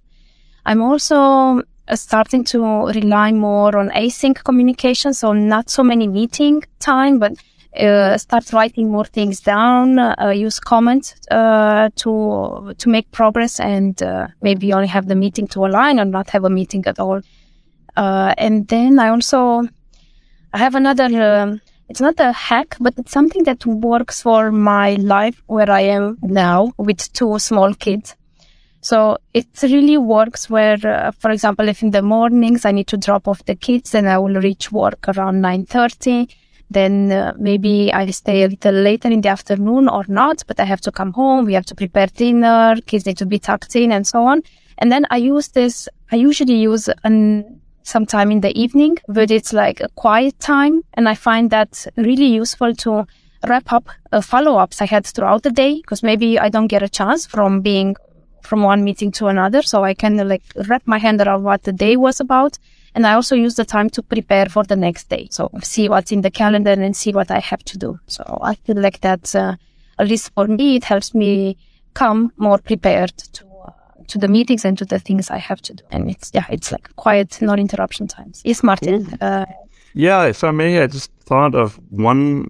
I'm 0.67 0.83
also 0.83 1.63
uh, 1.89 1.97
starting 1.97 2.45
to 2.45 2.87
rely 2.87 3.33
more 3.33 3.77
on 3.77 3.91
async 3.91 4.43
communication, 4.45 5.15
so 5.15 5.33
not 5.33 5.71
so 5.71 5.83
many 5.83 6.07
meeting 6.09 6.63
time, 6.81 7.19
but 7.19 7.33
uh, 7.79 8.17
start 8.19 8.53
writing 8.53 8.91
more 8.91 9.05
things 9.05 9.41
down, 9.41 9.99
uh, 9.99 10.33
use 10.35 10.61
comments 10.61 11.15
uh, 11.31 11.89
to 11.97 12.75
to 12.79 12.89
make 12.89 13.11
progress, 13.11 13.61
and 13.61 14.03
uh, 14.03 14.29
maybe 14.43 14.73
only 14.73 14.87
have 14.87 15.09
the 15.09 15.15
meeting 15.15 15.47
to 15.49 15.67
align 15.67 15.99
or 15.99 16.05
not 16.05 16.31
have 16.31 16.45
a 16.45 16.51
meeting 16.51 16.85
at 16.87 16.99
all. 16.99 17.21
Uh, 17.97 18.35
and 18.39 18.69
then 18.69 18.99
I 18.99 19.09
also 19.09 19.69
I 20.53 20.59
have 20.59 20.75
another. 20.75 21.05
Um, 21.23 21.61
it's 21.89 22.01
not 22.01 22.19
a 22.19 22.33
hack, 22.33 22.77
but 22.81 22.95
it's 22.97 23.13
something 23.13 23.45
that 23.45 23.67
works 23.67 24.23
for 24.23 24.51
my 24.51 24.95
life 24.95 25.43
where 25.47 25.71
I 25.71 25.83
am 25.83 26.19
now 26.23 26.73
with 26.79 27.13
two 27.13 27.39
small 27.39 27.75
kids. 27.75 28.17
So 28.81 29.19
it 29.33 29.47
really 29.63 29.97
works 29.99 30.49
where, 30.49 30.79
uh, 30.85 31.11
for 31.13 31.31
example, 31.31 31.69
if 31.69 31.83
in 31.83 31.91
the 31.91 32.03
mornings 32.03 32.65
I 32.65 32.73
need 32.73 32.87
to 32.89 32.97
drop 32.97 33.27
off 33.27 33.45
the 33.45 33.55
kids, 33.55 33.93
then 33.93 34.07
I 34.07 34.19
will 34.19 34.41
reach 34.41 34.73
work 34.73 35.09
around 35.09 35.43
9.30. 35.43 36.35
Then 36.71 37.13
uh, 37.13 37.35
maybe 37.39 37.93
I 37.93 38.11
stay 38.11 38.43
a 38.43 38.49
little 38.49 38.75
later 38.75 39.09
in 39.09 39.21
the 39.21 39.29
afternoon 39.29 39.89
or 39.89 40.05
not, 40.09 40.43
but 40.47 40.59
I 40.59 40.65
have 40.65 40.81
to 40.83 40.93
come 40.93 41.13
home. 41.13 41.45
We 41.45 41.55
have 41.55 41.67
to 41.67 41.75
prepare 41.75 42.07
dinner. 42.07 42.77
Kids 42.87 43.07
need 43.07 43.19
to 43.19 43.27
be 43.27 43.39
tucked 43.39 43.77
in 43.77 43.93
and 43.93 44.07
so 44.07 44.25
on. 44.25 44.43
And 44.79 44.91
then 44.91 45.07
I 45.11 45.19
use 45.19 45.49
this, 45.49 45.89
I 46.11 46.17
usually 46.17 46.57
use 46.57 46.89
an 47.05 47.61
sometime 47.85 48.31
in 48.31 48.41
the 48.41 48.59
evening, 48.59 48.97
but 49.09 49.31
it's 49.31 49.53
like 49.53 49.81
a 49.81 49.89
quiet 49.91 50.39
time. 50.41 50.83
And 50.95 51.09
I 51.09 51.15
find 51.15 51.51
that 51.51 51.87
really 51.97 52.27
useful 52.27 52.75
to 52.77 53.07
wrap 53.47 53.73
up 53.73 53.89
uh, 54.11 54.21
follow 54.21 54.57
ups 54.57 54.81
I 54.81 54.87
had 54.87 55.07
throughout 55.07 55.43
the 55.43 55.51
day 55.51 55.77
because 55.77 56.03
maybe 56.03 56.39
I 56.39 56.49
don't 56.49 56.67
get 56.67 56.83
a 56.83 56.89
chance 56.89 57.27
from 57.27 57.61
being 57.61 57.95
from 58.43 58.63
one 58.63 58.85
meeting 58.85 59.13
to 59.13 59.27
another. 59.27 59.63
So 59.63 59.85
I 59.85 59.95
can 59.95 60.17
like 60.29 60.43
wrap 60.67 60.83
my 60.87 60.99
hand 60.99 61.21
around 61.21 61.45
what 61.45 61.63
the 61.63 61.73
day 61.73 61.97
was 61.97 62.21
about. 62.21 62.59
And 62.95 63.07
I 63.07 63.15
also 63.15 63.35
use 63.35 63.57
the 63.57 63.65
time 63.65 63.91
to 63.91 64.03
prepare 64.03 64.47
for 64.47 64.65
the 64.65 64.77
next 64.77 65.09
day. 65.09 65.29
So 65.31 65.51
see 65.63 65.89
what's 65.89 66.13
in 66.13 66.21
the 66.23 66.31
calendar 66.31 66.71
and 66.71 66.97
see 66.97 67.13
what 67.13 67.31
I 67.31 67.41
have 67.41 67.65
to 67.65 67.79
do. 67.79 67.99
So 68.07 68.39
I 68.43 68.55
feel 68.55 68.77
like 68.77 69.01
that, 69.01 69.35
uh, 69.35 69.57
at 69.99 70.09
least 70.09 70.31
for 70.35 70.47
me, 70.47 70.77
it 70.77 70.85
helps 70.85 71.15
me 71.15 71.57
come 71.95 72.33
more 72.37 72.59
prepared 72.59 73.17
to 73.17 73.45
to 74.09 74.19
the 74.19 74.29
meetings 74.29 74.65
and 74.65 74.77
to 74.77 74.85
the 74.85 74.99
things 74.99 75.31
I 75.31 75.39
have 75.39 75.63
to 75.63 75.75
do. 75.75 75.85
And 75.91 76.11
it's 76.11 76.31
yeah, 76.35 76.45
it's 76.51 76.71
like 76.71 76.95
quiet, 76.97 77.41
non 77.41 77.59
interruption 77.59 78.07
times. 78.07 78.43
Yes, 78.45 78.63
Martin. 78.63 79.17
Uh, 79.21 79.47
Yeah, 79.95 80.29
if 80.29 80.43
I 80.43 80.51
may, 80.51 80.83
I 80.83 80.87
just 80.89 81.11
thought 81.25 81.55
of 81.55 81.79
one 81.91 82.49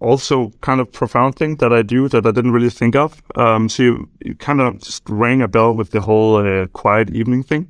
also 0.00 0.52
kind 0.60 0.80
of 0.80 0.92
profound 0.92 1.34
thing 1.34 1.56
that 1.56 1.72
I 1.72 1.82
do 1.82 2.08
that 2.08 2.26
I 2.26 2.30
didn't 2.30 2.52
really 2.52 2.70
think 2.70 2.94
of. 2.94 3.22
Um, 3.36 3.68
so 3.68 3.82
you, 3.82 4.08
you 4.20 4.34
kind 4.34 4.60
of 4.60 4.78
just 4.80 5.02
rang 5.08 5.42
a 5.42 5.48
bell 5.48 5.74
with 5.74 5.90
the 5.90 6.00
whole 6.00 6.36
uh, 6.36 6.66
quiet 6.68 7.10
evening 7.10 7.42
thing. 7.42 7.68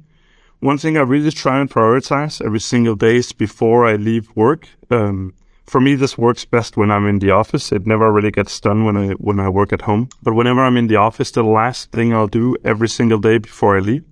One 0.65 0.79
thing 0.79 0.97
I 0.97 1.03
really 1.03 1.31
try 1.31 1.61
and 1.61 1.69
prioritize 1.69 2.43
every 2.43 2.59
single 2.59 2.97
day 2.97 3.17
is 3.17 3.33
before 3.33 3.85
I 3.85 3.97
leave 3.97 4.35
work. 4.35 4.67
Um, 4.91 5.35
for 5.67 5.79
me, 5.79 5.95
this 5.95 6.17
works 6.17 6.47
best 6.47 6.79
when 6.79 6.91
I'm 6.91 7.07
in 7.07 7.19
the 7.19 7.33
office. 7.33 7.71
It 7.71 7.87
never 7.87 8.11
really 8.11 8.31
gets 8.31 8.59
done 8.61 8.87
when 8.87 8.97
I 8.97 9.09
when 9.27 9.39
I 9.41 9.51
work 9.51 9.75
at 9.75 9.83
home. 9.83 10.09
But 10.23 10.33
whenever 10.33 10.63
I'm 10.63 10.79
in 10.79 10.87
the 10.87 10.97
office, 10.97 11.33
the 11.33 11.43
last 11.43 11.93
thing 11.93 12.15
I'll 12.15 12.29
do 12.29 12.57
every 12.65 12.89
single 12.89 13.19
day 13.19 13.37
before 13.37 13.77
I 13.77 13.81
leave 13.81 14.07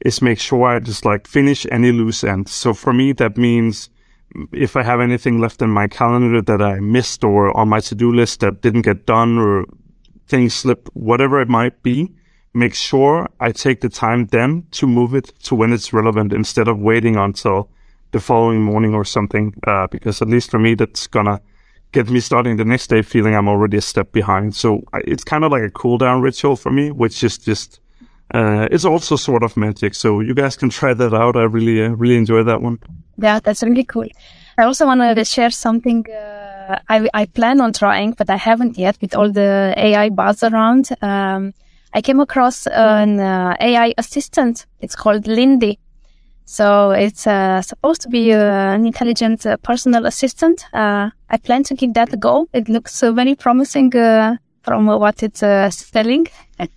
is 0.00 0.22
make 0.22 0.40
sure 0.40 0.64
I 0.64 0.78
just 0.78 1.04
like 1.04 1.26
finish 1.26 1.66
any 1.70 1.92
loose 1.92 2.24
ends. 2.24 2.50
So 2.54 2.72
for 2.72 2.94
me, 2.94 3.12
that 3.12 3.36
means 3.36 3.90
if 4.52 4.76
I 4.76 4.82
have 4.82 5.00
anything 5.00 5.38
left 5.38 5.60
in 5.60 5.68
my 5.68 5.86
calendar 5.86 6.40
that 6.40 6.62
I 6.62 6.80
missed 6.80 7.24
or 7.24 7.54
on 7.54 7.68
my 7.68 7.80
to-do 7.80 8.10
list 8.10 8.40
that 8.40 8.62
didn't 8.62 8.88
get 8.88 9.04
done 9.04 9.36
or 9.36 9.66
things 10.28 10.54
slipped, 10.54 10.88
whatever 10.94 11.42
it 11.42 11.48
might 11.50 11.82
be, 11.82 12.08
make 12.54 12.74
sure 12.74 13.28
I 13.38 13.52
take 13.52 13.80
the 13.80 13.88
time 13.88 14.26
then 14.26 14.66
to 14.72 14.86
move 14.86 15.14
it 15.14 15.32
to 15.44 15.54
when 15.54 15.72
it's 15.72 15.92
relevant 15.92 16.32
instead 16.32 16.68
of 16.68 16.78
waiting 16.78 17.16
until 17.16 17.68
the 18.12 18.20
following 18.20 18.62
morning 18.62 18.94
or 18.94 19.04
something. 19.04 19.54
Uh, 19.66 19.86
because 19.86 20.20
at 20.20 20.28
least 20.28 20.50
for 20.50 20.58
me, 20.58 20.74
that's 20.74 21.06
gonna 21.06 21.40
get 21.92 22.08
me 22.08 22.20
starting 22.20 22.56
the 22.56 22.64
next 22.64 22.88
day 22.88 23.02
feeling 23.02 23.34
I'm 23.34 23.48
already 23.48 23.76
a 23.76 23.80
step 23.80 24.12
behind. 24.12 24.54
So 24.54 24.82
it's 24.94 25.24
kind 25.24 25.44
of 25.44 25.52
like 25.52 25.62
a 25.62 25.70
cool 25.70 25.98
down 25.98 26.22
ritual 26.22 26.56
for 26.56 26.70
me, 26.70 26.90
which 26.90 27.22
is 27.24 27.38
just, 27.38 27.80
uh, 28.34 28.68
it's 28.70 28.84
also 28.84 29.16
sort 29.16 29.42
of 29.42 29.56
magic. 29.56 29.94
So 29.94 30.20
you 30.20 30.34
guys 30.34 30.56
can 30.56 30.70
try 30.70 30.94
that 30.94 31.14
out. 31.14 31.36
I 31.36 31.42
really, 31.42 31.82
uh, 31.84 31.90
really 31.90 32.16
enjoy 32.16 32.42
that 32.44 32.62
one. 32.62 32.78
Yeah, 33.16 33.40
that's 33.40 33.62
really 33.62 33.84
cool. 33.84 34.06
I 34.56 34.64
also 34.64 34.86
wanted 34.86 35.14
to 35.14 35.24
share 35.24 35.50
something 35.50 36.04
uh, 36.10 36.78
I, 36.88 37.08
I 37.14 37.26
plan 37.26 37.60
on 37.60 37.72
trying, 37.72 38.12
but 38.12 38.30
I 38.30 38.36
haven't 38.36 38.78
yet 38.78 38.96
with 39.00 39.14
all 39.16 39.30
the 39.30 39.74
AI 39.76 40.10
buzz 40.10 40.42
around. 40.42 40.88
Um, 41.02 41.54
I 41.92 42.00
came 42.02 42.20
across 42.20 42.66
an 42.66 43.20
uh, 43.20 43.56
AI 43.60 43.94
assistant. 43.98 44.66
It's 44.80 44.94
called 44.94 45.26
Lindy. 45.26 45.78
So 46.44 46.90
it's 46.90 47.26
uh, 47.26 47.62
supposed 47.62 48.00
to 48.02 48.08
be 48.08 48.32
uh, 48.32 48.74
an 48.74 48.86
intelligent 48.86 49.46
uh, 49.46 49.56
personal 49.58 50.06
assistant. 50.06 50.64
Uh, 50.72 51.10
I 51.28 51.36
plan 51.36 51.62
to 51.64 51.74
give 51.74 51.94
that 51.94 52.12
a 52.12 52.16
go. 52.16 52.48
It 52.52 52.68
looks 52.68 53.02
uh, 53.02 53.12
very 53.12 53.34
promising 53.34 53.94
uh, 53.94 54.36
from 54.62 54.86
what 54.86 55.22
it's 55.22 55.40
selling. 55.40 56.26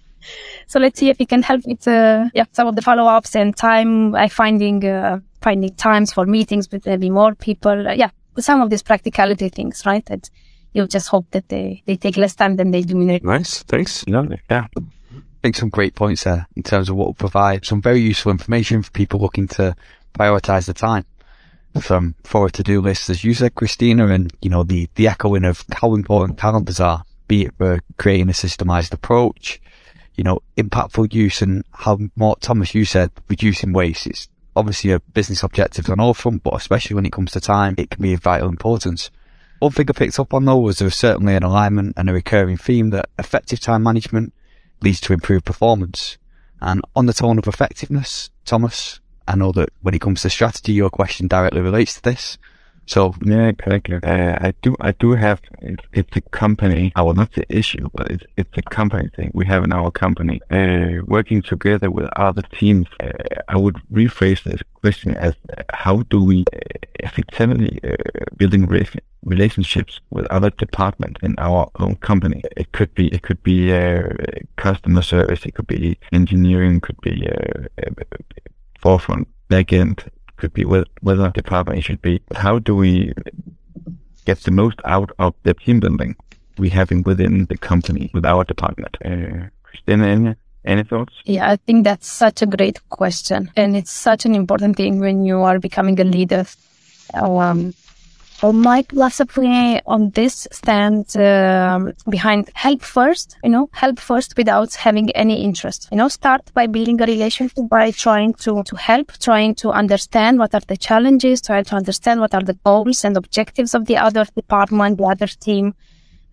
So 0.67 0.79
let's 0.79 0.99
see 0.99 1.09
if 1.09 1.19
we 1.19 1.25
can 1.25 1.43
help 1.43 1.61
with 1.65 1.87
uh, 1.87 2.29
yeah 2.33 2.45
some 2.51 2.67
of 2.67 2.75
the 2.75 2.81
follow 2.81 3.05
ups 3.05 3.35
and 3.35 3.55
time. 3.55 4.15
I 4.15 4.27
finding 4.27 4.85
uh, 4.85 5.19
finding 5.41 5.75
times 5.75 6.13
for 6.13 6.25
meetings 6.25 6.69
with 6.71 6.85
maybe 6.85 7.09
more 7.09 7.35
people. 7.35 7.87
Uh, 7.87 7.93
yeah, 7.93 8.09
some 8.39 8.61
of 8.61 8.69
these 8.69 8.83
practicality 8.83 9.49
things, 9.49 9.85
right? 9.85 10.05
That 10.05 10.29
you 10.73 10.87
just 10.87 11.09
hope 11.09 11.29
that 11.31 11.49
they, 11.49 11.83
they 11.85 11.95
take 11.95 12.17
less 12.17 12.35
time 12.35 12.55
than 12.55 12.71
they 12.71 12.81
do 12.81 12.99
in 12.99 13.09
it. 13.09 13.23
Nice, 13.23 13.63
thanks. 13.63 14.07
Lovely. 14.07 14.41
Yeah. 14.49 14.67
Think 15.43 15.57
some 15.57 15.67
great 15.67 15.93
points 15.93 16.23
there 16.23 16.47
in 16.55 16.63
terms 16.63 16.87
of 16.87 16.95
what 16.95 17.05
will 17.05 17.13
provide 17.13 17.65
some 17.65 17.81
very 17.81 17.99
useful 17.99 18.31
information 18.31 18.81
for 18.81 18.91
people 18.91 19.19
looking 19.19 19.49
to 19.49 19.75
prioritize 20.17 20.67
the 20.67 20.73
time 20.73 21.05
from 21.81 22.15
for 22.23 22.45
a 22.45 22.49
to-do 22.49 22.79
list, 22.79 23.09
as 23.09 23.25
you 23.25 23.33
said, 23.33 23.53
Cristina, 23.53 24.07
and 24.07 24.31
you 24.41 24.49
know 24.49 24.63
the 24.63 24.89
the 24.95 25.09
echoing 25.09 25.43
of 25.43 25.65
how 25.73 25.95
important 25.95 26.37
calendars 26.37 26.79
are, 26.79 27.03
be 27.27 27.43
it 27.43 27.53
for 27.57 27.81
creating 27.97 28.29
a 28.29 28.31
systemized 28.31 28.93
approach, 28.93 29.61
you 30.15 30.23
know, 30.23 30.39
impactful 30.55 31.13
use, 31.13 31.41
and 31.41 31.65
how 31.73 31.99
more 32.15 32.37
Thomas, 32.37 32.73
you 32.73 32.85
said, 32.85 33.11
reducing 33.27 33.73
waste. 33.73 34.07
It's 34.07 34.29
obviously 34.55 34.91
a 34.91 34.99
business 34.99 35.43
objective 35.43 35.89
on 35.89 35.99
all 35.99 36.13
front, 36.13 36.43
but 36.43 36.55
especially 36.55 36.95
when 36.95 37.05
it 37.05 37.11
comes 37.11 37.31
to 37.31 37.41
time, 37.41 37.75
it 37.77 37.89
can 37.89 38.01
be 38.01 38.13
of 38.13 38.21
vital 38.21 38.47
importance. 38.47 39.11
One 39.59 39.73
thing 39.73 39.87
I 39.89 39.93
picked 39.93 40.19
up 40.19 40.33
on 40.33 40.45
though 40.45 40.57
was 40.57 40.79
there 40.79 40.85
was 40.85 40.95
certainly 40.95 41.35
an 41.35 41.43
alignment 41.43 41.95
and 41.97 42.09
a 42.09 42.13
recurring 42.13 42.55
theme 42.55 42.91
that 42.91 43.09
effective 43.19 43.59
time 43.59 43.83
management 43.83 44.33
leads 44.83 44.99
to 45.01 45.13
improved 45.13 45.45
performance. 45.45 46.17
And 46.61 46.81
on 46.95 47.05
the 47.05 47.13
tone 47.13 47.37
of 47.37 47.47
effectiveness, 47.47 48.29
Thomas, 48.45 48.99
I 49.27 49.35
know 49.35 49.51
that 49.53 49.69
when 49.81 49.93
it 49.93 50.01
comes 50.01 50.21
to 50.21 50.29
strategy, 50.29 50.73
your 50.73 50.89
question 50.89 51.27
directly 51.27 51.61
relates 51.61 51.95
to 51.95 52.01
this. 52.01 52.37
So 52.85 53.13
yeah, 53.25 53.51
correctly. 53.53 53.99
Uh, 54.03 54.37
I 54.41 54.53
do, 54.61 54.75
I 54.81 54.91
do 54.91 55.11
have. 55.13 55.41
It's, 55.61 55.83
it's 55.93 56.17
a 56.17 56.21
company. 56.21 56.91
I 56.95 57.01
will 57.01 57.13
not 57.13 57.33
say 57.33 57.43
issue, 57.49 57.89
but 57.93 58.11
it's 58.11 58.25
it's 58.35 58.57
a 58.57 58.61
company 58.61 59.09
thing 59.15 59.31
we 59.33 59.45
have 59.45 59.63
in 59.63 59.71
our 59.71 59.89
company. 59.89 60.41
Uh, 60.51 61.01
working 61.05 61.41
together 61.41 61.89
with 61.89 62.09
other 62.17 62.41
teams, 62.59 62.87
uh, 63.01 63.11
I 63.47 63.57
would 63.57 63.77
rephrase 63.91 64.43
this 64.43 64.61
question 64.81 65.15
as: 65.15 65.33
uh, 65.57 65.63
How 65.71 66.03
do 66.09 66.23
we 66.23 66.43
uh, 66.53 66.57
effectively 66.99 67.79
uh, 67.83 67.95
building 68.35 68.67
relationships 69.23 70.01
with 70.09 70.25
other 70.27 70.49
departments 70.49 71.21
in 71.23 71.35
our 71.37 71.71
own 71.79 71.95
company? 71.95 72.43
It 72.57 72.73
could 72.73 72.93
be, 72.95 73.07
it 73.07 73.21
could 73.23 73.41
be 73.43 73.71
customer 74.57 75.01
service, 75.01 75.45
it 75.45 75.55
could 75.55 75.67
be 75.67 75.97
engineering, 76.11 76.77
it 76.77 76.81
could 76.81 77.01
be 77.01 77.27
forefront, 78.81 79.29
backend, 79.49 80.05
could 80.43 80.53
be 80.53 80.65
with 80.65 80.89
whether 80.99 81.29
department 81.29 81.81
should 81.85 82.01
be. 82.01 82.21
How 82.35 82.59
do 82.59 82.75
we 82.75 83.13
get 84.25 84.39
the 84.41 84.51
most 84.51 84.77
out 84.83 85.09
of 85.17 85.33
the 85.43 85.53
team 85.53 85.79
building 85.79 86.17
we 86.57 86.67
having 86.69 87.01
within 87.03 87.45
the 87.45 87.57
company 87.57 88.11
with 88.13 88.25
our 88.25 88.43
department? 88.43 88.97
Uh, 89.05 89.47
Cristina, 89.63 90.05
any, 90.05 90.35
any 90.65 90.83
thoughts? 90.83 91.13
Yeah, 91.23 91.49
I 91.49 91.55
think 91.55 91.85
that's 91.85 92.07
such 92.07 92.41
a 92.41 92.45
great 92.45 92.77
question. 92.89 93.51
And 93.55 93.77
it's 93.77 93.91
such 93.91 94.25
an 94.25 94.35
important 94.35 94.75
thing 94.75 94.99
when 94.99 95.23
you 95.23 95.39
are 95.43 95.59
becoming 95.59 95.97
a 96.01 96.03
leader. 96.03 96.45
Um, 97.13 97.73
well, 98.41 98.53
my 98.53 98.83
philosophy 98.83 99.79
on 99.85 100.09
this 100.11 100.47
stands 100.51 101.15
um, 101.15 101.93
behind 102.09 102.49
help 102.55 102.81
first, 102.81 103.37
you 103.43 103.49
know, 103.49 103.69
help 103.71 103.99
first 103.99 104.35
without 104.37 104.73
having 104.75 105.11
any 105.11 105.43
interest. 105.43 105.87
You 105.91 105.97
know, 105.97 106.07
start 106.07 106.51
by 106.53 106.67
building 106.67 107.01
a 107.01 107.05
relationship 107.05 107.57
by 107.69 107.91
trying 107.91 108.33
to, 108.35 108.63
to 108.63 108.75
help, 108.75 109.13
trying 109.19 109.55
to 109.55 109.71
understand 109.71 110.39
what 110.39 110.53
are 110.53 110.61
the 110.67 110.77
challenges, 110.77 111.41
trying 111.41 111.65
to 111.65 111.75
understand 111.75 112.19
what 112.19 112.33
are 112.33 112.43
the 112.43 112.57
goals 112.65 113.05
and 113.05 113.15
objectives 113.15 113.73
of 113.73 113.85
the 113.85 113.97
other 113.97 114.25
department, 114.35 114.97
the 114.97 115.03
other 115.05 115.27
team. 115.27 115.73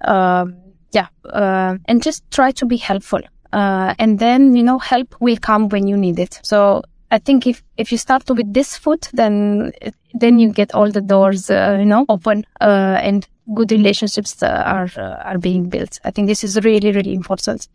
Um, 0.03 0.57
yeah, 0.93 1.09
uh, 1.25 1.77
and 1.87 2.03
just 2.03 2.29
try 2.31 2.51
to 2.53 2.67
be 2.67 2.77
helpful. 2.77 3.21
Uh, 3.53 3.95
and 3.99 4.19
then, 4.19 4.55
you 4.55 4.63
know, 4.63 4.79
help 4.79 5.15
will 5.21 5.37
come 5.37 5.69
when 5.69 5.87
you 5.87 5.97
need 5.97 6.19
it. 6.19 6.41
So 6.43 6.83
I 7.11 7.19
think 7.19 7.47
if, 7.47 7.63
if 7.77 7.91
you 7.91 7.99
start 7.99 8.29
with 8.29 8.53
this 8.53 8.77
foot, 8.77 9.09
then 9.13 9.73
then 10.15 10.39
you 10.39 10.53
get 10.53 10.75
all 10.75 10.91
the 10.91 11.01
doors, 11.01 11.51
uh, 11.51 11.77
you 11.79 11.85
know, 11.87 12.05
open, 12.09 12.45
uh, 12.61 12.99
and 13.03 13.27
good 13.55 13.73
relationships 13.73 14.43
uh, 14.43 14.63
are 14.65 14.91
uh, 14.97 15.23
are 15.25 15.39
being 15.39 15.69
built. 15.69 16.01
I 16.05 16.11
think 16.11 16.29
this 16.29 16.45
is 16.45 16.57
really 16.65 16.93
really 16.93 17.15
important. 17.15 17.69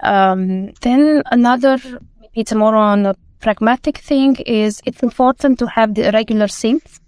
Um, 0.00 0.72
then 0.82 1.22
another, 1.30 1.78
it's 2.34 2.52
more 2.52 2.74
on 2.74 3.06
a 3.06 3.14
pragmatic 3.40 3.98
thing, 3.98 4.36
is 4.46 4.82
it's 4.84 5.02
important 5.02 5.58
to 5.60 5.66
have 5.66 5.94
the 5.94 6.10
regular 6.12 6.46
syncs 6.46 7.00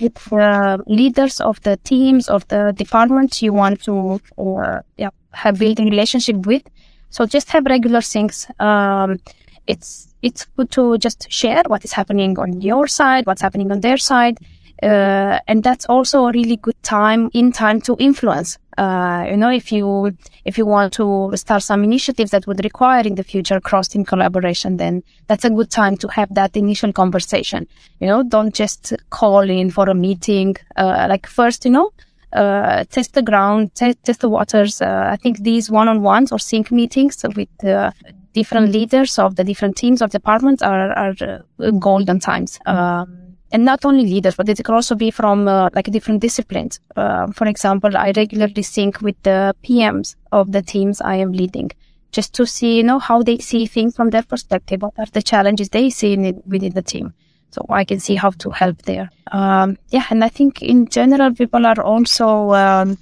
with 0.00 0.32
uh, 0.32 0.78
leaders 0.86 1.40
of 1.40 1.60
the 1.62 1.76
teams 1.84 2.28
of 2.28 2.48
the 2.48 2.72
departments 2.74 3.42
you 3.42 3.52
want 3.52 3.82
to 3.82 4.20
or 4.36 4.84
yeah 4.96 5.10
have 5.32 5.58
building 5.58 5.90
relationship 5.90 6.46
with. 6.46 6.62
So 7.10 7.26
just 7.26 7.50
have 7.50 7.66
regular 7.66 8.00
syncs. 8.00 8.48
Um, 8.58 9.18
it's 9.66 10.11
it's 10.22 10.44
good 10.56 10.70
to 10.72 10.98
just 10.98 11.30
share 11.30 11.62
what 11.66 11.84
is 11.84 11.92
happening 11.92 12.38
on 12.38 12.60
your 12.60 12.86
side, 12.86 13.26
what's 13.26 13.42
happening 13.42 13.70
on 13.72 13.80
their 13.80 13.96
side. 13.96 14.38
Uh, 14.82 15.38
and 15.46 15.62
that's 15.62 15.86
also 15.86 16.26
a 16.26 16.32
really 16.32 16.56
good 16.56 16.82
time 16.82 17.30
in 17.34 17.52
time 17.52 17.80
to 17.80 17.96
influence. 18.00 18.58
Uh, 18.78 19.24
you 19.30 19.36
know, 19.36 19.50
if 19.50 19.70
you 19.70 20.16
if 20.44 20.58
you 20.58 20.66
want 20.66 20.92
to 20.92 21.30
start 21.36 21.62
some 21.62 21.84
initiatives 21.84 22.32
that 22.32 22.46
would 22.48 22.64
require 22.64 23.06
in 23.06 23.14
the 23.14 23.22
future 23.22 23.60
cross 23.60 23.86
team 23.86 24.04
collaboration, 24.04 24.78
then 24.78 25.02
that's 25.28 25.44
a 25.44 25.50
good 25.50 25.70
time 25.70 25.96
to 25.96 26.08
have 26.08 26.34
that 26.34 26.56
initial 26.56 26.92
conversation. 26.92 27.68
You 28.00 28.08
know, 28.08 28.22
don't 28.24 28.54
just 28.54 28.92
call 29.10 29.48
in 29.48 29.70
for 29.70 29.88
a 29.88 29.94
meeting. 29.94 30.56
Uh, 30.74 31.06
like 31.08 31.28
first, 31.28 31.64
you 31.64 31.70
know, 31.70 31.92
uh, 32.32 32.82
test 32.90 33.14
the 33.14 33.22
ground, 33.22 33.72
test, 33.74 33.98
test 34.02 34.20
the 34.20 34.28
waters. 34.28 34.82
Uh, 34.82 35.10
I 35.12 35.16
think 35.16 35.44
these 35.44 35.70
one-on-ones 35.70 36.32
or 36.32 36.40
sync 36.40 36.72
meetings 36.72 37.24
with 37.36 37.64
uh, 37.64 37.92
different 38.32 38.72
leaders 38.72 39.18
of 39.18 39.36
the 39.36 39.44
different 39.44 39.76
teams 39.76 40.02
or 40.02 40.08
departments 40.08 40.62
are, 40.62 40.92
are 40.92 41.14
uh, 41.60 41.70
golden 41.72 42.18
times. 42.20 42.58
Um, 42.66 43.36
and 43.52 43.64
not 43.64 43.84
only 43.84 44.04
leaders, 44.04 44.34
but 44.34 44.48
it 44.48 44.64
could 44.64 44.74
also 44.74 44.94
be 44.94 45.10
from 45.10 45.46
uh, 45.46 45.68
like 45.74 45.90
different 45.90 46.20
disciplines. 46.20 46.80
Uh, 46.96 47.26
for 47.32 47.46
example, 47.46 47.96
I 47.96 48.12
regularly 48.16 48.62
sync 48.62 49.02
with 49.02 49.22
the 49.22 49.54
PMs 49.62 50.16
of 50.32 50.52
the 50.52 50.62
teams 50.62 51.00
I 51.02 51.16
am 51.16 51.32
leading, 51.32 51.70
just 52.12 52.32
to 52.34 52.46
see, 52.46 52.78
you 52.78 52.82
know, 52.82 52.98
how 52.98 53.22
they 53.22 53.38
see 53.38 53.66
things 53.66 53.94
from 53.94 54.10
their 54.10 54.22
perspective. 54.22 54.80
What 54.80 54.94
are 54.98 55.06
the 55.12 55.22
challenges 55.22 55.68
they 55.68 55.90
see 55.90 56.14
it, 56.14 56.46
within 56.46 56.72
the 56.72 56.82
team? 56.82 57.12
So 57.50 57.66
I 57.68 57.84
can 57.84 58.00
see 58.00 58.14
how 58.14 58.30
to 58.30 58.50
help 58.50 58.80
there. 58.82 59.10
Um, 59.30 59.76
yeah, 59.90 60.06
and 60.08 60.24
I 60.24 60.30
think 60.30 60.62
in 60.62 60.88
general, 60.88 61.34
people 61.34 61.66
are 61.66 61.82
also 61.82 62.52
um, 62.52 62.96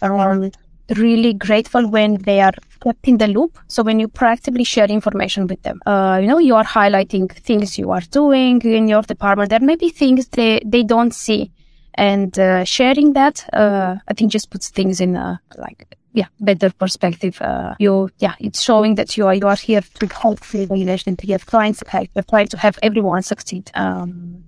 are 0.00 0.50
really 0.96 1.32
grateful 1.32 1.88
when 1.88 2.14
they 2.14 2.40
are 2.40 2.52
kept 2.82 3.06
in 3.06 3.18
the 3.18 3.28
loop. 3.28 3.58
So 3.68 3.82
when 3.82 4.00
you 4.00 4.08
proactively 4.08 4.66
share 4.66 4.86
information 4.86 5.46
with 5.46 5.62
them, 5.62 5.80
uh, 5.86 6.18
you 6.20 6.26
know, 6.26 6.38
you 6.38 6.56
are 6.56 6.64
highlighting 6.64 7.30
things 7.30 7.78
you 7.78 7.90
are 7.90 8.00
doing 8.10 8.60
in 8.62 8.88
your 8.88 9.02
department. 9.02 9.50
There 9.50 9.60
may 9.60 9.76
be 9.76 9.90
things 9.90 10.28
they, 10.28 10.60
they 10.64 10.82
don't 10.82 11.14
see. 11.14 11.50
And 11.94 12.38
uh, 12.38 12.64
sharing 12.64 13.12
that, 13.14 13.48
uh, 13.52 13.96
I 14.08 14.14
think 14.14 14.32
just 14.32 14.50
puts 14.50 14.70
things 14.70 15.00
in 15.00 15.16
a, 15.16 15.40
like, 15.58 15.96
yeah, 16.12 16.26
better 16.40 16.70
perspective. 16.70 17.40
Uh, 17.42 17.74
you, 17.78 18.10
yeah, 18.18 18.34
it's 18.40 18.60
showing 18.60 18.94
that 18.94 19.16
you 19.16 19.26
are, 19.26 19.34
you 19.34 19.46
are 19.46 19.56
here 19.56 19.82
to 19.82 20.06
help 20.06 20.40
the 20.40 20.66
relation, 20.66 21.16
to 21.16 21.26
have 21.32 21.46
clients 21.46 21.82
you're 22.14 22.24
trying 22.24 22.48
to 22.48 22.56
have 22.56 22.78
everyone 22.82 23.22
succeed. 23.22 23.70
Um, 23.74 24.44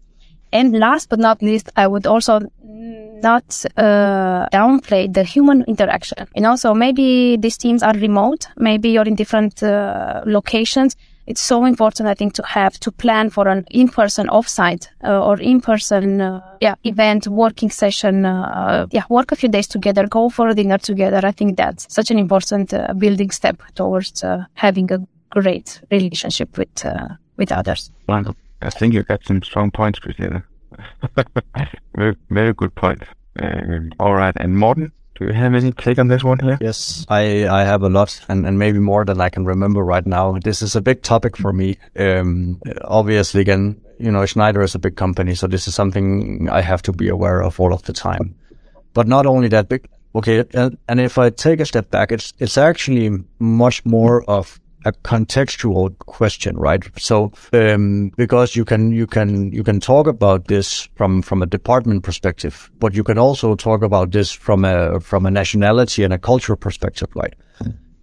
and 0.53 0.79
last 0.79 1.09
but 1.09 1.19
not 1.19 1.43
least, 1.43 1.71
I 1.77 1.87
would 1.87 2.07
also 2.07 2.41
not 3.23 3.65
uh, 3.77 4.49
downplay 4.53 5.13
the 5.13 5.23
human 5.23 5.63
interaction. 5.65 6.27
You 6.35 6.43
know, 6.43 6.57
so 6.57 6.75
maybe 6.75 7.37
these 7.37 7.57
teams 7.57 7.83
are 7.83 7.95
remote, 7.95 8.47
maybe 8.57 8.91
you're 8.91 9.05
in 9.05 9.15
different 9.15 9.63
uh, 9.63 10.23
locations. 10.27 10.97
It's 11.25 11.41
so 11.41 11.65
important, 11.65 12.09
I 12.09 12.15
think, 12.15 12.35
to 12.35 12.43
have 12.45 12.81
to 12.81 12.91
plan 12.91 13.31
for 13.31 13.47
an 13.47 13.65
in-person 13.71 14.27
offsite 14.27 14.89
uh, 15.05 15.25
or 15.25 15.41
in-person, 15.41 16.21
uh, 16.21 16.41
yeah, 16.61 16.75
event, 16.83 17.29
working 17.29 17.71
session. 17.71 18.27
Uh, 18.27 18.87
yeah, 18.91 19.05
work 19.09 19.31
a 19.31 19.37
few 19.37 19.49
days 19.49 19.69
together, 19.69 20.09
go 20.09 20.29
for 20.29 20.53
dinner 20.53 20.79
together. 20.79 21.21
I 21.23 21.31
think 21.31 21.57
that's 21.57 21.87
such 21.95 22.11
an 22.11 22.19
important 22.19 22.75
uh, 22.75 22.93
building 22.95 23.31
step 23.31 23.63
towards 23.77 24.25
having 24.55 24.93
a 24.93 24.99
great 25.31 25.81
relationship 25.93 26.59
with 26.59 26.85
with 27.37 27.53
others. 27.53 27.93
Wonderful. 28.09 28.37
I 28.63 28.71
think 28.71 28.95
you 28.95 29.03
got 29.03 29.25
some 29.25 29.43
strong 29.43 29.71
points, 29.71 29.99
Cristina. 29.99 30.45
very, 31.97 32.17
very 32.31 32.55
good 32.55 32.75
point. 32.75 33.03
Um, 33.41 33.93
all 33.99 34.15
right, 34.15 34.35
and 34.37 34.57
Morten, 34.57 34.93
do 35.15 35.27
you 35.27 35.33
have 35.33 35.55
any 35.55 35.73
take 35.73 35.99
on 35.99 36.09
this 36.09 36.25
one 36.25 36.39
here? 36.39 36.59
Yes, 36.61 37.05
I, 37.09 37.49
I 37.49 37.65
have 37.65 37.83
a 37.83 37.89
lot, 37.89 38.21
and, 38.29 38.47
and 38.47 38.59
maybe 38.59 38.79
more 38.79 39.05
than 39.05 39.21
I 39.21 39.29
can 39.29 39.45
remember 39.45 39.85
right 39.85 40.07
now. 40.07 40.39
This 40.43 40.63
is 40.63 40.77
a 40.77 40.81
big 40.81 41.03
topic 41.03 41.37
for 41.37 41.53
me. 41.53 41.77
Um, 41.99 42.61
obviously, 42.83 43.41
again, 43.41 43.81
you 43.99 44.11
know, 44.11 44.25
Schneider 44.27 44.63
is 44.63 44.75
a 44.75 44.79
big 44.79 44.97
company, 44.97 45.35
so 45.35 45.47
this 45.47 45.69
is 45.69 45.75
something 45.75 46.49
I 46.51 46.61
have 46.61 46.83
to 46.83 46.93
be 46.93 47.09
aware 47.09 47.43
of 47.43 47.61
all 47.61 47.73
of 47.73 47.83
the 47.83 47.93
time. 47.93 48.35
But 48.95 49.07
not 49.07 49.27
only 49.27 49.49
that, 49.49 49.69
big. 49.69 49.89
Okay, 50.15 50.45
and, 50.55 50.77
and 50.89 51.01
if 51.01 51.17
I 51.19 51.31
take 51.31 51.61
a 51.61 51.67
step 51.67 51.91
back, 51.91 52.13
it's 52.13 52.35
it's 52.39 52.59
actually 52.59 53.11
much 53.39 53.85
more 53.87 54.25
of 54.25 54.61
a 54.85 54.93
contextual 54.93 55.97
question, 55.99 56.57
right? 56.57 56.83
So, 56.99 57.33
um, 57.53 58.13
because 58.17 58.57
you 58.57 58.65
can, 58.65 58.93
you 58.93 59.07
can, 59.07 59.53
you 59.53 59.63
can 59.63 59.81
talk 59.81 60.07
about 60.07 60.49
this 60.49 60.89
from, 60.95 61.23
from 61.23 61.43
a 61.43 61.47
department 61.47 62.03
perspective, 62.03 62.71
but 62.79 62.95
you 62.95 63.05
can 63.05 63.19
also 63.19 63.55
talk 63.55 63.83
about 63.83 64.13
this 64.13 64.33
from 64.33 64.65
a, 64.65 65.01
from 65.01 65.27
a 65.27 65.31
nationality 65.31 66.05
and 66.05 66.13
a 66.13 66.19
cultural 66.19 66.57
perspective, 66.57 67.09
right? 67.15 67.35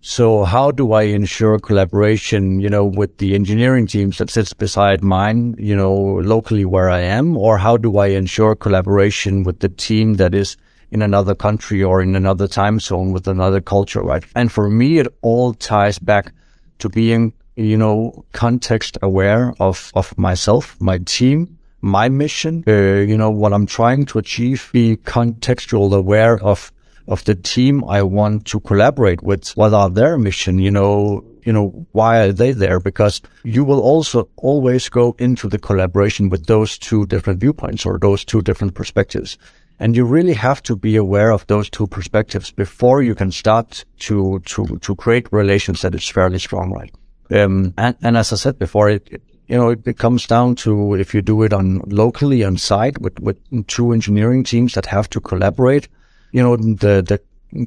So 0.01 0.45
how 0.45 0.71
do 0.71 0.93
I 0.93 1.03
ensure 1.03 1.59
collaboration, 1.59 2.61
you 2.61 2.69
know, 2.69 2.85
with 2.85 3.17
the 3.17 3.35
engineering 3.35 3.85
teams 3.85 4.17
that 4.19 4.29
sits 4.29 4.53
beside 4.53 5.03
mine, 5.03 5.55
you 5.59 5.75
know, 5.75 5.93
locally 5.93 6.63
where 6.63 6.89
I 6.89 7.01
am? 7.01 7.35
Or 7.35 7.57
how 7.57 7.75
do 7.75 7.97
I 7.97 8.07
ensure 8.07 8.55
collaboration 8.55 9.43
with 9.43 9.59
the 9.59 9.67
team 9.67 10.13
that 10.13 10.33
is 10.33 10.55
in 10.91 11.01
another 11.01 11.35
country 11.35 11.83
or 11.83 12.01
in 12.01 12.15
another 12.15 12.47
time 12.47 12.79
zone 12.79 13.11
with 13.11 13.27
another 13.27 13.59
culture, 13.59 14.01
right? 14.01 14.23
And 14.35 14.49
for 14.49 14.69
me, 14.69 14.99
it 14.99 15.07
all 15.21 15.53
ties 15.53 15.99
back 15.99 16.31
to 16.79 16.89
being, 16.89 17.33
you 17.55 17.77
know, 17.77 18.25
context 18.31 18.97
aware 19.01 19.53
of, 19.59 19.91
of 19.95 20.17
myself, 20.17 20.75
my 20.79 20.97
team, 20.99 21.57
my 21.81 22.09
mission, 22.09 22.63
uh, 22.67 22.71
you 22.71 23.17
know, 23.17 23.29
what 23.29 23.53
I'm 23.53 23.65
trying 23.65 24.05
to 24.07 24.19
achieve, 24.19 24.69
be 24.73 24.97
contextual 24.97 25.95
aware 25.95 26.41
of 26.43 26.71
of 27.09 27.25
the 27.25 27.33
team 27.33 27.83
I 27.85 28.03
want 28.03 28.45
to 28.45 28.59
collaborate 28.59 29.23
with. 29.23 29.49
What 29.57 29.73
are 29.73 29.89
their 29.89 30.15
mission? 30.17 30.59
You 30.59 30.69
know, 30.69 31.25
you 31.43 31.51
know, 31.51 31.87
why 31.91 32.19
are 32.19 32.31
they 32.31 32.51
there? 32.51 32.79
Because 32.79 33.21
you 33.43 33.63
will 33.63 33.81
also 33.81 34.29
always 34.37 34.87
go 34.89 35.15
into 35.17 35.49
the 35.49 35.57
collaboration 35.57 36.29
with 36.29 36.45
those 36.45 36.77
two 36.77 37.07
different 37.07 37.39
viewpoints 37.39 37.83
or 37.83 37.97
those 37.97 38.23
two 38.23 38.43
different 38.43 38.75
perspectives. 38.75 39.39
And 39.79 39.95
you 39.95 40.03
really 40.03 40.33
have 40.33 40.61
to 40.63 40.75
be 40.75 40.97
aware 40.97 41.31
of 41.31 41.47
those 41.47 41.69
two 41.69 41.87
perspectives 41.87 42.51
before 42.51 43.01
you 43.01 43.15
can 43.15 43.31
start 43.31 43.85
to, 43.99 44.39
to, 44.45 44.77
to 44.81 44.95
create 44.95 45.31
relations 45.31 45.81
that 45.81 45.95
is 45.95 46.07
fairly 46.07 46.39
strong, 46.39 46.71
right? 46.71 46.93
Um, 47.31 47.73
and, 47.77 47.95
and 48.01 48.17
as 48.17 48.33
I 48.33 48.35
said 48.35 48.59
before, 48.59 48.89
it, 48.89 49.07
it 49.09 49.21
you 49.47 49.57
know, 49.57 49.69
it, 49.69 49.87
it, 49.87 49.97
comes 49.97 50.27
down 50.27 50.55
to 50.55 50.93
if 50.93 51.13
you 51.13 51.23
do 51.23 51.41
it 51.41 51.53
on 51.53 51.79
locally 51.87 52.43
on 52.43 52.57
site 52.57 53.01
with, 53.01 53.19
with 53.19 53.37
two 53.67 53.93
engineering 53.93 54.43
teams 54.43 54.75
that 54.75 54.85
have 54.85 55.09
to 55.09 55.19
collaborate, 55.19 55.87
you 56.31 56.43
know, 56.43 56.55
the, 56.55 57.01
the 57.01 57.19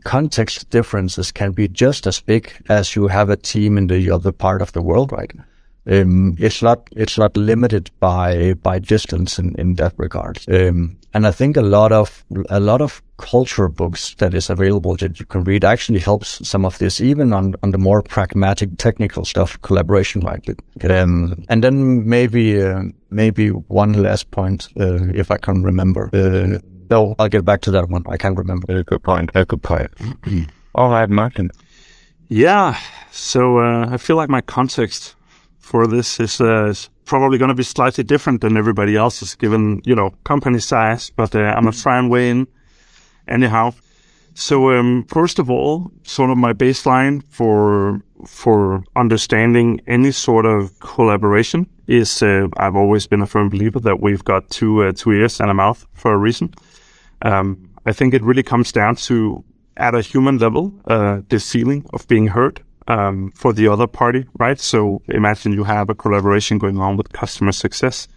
context 0.05 0.71
differences 0.71 1.33
can 1.33 1.51
be 1.51 1.67
just 1.67 2.07
as 2.07 2.21
big 2.21 2.53
as 2.69 2.95
you 2.95 3.09
have 3.09 3.31
a 3.31 3.37
team 3.37 3.77
in 3.77 3.89
the 3.89 4.11
other 4.11 4.31
part 4.31 4.63
of 4.63 4.73
the 4.73 4.83
world, 4.83 5.11
right? 5.11 5.33
Um, 5.91 6.37
it's 6.39 6.63
not, 6.63 6.89
it's 6.93 7.19
not 7.19 7.37
limited 7.37 7.91
by, 7.99 8.55
by 8.55 8.79
distance 8.79 9.39
in, 9.39 9.55
in 9.57 9.75
that 9.75 9.95
regard. 9.97 10.39
Um, 10.49 10.97
and 11.15 11.27
I 11.27 11.33
think 11.33 11.57
a 11.57 11.63
lot 11.63 11.93
of, 11.93 12.25
a 12.49 12.61
lot 12.61 12.81
of 12.81 13.03
culture 13.19 13.69
books 13.69 14.15
that 14.17 14.33
is 14.33 14.49
available 14.49 14.97
that 14.97 15.19
you 15.19 15.27
can 15.27 15.45
read 15.45 15.65
actually 15.65 15.99
helps 15.99 16.47
some 16.49 16.65
of 16.65 16.79
this, 16.79 17.01
even 17.01 17.33
on, 17.33 17.55
on 17.63 17.73
the 17.73 17.79
more 17.79 18.03
pragmatic 18.03 18.77
technical 18.79 19.25
stuff, 19.25 19.61
collaboration, 19.63 20.21
right? 20.23 20.45
Um, 20.89 21.45
and 21.49 21.65
then 21.65 22.09
maybe, 22.09 22.63
uh, 22.63 22.83
maybe 23.11 23.49
one 23.49 23.95
last 23.95 24.31
point, 24.31 24.69
uh, 24.79 25.09
if 25.15 25.31
I 25.31 25.37
can 25.37 25.63
remember, 25.63 26.11
uh, 26.13 26.59
no, 26.91 27.15
I'll 27.19 27.29
get 27.29 27.45
back 27.45 27.63
to 27.63 27.71
that 27.71 27.89
one. 27.89 28.05
I 28.07 28.19
can't 28.19 28.37
remember. 28.37 28.67
Very 28.67 28.85
good 28.85 29.03
point. 29.03 29.33
Very 29.33 29.47
good 29.47 29.63
point. 29.63 29.91
All 30.75 30.91
right, 30.91 31.09
Martin. 31.09 31.51
Yeah. 32.29 32.79
So 33.11 33.59
uh, 33.59 33.89
I 33.91 33.97
feel 33.97 34.17
like 34.17 34.29
my 34.29 34.43
context 34.43 35.17
for 35.63 35.87
this 35.87 36.21
is, 36.21 36.41
uh, 36.41 36.67
is 36.67 36.91
probably 37.05 37.39
going 37.39 37.49
to 37.49 37.55
be 37.55 37.63
slightly 37.63 38.05
different 38.05 38.41
than 38.41 38.57
everybody 38.57 38.97
else's, 38.97 39.35
given 39.35 39.81
you 39.85 39.95
know 39.95 40.11
company 40.25 40.59
size. 40.59 41.11
But 41.17 41.35
uh, 41.35 41.39
I'm 41.39 41.65
gonna 41.65 41.73
try 41.73 41.99
and 41.99 42.11
weigh 42.11 42.31
in 42.31 42.47
anyhow. 43.27 43.73
So 44.35 44.73
um, 44.73 45.05
first 45.09 45.39
of 45.39 45.51
all, 45.51 45.91
sort 46.03 46.31
of 46.31 46.37
my 46.39 46.53
baseline 46.53 47.23
for 47.31 48.03
for 48.27 48.85
understanding 48.97 49.81
any 49.87 50.13
sort 50.13 50.47
of 50.47 50.79
collaboration 50.81 51.67
is 51.87 52.23
uh, 52.23 52.49
I've 52.57 52.77
always 52.77 53.07
been 53.07 53.23
a 53.23 53.27
firm 53.27 53.49
believer 53.49 53.81
that 53.81 54.01
we've 54.01 54.25
got 54.25 54.51
two 54.51 54.83
uh, 54.83 54.93
two 54.93 55.13
ears 55.13 55.41
and 55.41 55.51
a 55.51 55.55
mouth 55.55 55.87
for 55.95 56.13
a 56.13 56.19
reason. 56.19 56.53
Um, 57.23 57.69
I 57.87 57.93
think 57.93 58.15
it 58.15 58.23
really 58.23 58.43
comes 58.43 58.73
down 58.73 58.97
to, 58.97 59.45
at 59.77 59.95
a 59.95 60.01
human 60.01 60.39
level, 60.39 60.73
uh, 60.87 61.21
the 61.29 61.39
feeling 61.41 61.85
of 61.93 62.07
being 62.07 62.29
heard 62.29 62.63
um, 62.89 63.33
for 63.35 63.53
the 63.53 63.69
other 63.69 63.87
party, 63.87 64.27
right? 64.39 64.59
So 64.59 65.03
imagine 65.09 65.53
you 65.53 65.65
have 65.65 65.91
a 65.91 65.95
collaboration 65.95 66.59
going 66.59 66.79
on 66.79 66.97
with 66.97 67.13
customer 67.13 67.53
success. 67.53 68.09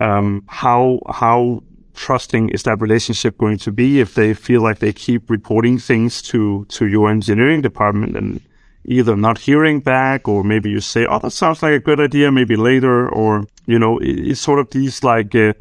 Um, 0.00 0.44
how 0.48 1.00
how 1.08 1.62
trusting 1.94 2.48
is 2.48 2.64
that 2.64 2.80
relationship 2.80 3.38
going 3.38 3.58
to 3.58 3.70
be 3.70 4.00
if 4.00 4.14
they 4.14 4.34
feel 4.34 4.60
like 4.62 4.80
they 4.80 4.92
keep 4.92 5.30
reporting 5.30 5.78
things 5.78 6.20
to 6.22 6.64
to 6.70 6.86
your 6.86 7.10
engineering 7.10 7.62
department 7.62 8.16
and 8.16 8.40
either 8.86 9.16
not 9.16 9.38
hearing 9.38 9.80
back 9.80 10.28
or 10.28 10.42
maybe 10.44 10.70
you 10.70 10.80
say, 10.80 11.06
"Oh, 11.06 11.18
that 11.20 11.30
sounds 11.30 11.62
like 11.62 11.72
a 11.72 11.80
good 11.80 12.00
idea," 12.00 12.30
maybe 12.32 12.56
later, 12.56 13.08
or 13.08 13.44
you 13.66 13.78
know, 13.78 13.98
it, 13.98 14.30
it's 14.30 14.40
sort 14.40 14.58
of 14.58 14.70
these 14.70 15.02
like. 15.02 15.34
Uh, 15.34 15.52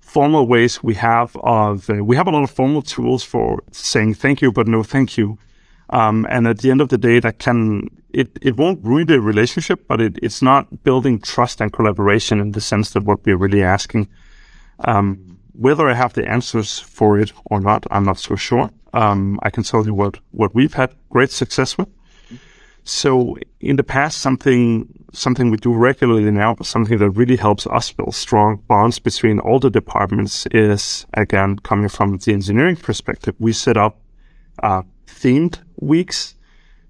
formal 0.00 0.46
ways 0.46 0.82
we 0.82 0.94
have 0.94 1.36
of 1.44 1.90
uh, 1.90 2.02
we 2.02 2.16
have 2.16 2.26
a 2.26 2.30
lot 2.30 2.42
of 2.42 2.50
formal 2.50 2.80
tools 2.80 3.22
for 3.22 3.62
saying 3.72 4.14
thank 4.14 4.40
you 4.40 4.50
but 4.50 4.66
no 4.66 4.82
thank 4.82 5.18
you 5.18 5.36
um, 5.90 6.26
and 6.28 6.46
at 6.46 6.58
the 6.58 6.70
end 6.70 6.80
of 6.80 6.88
the 6.88 6.98
day 6.98 7.20
that 7.20 7.38
can 7.38 7.88
it, 8.10 8.38
it 8.40 8.56
won't 8.56 8.82
ruin 8.84 9.06
the 9.06 9.20
relationship 9.20 9.86
but 9.88 10.00
it, 10.00 10.18
it's 10.22 10.42
not 10.42 10.82
building 10.82 11.20
trust 11.20 11.60
and 11.60 11.72
collaboration 11.72 12.40
in 12.40 12.52
the 12.52 12.60
sense 12.60 12.90
that 12.90 13.04
what 13.04 13.24
we're 13.24 13.36
really 13.36 13.62
asking 13.62 14.08
um, 14.80 15.38
whether 15.52 15.88
i 15.88 15.94
have 15.94 16.12
the 16.14 16.28
answers 16.28 16.78
for 16.78 17.18
it 17.18 17.32
or 17.46 17.60
not 17.60 17.86
i'm 17.90 18.04
not 18.04 18.18
so 18.18 18.36
sure 18.36 18.70
um, 18.94 19.38
i 19.42 19.50
can 19.50 19.62
tell 19.62 19.84
you 19.84 19.94
what 19.94 20.18
what 20.30 20.54
we've 20.54 20.74
had 20.74 20.94
great 21.10 21.30
success 21.30 21.76
with 21.76 21.88
so 22.88 23.36
in 23.60 23.76
the 23.76 23.84
past, 23.84 24.18
something 24.18 24.88
something 25.12 25.50
we 25.50 25.58
do 25.58 25.74
regularly 25.74 26.30
now, 26.30 26.54
but 26.54 26.66
something 26.66 26.96
that 26.98 27.10
really 27.10 27.36
helps 27.36 27.66
us 27.66 27.92
build 27.92 28.14
strong 28.14 28.62
bonds 28.66 28.98
between 28.98 29.40
all 29.40 29.58
the 29.58 29.70
departments 29.70 30.46
is 30.52 31.06
again 31.12 31.58
coming 31.58 31.90
from 31.90 32.16
the 32.16 32.32
engineering 32.32 32.76
perspective. 32.76 33.34
We 33.38 33.52
set 33.52 33.76
up 33.76 34.00
uh, 34.62 34.82
themed 35.06 35.58
weeks. 35.80 36.34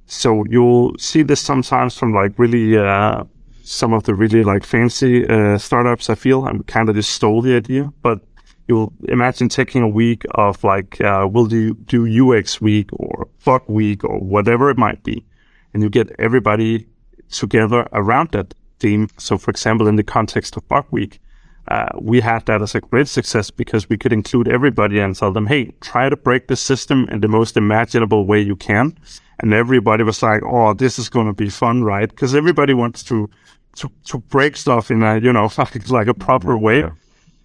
So 0.07 0.45
you'll 0.49 0.97
see 0.99 1.22
this 1.22 1.41
sometimes 1.41 1.97
from 1.97 2.14
like 2.14 2.39
really 2.39 2.76
uh, 2.78 3.24
some 3.62 3.93
of 3.93 4.05
the 4.05 4.14
really 4.14 4.43
like 4.43 4.64
fancy 4.64 5.26
uh, 5.28 5.59
startups. 5.59 6.09
I 6.09 6.14
feel 6.14 6.47
I'm 6.47 6.62
kind 6.64 6.89
of 6.89 6.95
just 6.95 7.11
stole 7.11 7.43
the 7.43 7.55
idea, 7.57 7.93
but 8.03 8.20
you'll 8.68 8.93
imagine 9.09 9.49
taking 9.49 9.82
a 9.82 9.89
week 9.89 10.24
of 10.34 10.64
like 10.64 11.01
uh, 11.01 11.28
we'll 11.30 11.47
do 11.47 11.74
do 11.74 12.32
UX 12.32 12.61
week 12.61 12.91
or 12.93 13.28
bug 13.45 13.62
week 13.68 14.05
or 14.05 14.18
whatever 14.18 14.70
it 14.70 14.78
might 14.78 15.03
be 15.03 15.24
and 15.72 15.82
you 15.82 15.91
get 15.91 16.11
everybody 16.18 16.86
together 17.30 17.89
around 17.93 18.30
that 18.32 18.55
theme. 18.78 19.09
So, 19.18 19.39
for 19.39 19.51
example, 19.51 19.86
in 19.86 19.97
the 19.97 20.03
context 20.03 20.57
of 20.57 20.66
Bug 20.68 20.86
Week, 20.91 21.20
uh, 21.69 21.89
we 22.01 22.21
had 22.21 22.47
that 22.47 22.62
as 22.62 22.75
a 22.75 22.81
great 22.81 23.09
success 23.09 23.51
because 23.51 23.89
we 23.89 23.99
could 23.99 24.12
include 24.12 24.49
everybody 24.49 24.99
and 24.99 25.14
tell 25.14 25.33
them, 25.33 25.47
hey, 25.47 25.71
try 25.81 26.09
to 26.09 26.16
break 26.16 26.49
the 26.49 26.57
system 26.57 27.07
in 27.11 27.21
the 27.21 27.29
most 27.29 27.57
imaginable 27.57 28.25
way 28.27 28.41
you 28.41 28.57
can. 28.57 28.97
And 29.41 29.53
everybody 29.53 30.03
was 30.03 30.23
like, 30.23 30.43
oh, 30.45 30.73
this 30.73 30.99
is 30.99 31.09
going 31.09 31.27
to 31.27 31.33
be 31.33 31.51
fun, 31.51 31.85
right? 31.85 32.09
Because 32.09 32.35
everybody 32.35 32.75
wants 32.75 33.03
to, 33.05 33.29
to, 33.77 33.91
to 34.07 34.19
break 34.19 34.57
stuff 34.57 34.91
in 34.91 35.03
a, 35.03 35.19
you 35.19 35.33
know, 35.33 35.51
like 35.89 36.09
a 36.09 36.14
proper 36.14 36.57
way. 36.57 36.81
Yeah. 36.81 36.91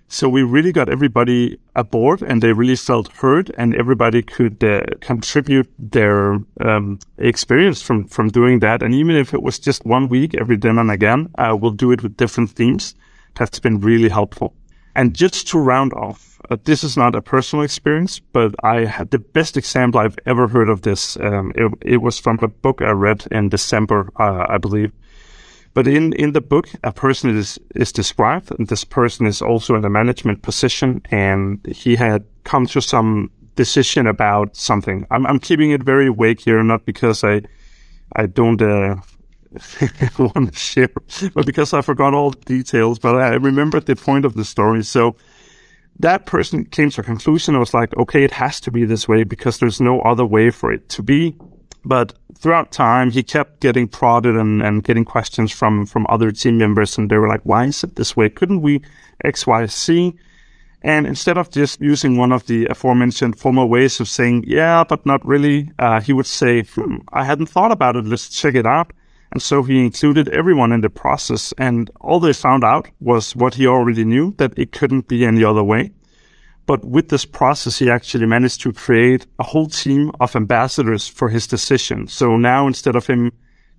So 0.07 0.30
we 0.30 0.43
really 0.43 0.71
got 0.71 0.89
everybody 0.89 1.57
aboard 1.76 2.21
and 2.21 2.41
they 2.41 2.53
really 2.53 2.76
felt 2.76 3.11
heard 3.13 3.53
and 3.57 3.76
everybody 3.76 4.21
could 4.21 4.63
uh, 4.63 4.84
contribute 5.01 5.69
their 5.80 6.39
um, 6.61 6.99
experience 7.17 7.82
from, 7.82 8.07
from 8.07 8.30
doing 8.30 8.59
that. 8.59 8.84
And 8.84 8.93
even 8.93 9.15
if 9.15 9.34
it 9.34 9.41
was 9.41 9.57
just 9.59 9.86
one 9.86 10.07
week 10.09 10.36
every 10.36 10.55
then 10.55 10.78
and 10.78 10.91
again, 10.91 11.30
uh, 11.38 11.57
we'll 11.59 11.71
do 11.71 11.91
it 11.91 12.03
with 12.03 12.15
different 12.15 12.51
themes. 12.51 12.93
That's 13.36 13.59
been 13.59 13.79
really 13.79 14.09
helpful. 14.09 14.53
And 14.95 15.15
just 15.15 15.47
to 15.49 15.59
round 15.59 15.93
off, 15.93 16.39
uh, 16.49 16.57
this 16.65 16.84
is 16.84 16.97
not 16.97 17.15
a 17.15 17.21
personal 17.21 17.63
experience, 17.63 18.19
but 18.19 18.53
I 18.63 18.86
had 18.86 19.11
the 19.11 19.19
best 19.19 19.57
example 19.57 19.99
I've 19.99 20.17
ever 20.25 20.47
heard 20.47 20.69
of 20.69 20.81
this. 20.81 21.17
Um, 21.17 21.51
it, 21.55 21.71
it, 21.81 21.97
was 21.97 22.19
from 22.19 22.38
a 22.41 22.47
book 22.47 22.81
I 22.81 22.91
read 22.91 23.25
in 23.31 23.49
December, 23.49 24.09
uh, 24.19 24.45
I 24.49 24.57
believe. 24.57 24.91
But 25.73 25.88
in, 25.88 26.13
in 26.13 26.34
the 26.34 26.41
book, 26.41 26.69
a 26.84 26.91
person 26.91 27.36
is, 27.36 27.59
is 27.75 27.91
described, 27.91 28.51
and 28.51 28.67
this 28.67 28.84
person 28.84 29.25
is 29.25 29.41
also 29.41 29.75
in 29.75 29.86
a 29.86 29.89
management 29.89 30.43
position, 30.43 31.01
and 31.09 31.65
he 31.65 31.95
had 31.95 32.25
come 32.43 32.67
to 32.67 32.81
some 32.81 33.31
decision 33.55 34.05
about 34.05 34.55
something. 34.55 35.07
I'm, 35.09 35.25
I'm 35.25 35.39
keeping 35.39 35.71
it 35.71 35.81
very 35.81 36.09
vague 36.09 36.41
here, 36.41 36.61
not 36.61 36.86
because 36.86 37.23
I, 37.23 37.41
I 38.15 38.27
don't, 38.27 38.61
uh, 38.61 38.97
want 40.17 40.53
to 40.53 40.59
share, 40.59 40.89
but 41.33 41.45
because 41.45 41.73
I 41.73 41.81
forgot 41.81 42.13
all 42.13 42.31
the 42.31 42.39
details, 42.39 42.99
but 42.99 43.15
I 43.15 43.35
remembered 43.35 43.85
the 43.85 43.95
point 43.95 44.25
of 44.25 44.33
the 44.33 44.45
story. 44.45 44.83
So 44.83 45.15
that 45.99 46.25
person 46.25 46.65
came 46.65 46.89
to 46.91 47.01
a 47.01 47.03
conclusion. 47.03 47.55
I 47.55 47.59
was 47.59 47.73
like, 47.73 47.95
okay, 47.97 48.23
it 48.23 48.31
has 48.31 48.59
to 48.61 48.71
be 48.71 48.85
this 48.85 49.07
way 49.07 49.23
because 49.23 49.59
there's 49.59 49.79
no 49.79 50.01
other 50.01 50.25
way 50.25 50.49
for 50.49 50.71
it 50.71 50.89
to 50.89 51.03
be. 51.03 51.35
But 51.85 52.13
throughout 52.37 52.71
time, 52.71 53.11
he 53.11 53.23
kept 53.23 53.59
getting 53.59 53.87
prodded 53.87 54.35
and, 54.35 54.61
and 54.61 54.83
getting 54.83 55.05
questions 55.05 55.51
from, 55.51 55.85
from 55.85 56.05
other 56.09 56.31
team 56.31 56.57
members. 56.57 56.97
And 56.97 57.09
they 57.09 57.17
were 57.17 57.27
like, 57.27 57.41
why 57.43 57.65
is 57.65 57.83
it 57.83 57.95
this 57.95 58.15
way? 58.15 58.29
Couldn't 58.29 58.61
we 58.61 58.81
X, 59.23 59.45
Y, 59.45 59.65
Z? 59.65 60.15
And 60.81 61.07
instead 61.07 61.37
of 61.37 61.49
just 61.49 61.79
using 61.79 62.17
one 62.17 62.31
of 62.33 62.45
the 62.47 62.65
aforementioned 62.65 63.39
formal 63.39 63.69
ways 63.69 63.99
of 63.99 64.09
saying, 64.09 64.43
yeah, 64.45 64.83
but 64.83 65.05
not 65.05 65.25
really, 65.25 65.71
uh, 65.79 66.01
he 66.01 66.11
would 66.11 66.25
say, 66.25 66.63
hmm, 66.63 66.97
I 67.13 67.23
hadn't 67.23 67.47
thought 67.47 67.71
about 67.71 67.95
it. 67.95 68.05
Let's 68.05 68.29
check 68.29 68.55
it 68.55 68.65
out. 68.65 68.91
And 69.34 69.41
so 69.41 69.63
he 69.63 69.84
included 69.84 70.29
everyone 70.29 70.71
in 70.71 70.81
the 70.81 70.91
process. 70.91 71.53
And 71.57 71.89
all 71.99 72.19
they 72.19 72.34
found 72.34 72.63
out 72.63 72.88
was 72.99 73.36
what 73.36 73.55
he 73.55 73.65
already 73.65 74.05
knew, 74.05 74.36
that 74.38 74.53
it 74.55 74.71
couldn't 74.71 75.07
be 75.07 75.25
any 75.25 75.43
other 75.43 75.63
way. 75.63 75.91
But 76.67 76.86
with 76.86 77.09
this 77.09 77.25
process, 77.25 77.79
he 77.79 77.89
actually 77.89 78.27
managed 78.27 78.61
to 78.61 78.71
create 78.71 79.25
a 79.39 79.43
whole 79.43 79.67
team 79.67 80.11
of 80.19 80.36
ambassadors 80.36 81.07
for 81.07 81.29
his 81.29 81.47
decision. 81.47 82.07
So 82.07 82.38
now 82.38 82.67
instead 82.67 82.95
of 82.95 83.07
him 83.07 83.31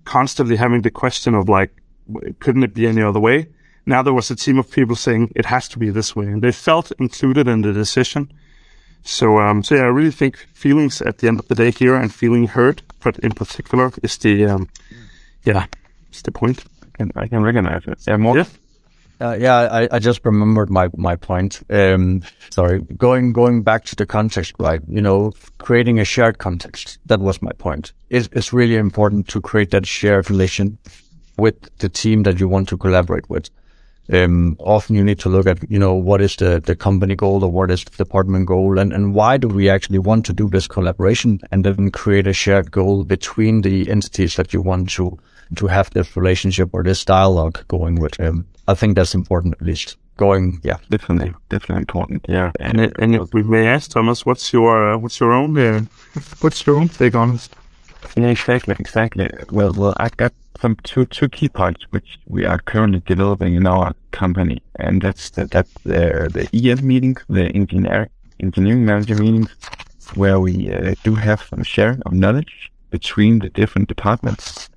constantly 0.03 0.57
having 0.57 0.81
the 0.81 0.91
question 0.91 1.33
of 1.33 1.47
like, 1.47 1.71
couldn't 2.39 2.63
it 2.63 2.73
be 2.73 2.85
any 2.85 3.01
other 3.01 3.21
way? 3.21 3.47
Now 3.85 4.03
there 4.03 4.13
was 4.13 4.29
a 4.29 4.35
team 4.35 4.59
of 4.59 4.69
people 4.69 4.97
saying 4.97 5.31
it 5.37 5.45
has 5.45 5.69
to 5.69 5.79
be 5.79 5.89
this 5.89 6.17
way 6.17 6.25
and 6.25 6.41
they 6.41 6.51
felt 6.51 6.91
included 6.99 7.47
in 7.47 7.61
the 7.61 7.71
decision. 7.71 8.29
So, 9.03 9.39
um, 9.39 9.63
so 9.63 9.75
yeah, 9.75 9.83
I 9.83 9.85
really 9.85 10.11
think 10.11 10.35
feelings 10.53 11.01
at 11.01 11.19
the 11.19 11.29
end 11.29 11.39
of 11.39 11.47
the 11.47 11.55
day 11.55 11.71
here 11.71 11.95
and 11.95 12.13
feeling 12.13 12.47
heard, 12.47 12.81
but 13.01 13.17
in 13.19 13.31
particular 13.31 13.93
is 14.03 14.17
the, 14.17 14.45
um, 14.45 14.67
yeah, 15.45 15.65
it's 16.09 16.21
the 16.21 16.31
point. 16.31 16.63
I 16.83 16.97
can, 16.97 17.11
I 17.15 17.27
can 17.27 17.43
recognize 17.43 17.83
it. 17.87 17.99
Yeah, 18.07 18.17
more. 18.17 18.37
Yeah. 18.37 18.45
Uh, 19.21 19.37
yeah, 19.39 19.55
I, 19.55 19.87
I 19.91 19.99
just 19.99 20.25
remembered 20.25 20.69
my 20.69 20.89
my 20.97 21.15
point. 21.15 21.63
Um, 21.69 22.21
sorry, 22.49 22.81
going 22.97 23.31
going 23.31 23.63
back 23.63 23.85
to 23.85 23.95
the 23.95 24.05
context, 24.05 24.53
right? 24.59 24.81
You 24.89 25.01
know, 25.01 25.31
creating 25.57 25.99
a 25.99 26.05
shared 26.05 26.37
context. 26.37 26.99
That 27.05 27.21
was 27.21 27.41
my 27.41 27.51
point. 27.53 27.93
It's, 28.09 28.27
it's 28.33 28.51
really 28.51 28.75
important 28.75 29.27
to 29.29 29.39
create 29.39 29.71
that 29.71 29.85
shared 29.87 30.29
relation 30.29 30.77
with 31.37 31.55
the 31.77 31.89
team 31.89 32.23
that 32.23 32.39
you 32.39 32.49
want 32.49 32.67
to 32.69 32.77
collaborate 32.77 33.29
with. 33.29 33.49
Um, 34.13 34.55
often 34.59 34.95
you 34.95 35.03
need 35.03 35.19
to 35.19 35.29
look 35.29 35.47
at, 35.47 35.69
you 35.69 35.79
know, 35.79 35.95
what 35.95 36.21
is 36.21 36.35
the, 36.35 36.61
the 36.63 36.75
company 36.75 37.15
goal 37.15 37.43
or 37.43 37.51
what 37.51 37.71
is 37.71 37.83
the 37.83 38.03
department 38.03 38.45
goal 38.45 38.77
and, 38.77 38.93
and 38.93 39.15
why 39.15 39.37
do 39.37 39.47
we 39.47 39.67
actually 39.67 39.97
want 39.97 40.25
to 40.27 40.33
do 40.33 40.47
this 40.47 40.67
collaboration 40.67 41.39
and 41.51 41.65
then 41.65 41.89
create 41.89 42.27
a 42.27 42.33
shared 42.33 42.69
goal 42.69 43.03
between 43.03 43.61
the 43.61 43.89
entities 43.89 44.35
that 44.35 44.53
you 44.53 44.61
want 44.61 44.91
to, 44.91 45.17
to 45.55 45.67
have 45.67 45.89
this 45.91 46.15
relationship 46.15 46.69
or 46.73 46.83
this 46.83 47.05
dialogue 47.05 47.65
going 47.67 47.95
with. 47.95 48.15
him. 48.15 48.47
I 48.67 48.73
think 48.73 48.95
that's 48.95 49.15
important 49.15 49.55
at 49.55 49.61
least. 49.61 49.97
Going, 50.17 50.61
yeah. 50.63 50.77
Definitely, 50.89 51.33
definitely 51.49 51.81
important. 51.81 52.25
Yeah. 52.29 52.51
And, 52.59 52.79
it, 52.79 52.95
and 52.99 53.15
if 53.15 53.33
we 53.33 53.43
may 53.43 53.67
ask 53.67 53.91
Thomas, 53.91 54.25
what's 54.25 54.53
your, 54.53 54.93
uh, 54.93 54.97
what's 54.97 55.19
your 55.19 55.33
own, 55.33 55.57
uh, 55.57 55.81
what's 56.39 56.65
your 56.65 56.77
own 56.77 56.87
take 56.87 57.15
on 57.15 57.35
it? 57.35 57.49
Yeah, 58.15 58.27
exactly, 58.27 58.75
exactly. 58.79 59.29
Well, 59.51 59.73
well, 59.73 59.93
I 59.97 60.09
got 60.09 60.31
some 60.61 60.77
two 60.83 61.05
two 61.05 61.27
key 61.27 61.49
points 61.49 61.85
which 61.89 62.17
we 62.27 62.45
are 62.45 62.59
currently 62.59 63.01
developing 63.05 63.55
in 63.55 63.67
our 63.67 63.93
company, 64.11 64.61
and 64.75 65.01
that's 65.01 65.31
the, 65.31 65.45
that's 65.45 65.73
the 65.83 66.29
the 66.31 66.47
EM 66.53 66.85
meetings, 66.85 67.23
the 67.27 67.47
engineer 67.47 68.09
engineering 68.39 68.85
manager 68.85 69.15
meetings, 69.15 69.53
where 70.13 70.39
we 70.39 70.71
uh, 70.71 70.95
do 71.03 71.15
have 71.15 71.41
some 71.41 71.63
sharing 71.63 72.01
of 72.05 72.13
knowledge 72.13 72.71
between 72.89 73.39
the 73.39 73.49
different 73.49 73.87
departments. 73.87 74.69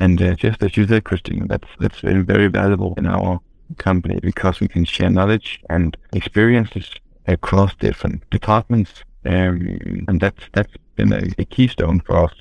And 0.00 0.20
uh, 0.20 0.34
just 0.34 0.62
as 0.62 0.76
you 0.76 0.86
said, 0.86 1.04
Christine, 1.04 1.46
that's 1.46 1.68
that's 1.80 2.00
very 2.00 2.48
valuable 2.48 2.94
in 2.96 3.06
our 3.06 3.40
company 3.78 4.20
because 4.20 4.60
we 4.60 4.68
can 4.68 4.84
share 4.84 5.10
knowledge 5.10 5.60
and 5.70 5.96
experiences 6.12 6.90
across 7.26 7.74
different 7.76 8.28
departments, 8.30 9.02
um, 9.24 9.78
and 10.08 10.20
that's 10.20 10.42
that's 10.52 10.72
been 10.96 11.12
a, 11.12 11.22
a 11.38 11.44
keystone 11.44 12.00
for 12.00 12.24
us 12.24 12.34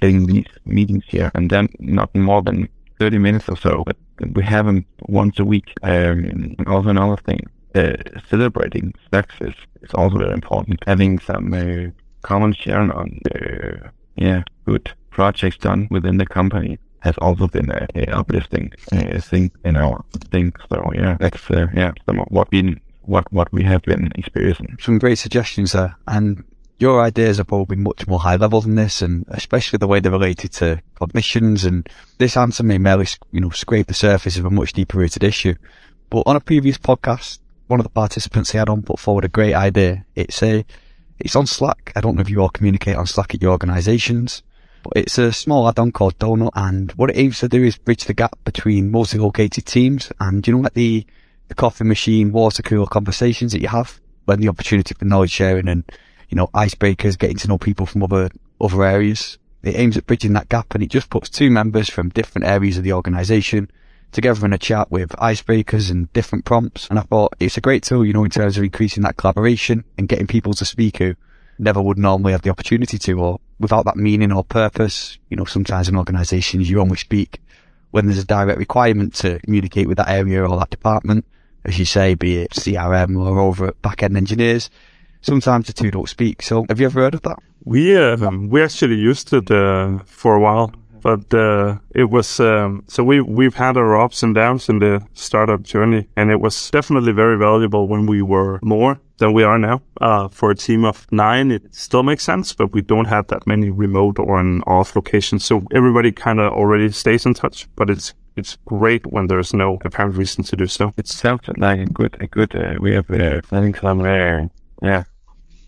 getting 0.00 0.26
these 0.26 0.46
meetings 0.64 1.04
here, 1.08 1.30
and 1.34 1.50
then 1.50 1.68
not 1.78 2.14
more 2.14 2.42
than 2.42 2.68
30 2.98 3.18
minutes 3.18 3.48
or 3.48 3.56
so, 3.56 3.82
but 3.84 3.96
we 4.34 4.42
have 4.42 4.66
them 4.66 4.84
once 5.08 5.38
a 5.38 5.44
week. 5.44 5.72
Um, 5.82 6.54
also 6.66 6.90
another 6.90 7.16
thing, 7.16 7.46
uh, 7.74 7.96
celebrating 8.28 8.94
success 9.12 9.54
is 9.82 9.90
also 9.94 10.18
very 10.18 10.32
important. 10.32 10.82
Having 10.86 11.18
some 11.20 11.52
uh, 11.52 11.90
common 12.22 12.52
sharing 12.52 12.90
on 12.90 13.18
uh, 13.34 13.88
yeah 14.16 14.42
good 14.66 14.92
projects 15.10 15.56
done 15.56 15.88
within 15.90 16.18
the 16.18 16.26
company 16.26 16.78
has 17.00 17.16
also 17.18 17.48
been 17.48 17.70
a, 17.70 17.86
a 17.94 18.06
uplifting 18.16 18.72
uh, 18.92 19.20
thing 19.20 19.50
in 19.64 19.76
our 19.76 20.04
thing. 20.30 20.52
So 20.68 20.90
yeah, 20.94 21.16
that's 21.18 21.50
uh, 21.50 21.66
yeah 21.74 21.92
some 22.06 22.20
of 22.20 22.26
what 22.28 22.50
we 22.50 22.80
what 23.02 23.30
what 23.32 23.52
we 23.52 23.62
have 23.64 23.82
been 23.82 24.12
experiencing. 24.14 24.76
Some 24.80 24.98
great 24.98 25.18
suggestions 25.18 25.72
there, 25.72 25.96
and 26.06 26.44
your 26.80 27.02
ideas 27.02 27.38
are 27.38 27.44
probably 27.44 27.76
much 27.76 28.06
more 28.08 28.18
high 28.18 28.36
level 28.36 28.62
than 28.62 28.74
this, 28.74 29.02
and 29.02 29.26
especially 29.28 29.76
the 29.76 29.86
way 29.86 30.00
they're 30.00 30.10
related 30.10 30.52
to 30.52 30.82
cognitions. 30.94 31.64
And 31.64 31.86
this 32.16 32.36
answer 32.36 32.62
may 32.62 32.78
merely, 32.78 33.06
you 33.32 33.40
know, 33.40 33.50
scrape 33.50 33.86
the 33.86 33.94
surface 33.94 34.38
of 34.38 34.46
a 34.46 34.50
much 34.50 34.72
deeper 34.72 34.98
rooted 34.98 35.22
issue. 35.22 35.54
But 36.08 36.22
on 36.24 36.36
a 36.36 36.40
previous 36.40 36.78
podcast, 36.78 37.38
one 37.66 37.80
of 37.80 37.84
the 37.84 37.90
participants 37.90 38.50
he 38.50 38.58
had 38.58 38.70
on 38.70 38.82
put 38.82 38.98
forward 38.98 39.26
a 39.26 39.28
great 39.28 39.54
idea. 39.54 40.06
It's 40.14 40.42
a, 40.42 40.64
it's 41.18 41.36
on 41.36 41.46
Slack. 41.46 41.92
I 41.94 42.00
don't 42.00 42.16
know 42.16 42.22
if 42.22 42.30
you 42.30 42.40
all 42.40 42.48
communicate 42.48 42.96
on 42.96 43.06
Slack 43.06 43.34
at 43.34 43.42
your 43.42 43.52
organizations, 43.52 44.42
but 44.42 44.49
it's 44.96 45.18
a 45.18 45.32
small 45.32 45.68
add-on 45.68 45.92
called 45.92 46.18
Donut. 46.18 46.52
And 46.54 46.92
what 46.92 47.10
it 47.10 47.16
aims 47.16 47.40
to 47.40 47.48
do 47.48 47.62
is 47.62 47.76
bridge 47.78 48.04
the 48.04 48.14
gap 48.14 48.38
between 48.44 48.90
multi-located 48.90 49.66
teams 49.66 50.12
and, 50.20 50.46
you 50.46 50.54
know, 50.54 50.60
like 50.60 50.74
the, 50.74 51.06
the 51.48 51.54
coffee 51.54 51.84
machine, 51.84 52.32
water 52.32 52.62
cooler 52.62 52.86
conversations 52.86 53.52
that 53.52 53.60
you 53.60 53.68
have 53.68 54.00
when 54.24 54.40
the 54.40 54.48
opportunity 54.48 54.94
for 54.94 55.04
knowledge 55.04 55.30
sharing 55.30 55.68
and 55.68 55.84
you 56.30 56.36
know, 56.36 56.46
icebreakers, 56.48 57.18
getting 57.18 57.36
to 57.38 57.48
know 57.48 57.58
people 57.58 57.84
from 57.84 58.04
other, 58.04 58.30
other 58.60 58.84
areas. 58.84 59.36
It 59.62 59.76
aims 59.76 59.96
at 59.96 60.06
bridging 60.06 60.32
that 60.34 60.48
gap 60.48 60.74
and 60.74 60.82
it 60.82 60.88
just 60.88 61.10
puts 61.10 61.28
two 61.28 61.50
members 61.50 61.90
from 61.90 62.08
different 62.08 62.46
areas 62.46 62.78
of 62.78 62.84
the 62.84 62.94
organization 62.94 63.70
together 64.12 64.46
in 64.46 64.52
a 64.52 64.58
chat 64.58 64.90
with 64.90 65.10
icebreakers 65.10 65.90
and 65.90 66.10
different 66.12 66.44
prompts. 66.44 66.88
And 66.88 66.98
I 66.98 67.02
thought 67.02 67.34
it's 67.38 67.56
a 67.56 67.60
great 67.60 67.82
tool, 67.82 68.06
you 68.06 68.12
know, 68.12 68.24
in 68.24 68.30
terms 68.30 68.56
of 68.56 68.64
increasing 68.64 69.02
that 69.02 69.16
collaboration 69.16 69.84
and 69.98 70.08
getting 70.08 70.26
people 70.26 70.54
to 70.54 70.64
speak 70.64 70.98
who 70.98 71.14
never 71.58 71.82
would 71.82 71.98
normally 71.98 72.32
have 72.32 72.42
the 72.42 72.50
opportunity 72.50 72.96
to 72.96 73.20
or 73.20 73.40
without 73.60 73.84
that 73.84 73.96
meaning 73.96 74.32
or 74.32 74.42
purpose. 74.42 75.18
You 75.28 75.36
know, 75.36 75.44
sometimes 75.44 75.88
in 75.88 75.96
organizations 75.96 76.68
you 76.68 76.80
only 76.80 76.96
speak 76.96 77.40
when 77.92 78.06
there's 78.06 78.18
a 78.18 78.24
direct 78.24 78.58
requirement 78.58 79.14
to 79.14 79.38
communicate 79.40 79.86
with 79.86 79.98
that 79.98 80.08
area 80.08 80.44
or 80.44 80.58
that 80.58 80.70
department. 80.70 81.24
As 81.64 81.78
you 81.78 81.84
say, 81.84 82.14
be 82.14 82.38
it 82.38 82.50
CRM 82.52 83.16
or 83.18 83.38
over 83.38 83.68
at 83.68 83.82
back 83.82 84.02
end 84.02 84.16
engineers 84.16 84.70
sometimes 85.22 85.66
the 85.66 85.72
two 85.72 85.90
don't 85.90 86.08
speak. 86.08 86.42
So 86.42 86.64
have 86.68 86.80
you 86.80 86.86
ever 86.86 87.00
heard 87.02 87.14
of 87.14 87.22
that? 87.22 87.38
We 87.64 87.96
um, 87.96 88.48
we 88.48 88.62
actually 88.62 88.96
used 88.96 89.32
it 89.32 89.50
uh, 89.50 89.98
for 90.04 90.34
a 90.34 90.40
while, 90.40 90.72
but 91.02 91.32
uh, 91.34 91.78
it 91.94 92.10
was 92.10 92.40
um, 92.40 92.84
so 92.88 93.02
we 93.04 93.20
we've 93.20 93.54
had 93.54 93.76
our 93.76 94.00
ups 94.00 94.22
and 94.22 94.34
downs 94.34 94.68
in 94.68 94.78
the 94.78 95.04
startup 95.14 95.62
journey, 95.62 96.08
and 96.16 96.30
it 96.30 96.40
was 96.40 96.70
definitely 96.70 97.12
very 97.12 97.38
valuable 97.38 97.88
when 97.88 98.06
we 98.06 98.22
were 98.22 98.58
more 98.62 99.00
than 99.18 99.32
we 99.32 99.42
are 99.42 99.58
now. 99.58 99.82
Uh, 100.00 100.28
for 100.28 100.50
a 100.50 100.54
team 100.54 100.84
of 100.84 101.06
nine, 101.12 101.50
it 101.50 101.74
still 101.74 102.02
makes 102.02 102.24
sense, 102.24 102.52
but 102.52 102.72
we 102.72 102.82
don't 102.82 103.06
have 103.06 103.26
that 103.28 103.46
many 103.46 103.70
remote 103.70 104.18
or 104.18 104.40
an 104.40 104.62
off 104.66 104.96
locations, 104.96 105.44
so 105.44 105.62
everybody 105.72 106.12
kind 106.12 106.40
of 106.40 106.52
already 106.52 106.90
stays 106.90 107.26
in 107.26 107.34
touch. 107.34 107.68
But 107.76 107.90
it's 107.90 108.14
it's 108.36 108.56
great 108.64 109.06
when 109.06 109.26
there's 109.26 109.52
no 109.52 109.78
apparent 109.84 110.16
reason 110.16 110.44
to 110.44 110.56
do 110.56 110.66
so. 110.66 110.92
It 110.96 111.08
sounds 111.08 111.48
like 111.56 111.80
a 111.80 111.86
good 111.86 112.16
a 112.20 112.26
good 112.26 112.54
uh, 112.54 112.74
way 112.80 112.94
of 112.94 113.10
uh, 113.10 113.40
planning 113.42 113.74
somewhere 113.74 114.50
yeah, 114.82 115.04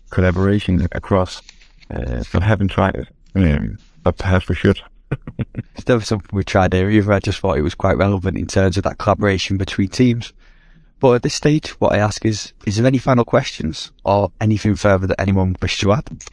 collaboration 0.09 0.87
across. 0.91 1.41
Uh, 1.89 2.23
I 2.33 2.43
haven't 2.43 2.69
tried 2.69 2.95
it, 2.95 3.07
um, 3.35 3.77
but 4.03 4.17
perhaps 4.17 4.49
we 4.49 4.55
should. 4.55 4.81
It's 5.75 5.87
never 5.87 6.03
something 6.03 6.29
we 6.33 6.43
tried 6.43 6.71
there 6.71 6.89
either. 6.89 7.13
I 7.13 7.19
just 7.19 7.39
thought 7.39 7.57
it 7.57 7.63
was 7.63 7.75
quite 7.75 7.97
relevant 7.97 8.37
in 8.37 8.47
terms 8.47 8.77
of 8.77 8.83
that 8.83 8.97
collaboration 8.97 9.57
between 9.57 9.89
teams. 9.89 10.33
But 10.99 11.15
at 11.15 11.23
this 11.23 11.33
stage, 11.33 11.69
what 11.81 11.91
I 11.91 11.97
ask 11.97 12.25
is, 12.25 12.53
is 12.65 12.77
there 12.77 12.87
any 12.87 12.97
final 12.97 13.25
questions 13.25 13.91
or 14.05 14.31
anything 14.39 14.75
further 14.75 15.07
that 15.07 15.19
anyone 15.19 15.55
wishes 15.61 15.79
to 15.81 15.91
add? 15.93 16.23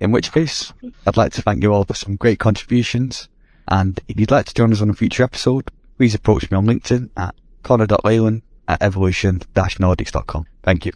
In 0.00 0.12
which 0.12 0.32
case, 0.32 0.72
I'd 1.06 1.16
like 1.16 1.32
to 1.32 1.42
thank 1.42 1.62
you 1.62 1.72
all 1.72 1.84
for 1.84 1.94
some 1.94 2.16
great 2.16 2.38
contributions. 2.38 3.28
And 3.68 3.98
if 4.06 4.20
you'd 4.20 4.30
like 4.30 4.46
to 4.46 4.54
join 4.54 4.72
us 4.72 4.82
on 4.82 4.90
a 4.90 4.94
future 4.94 5.22
episode, 5.22 5.70
please 5.96 6.14
approach 6.14 6.50
me 6.50 6.56
on 6.56 6.66
LinkedIn 6.66 7.10
at 7.16 7.34
connor.leyland 7.62 8.42
at 8.68 8.82
evolution-nordics.com. 8.82 10.46
Thank 10.62 10.86
you. 10.86 10.92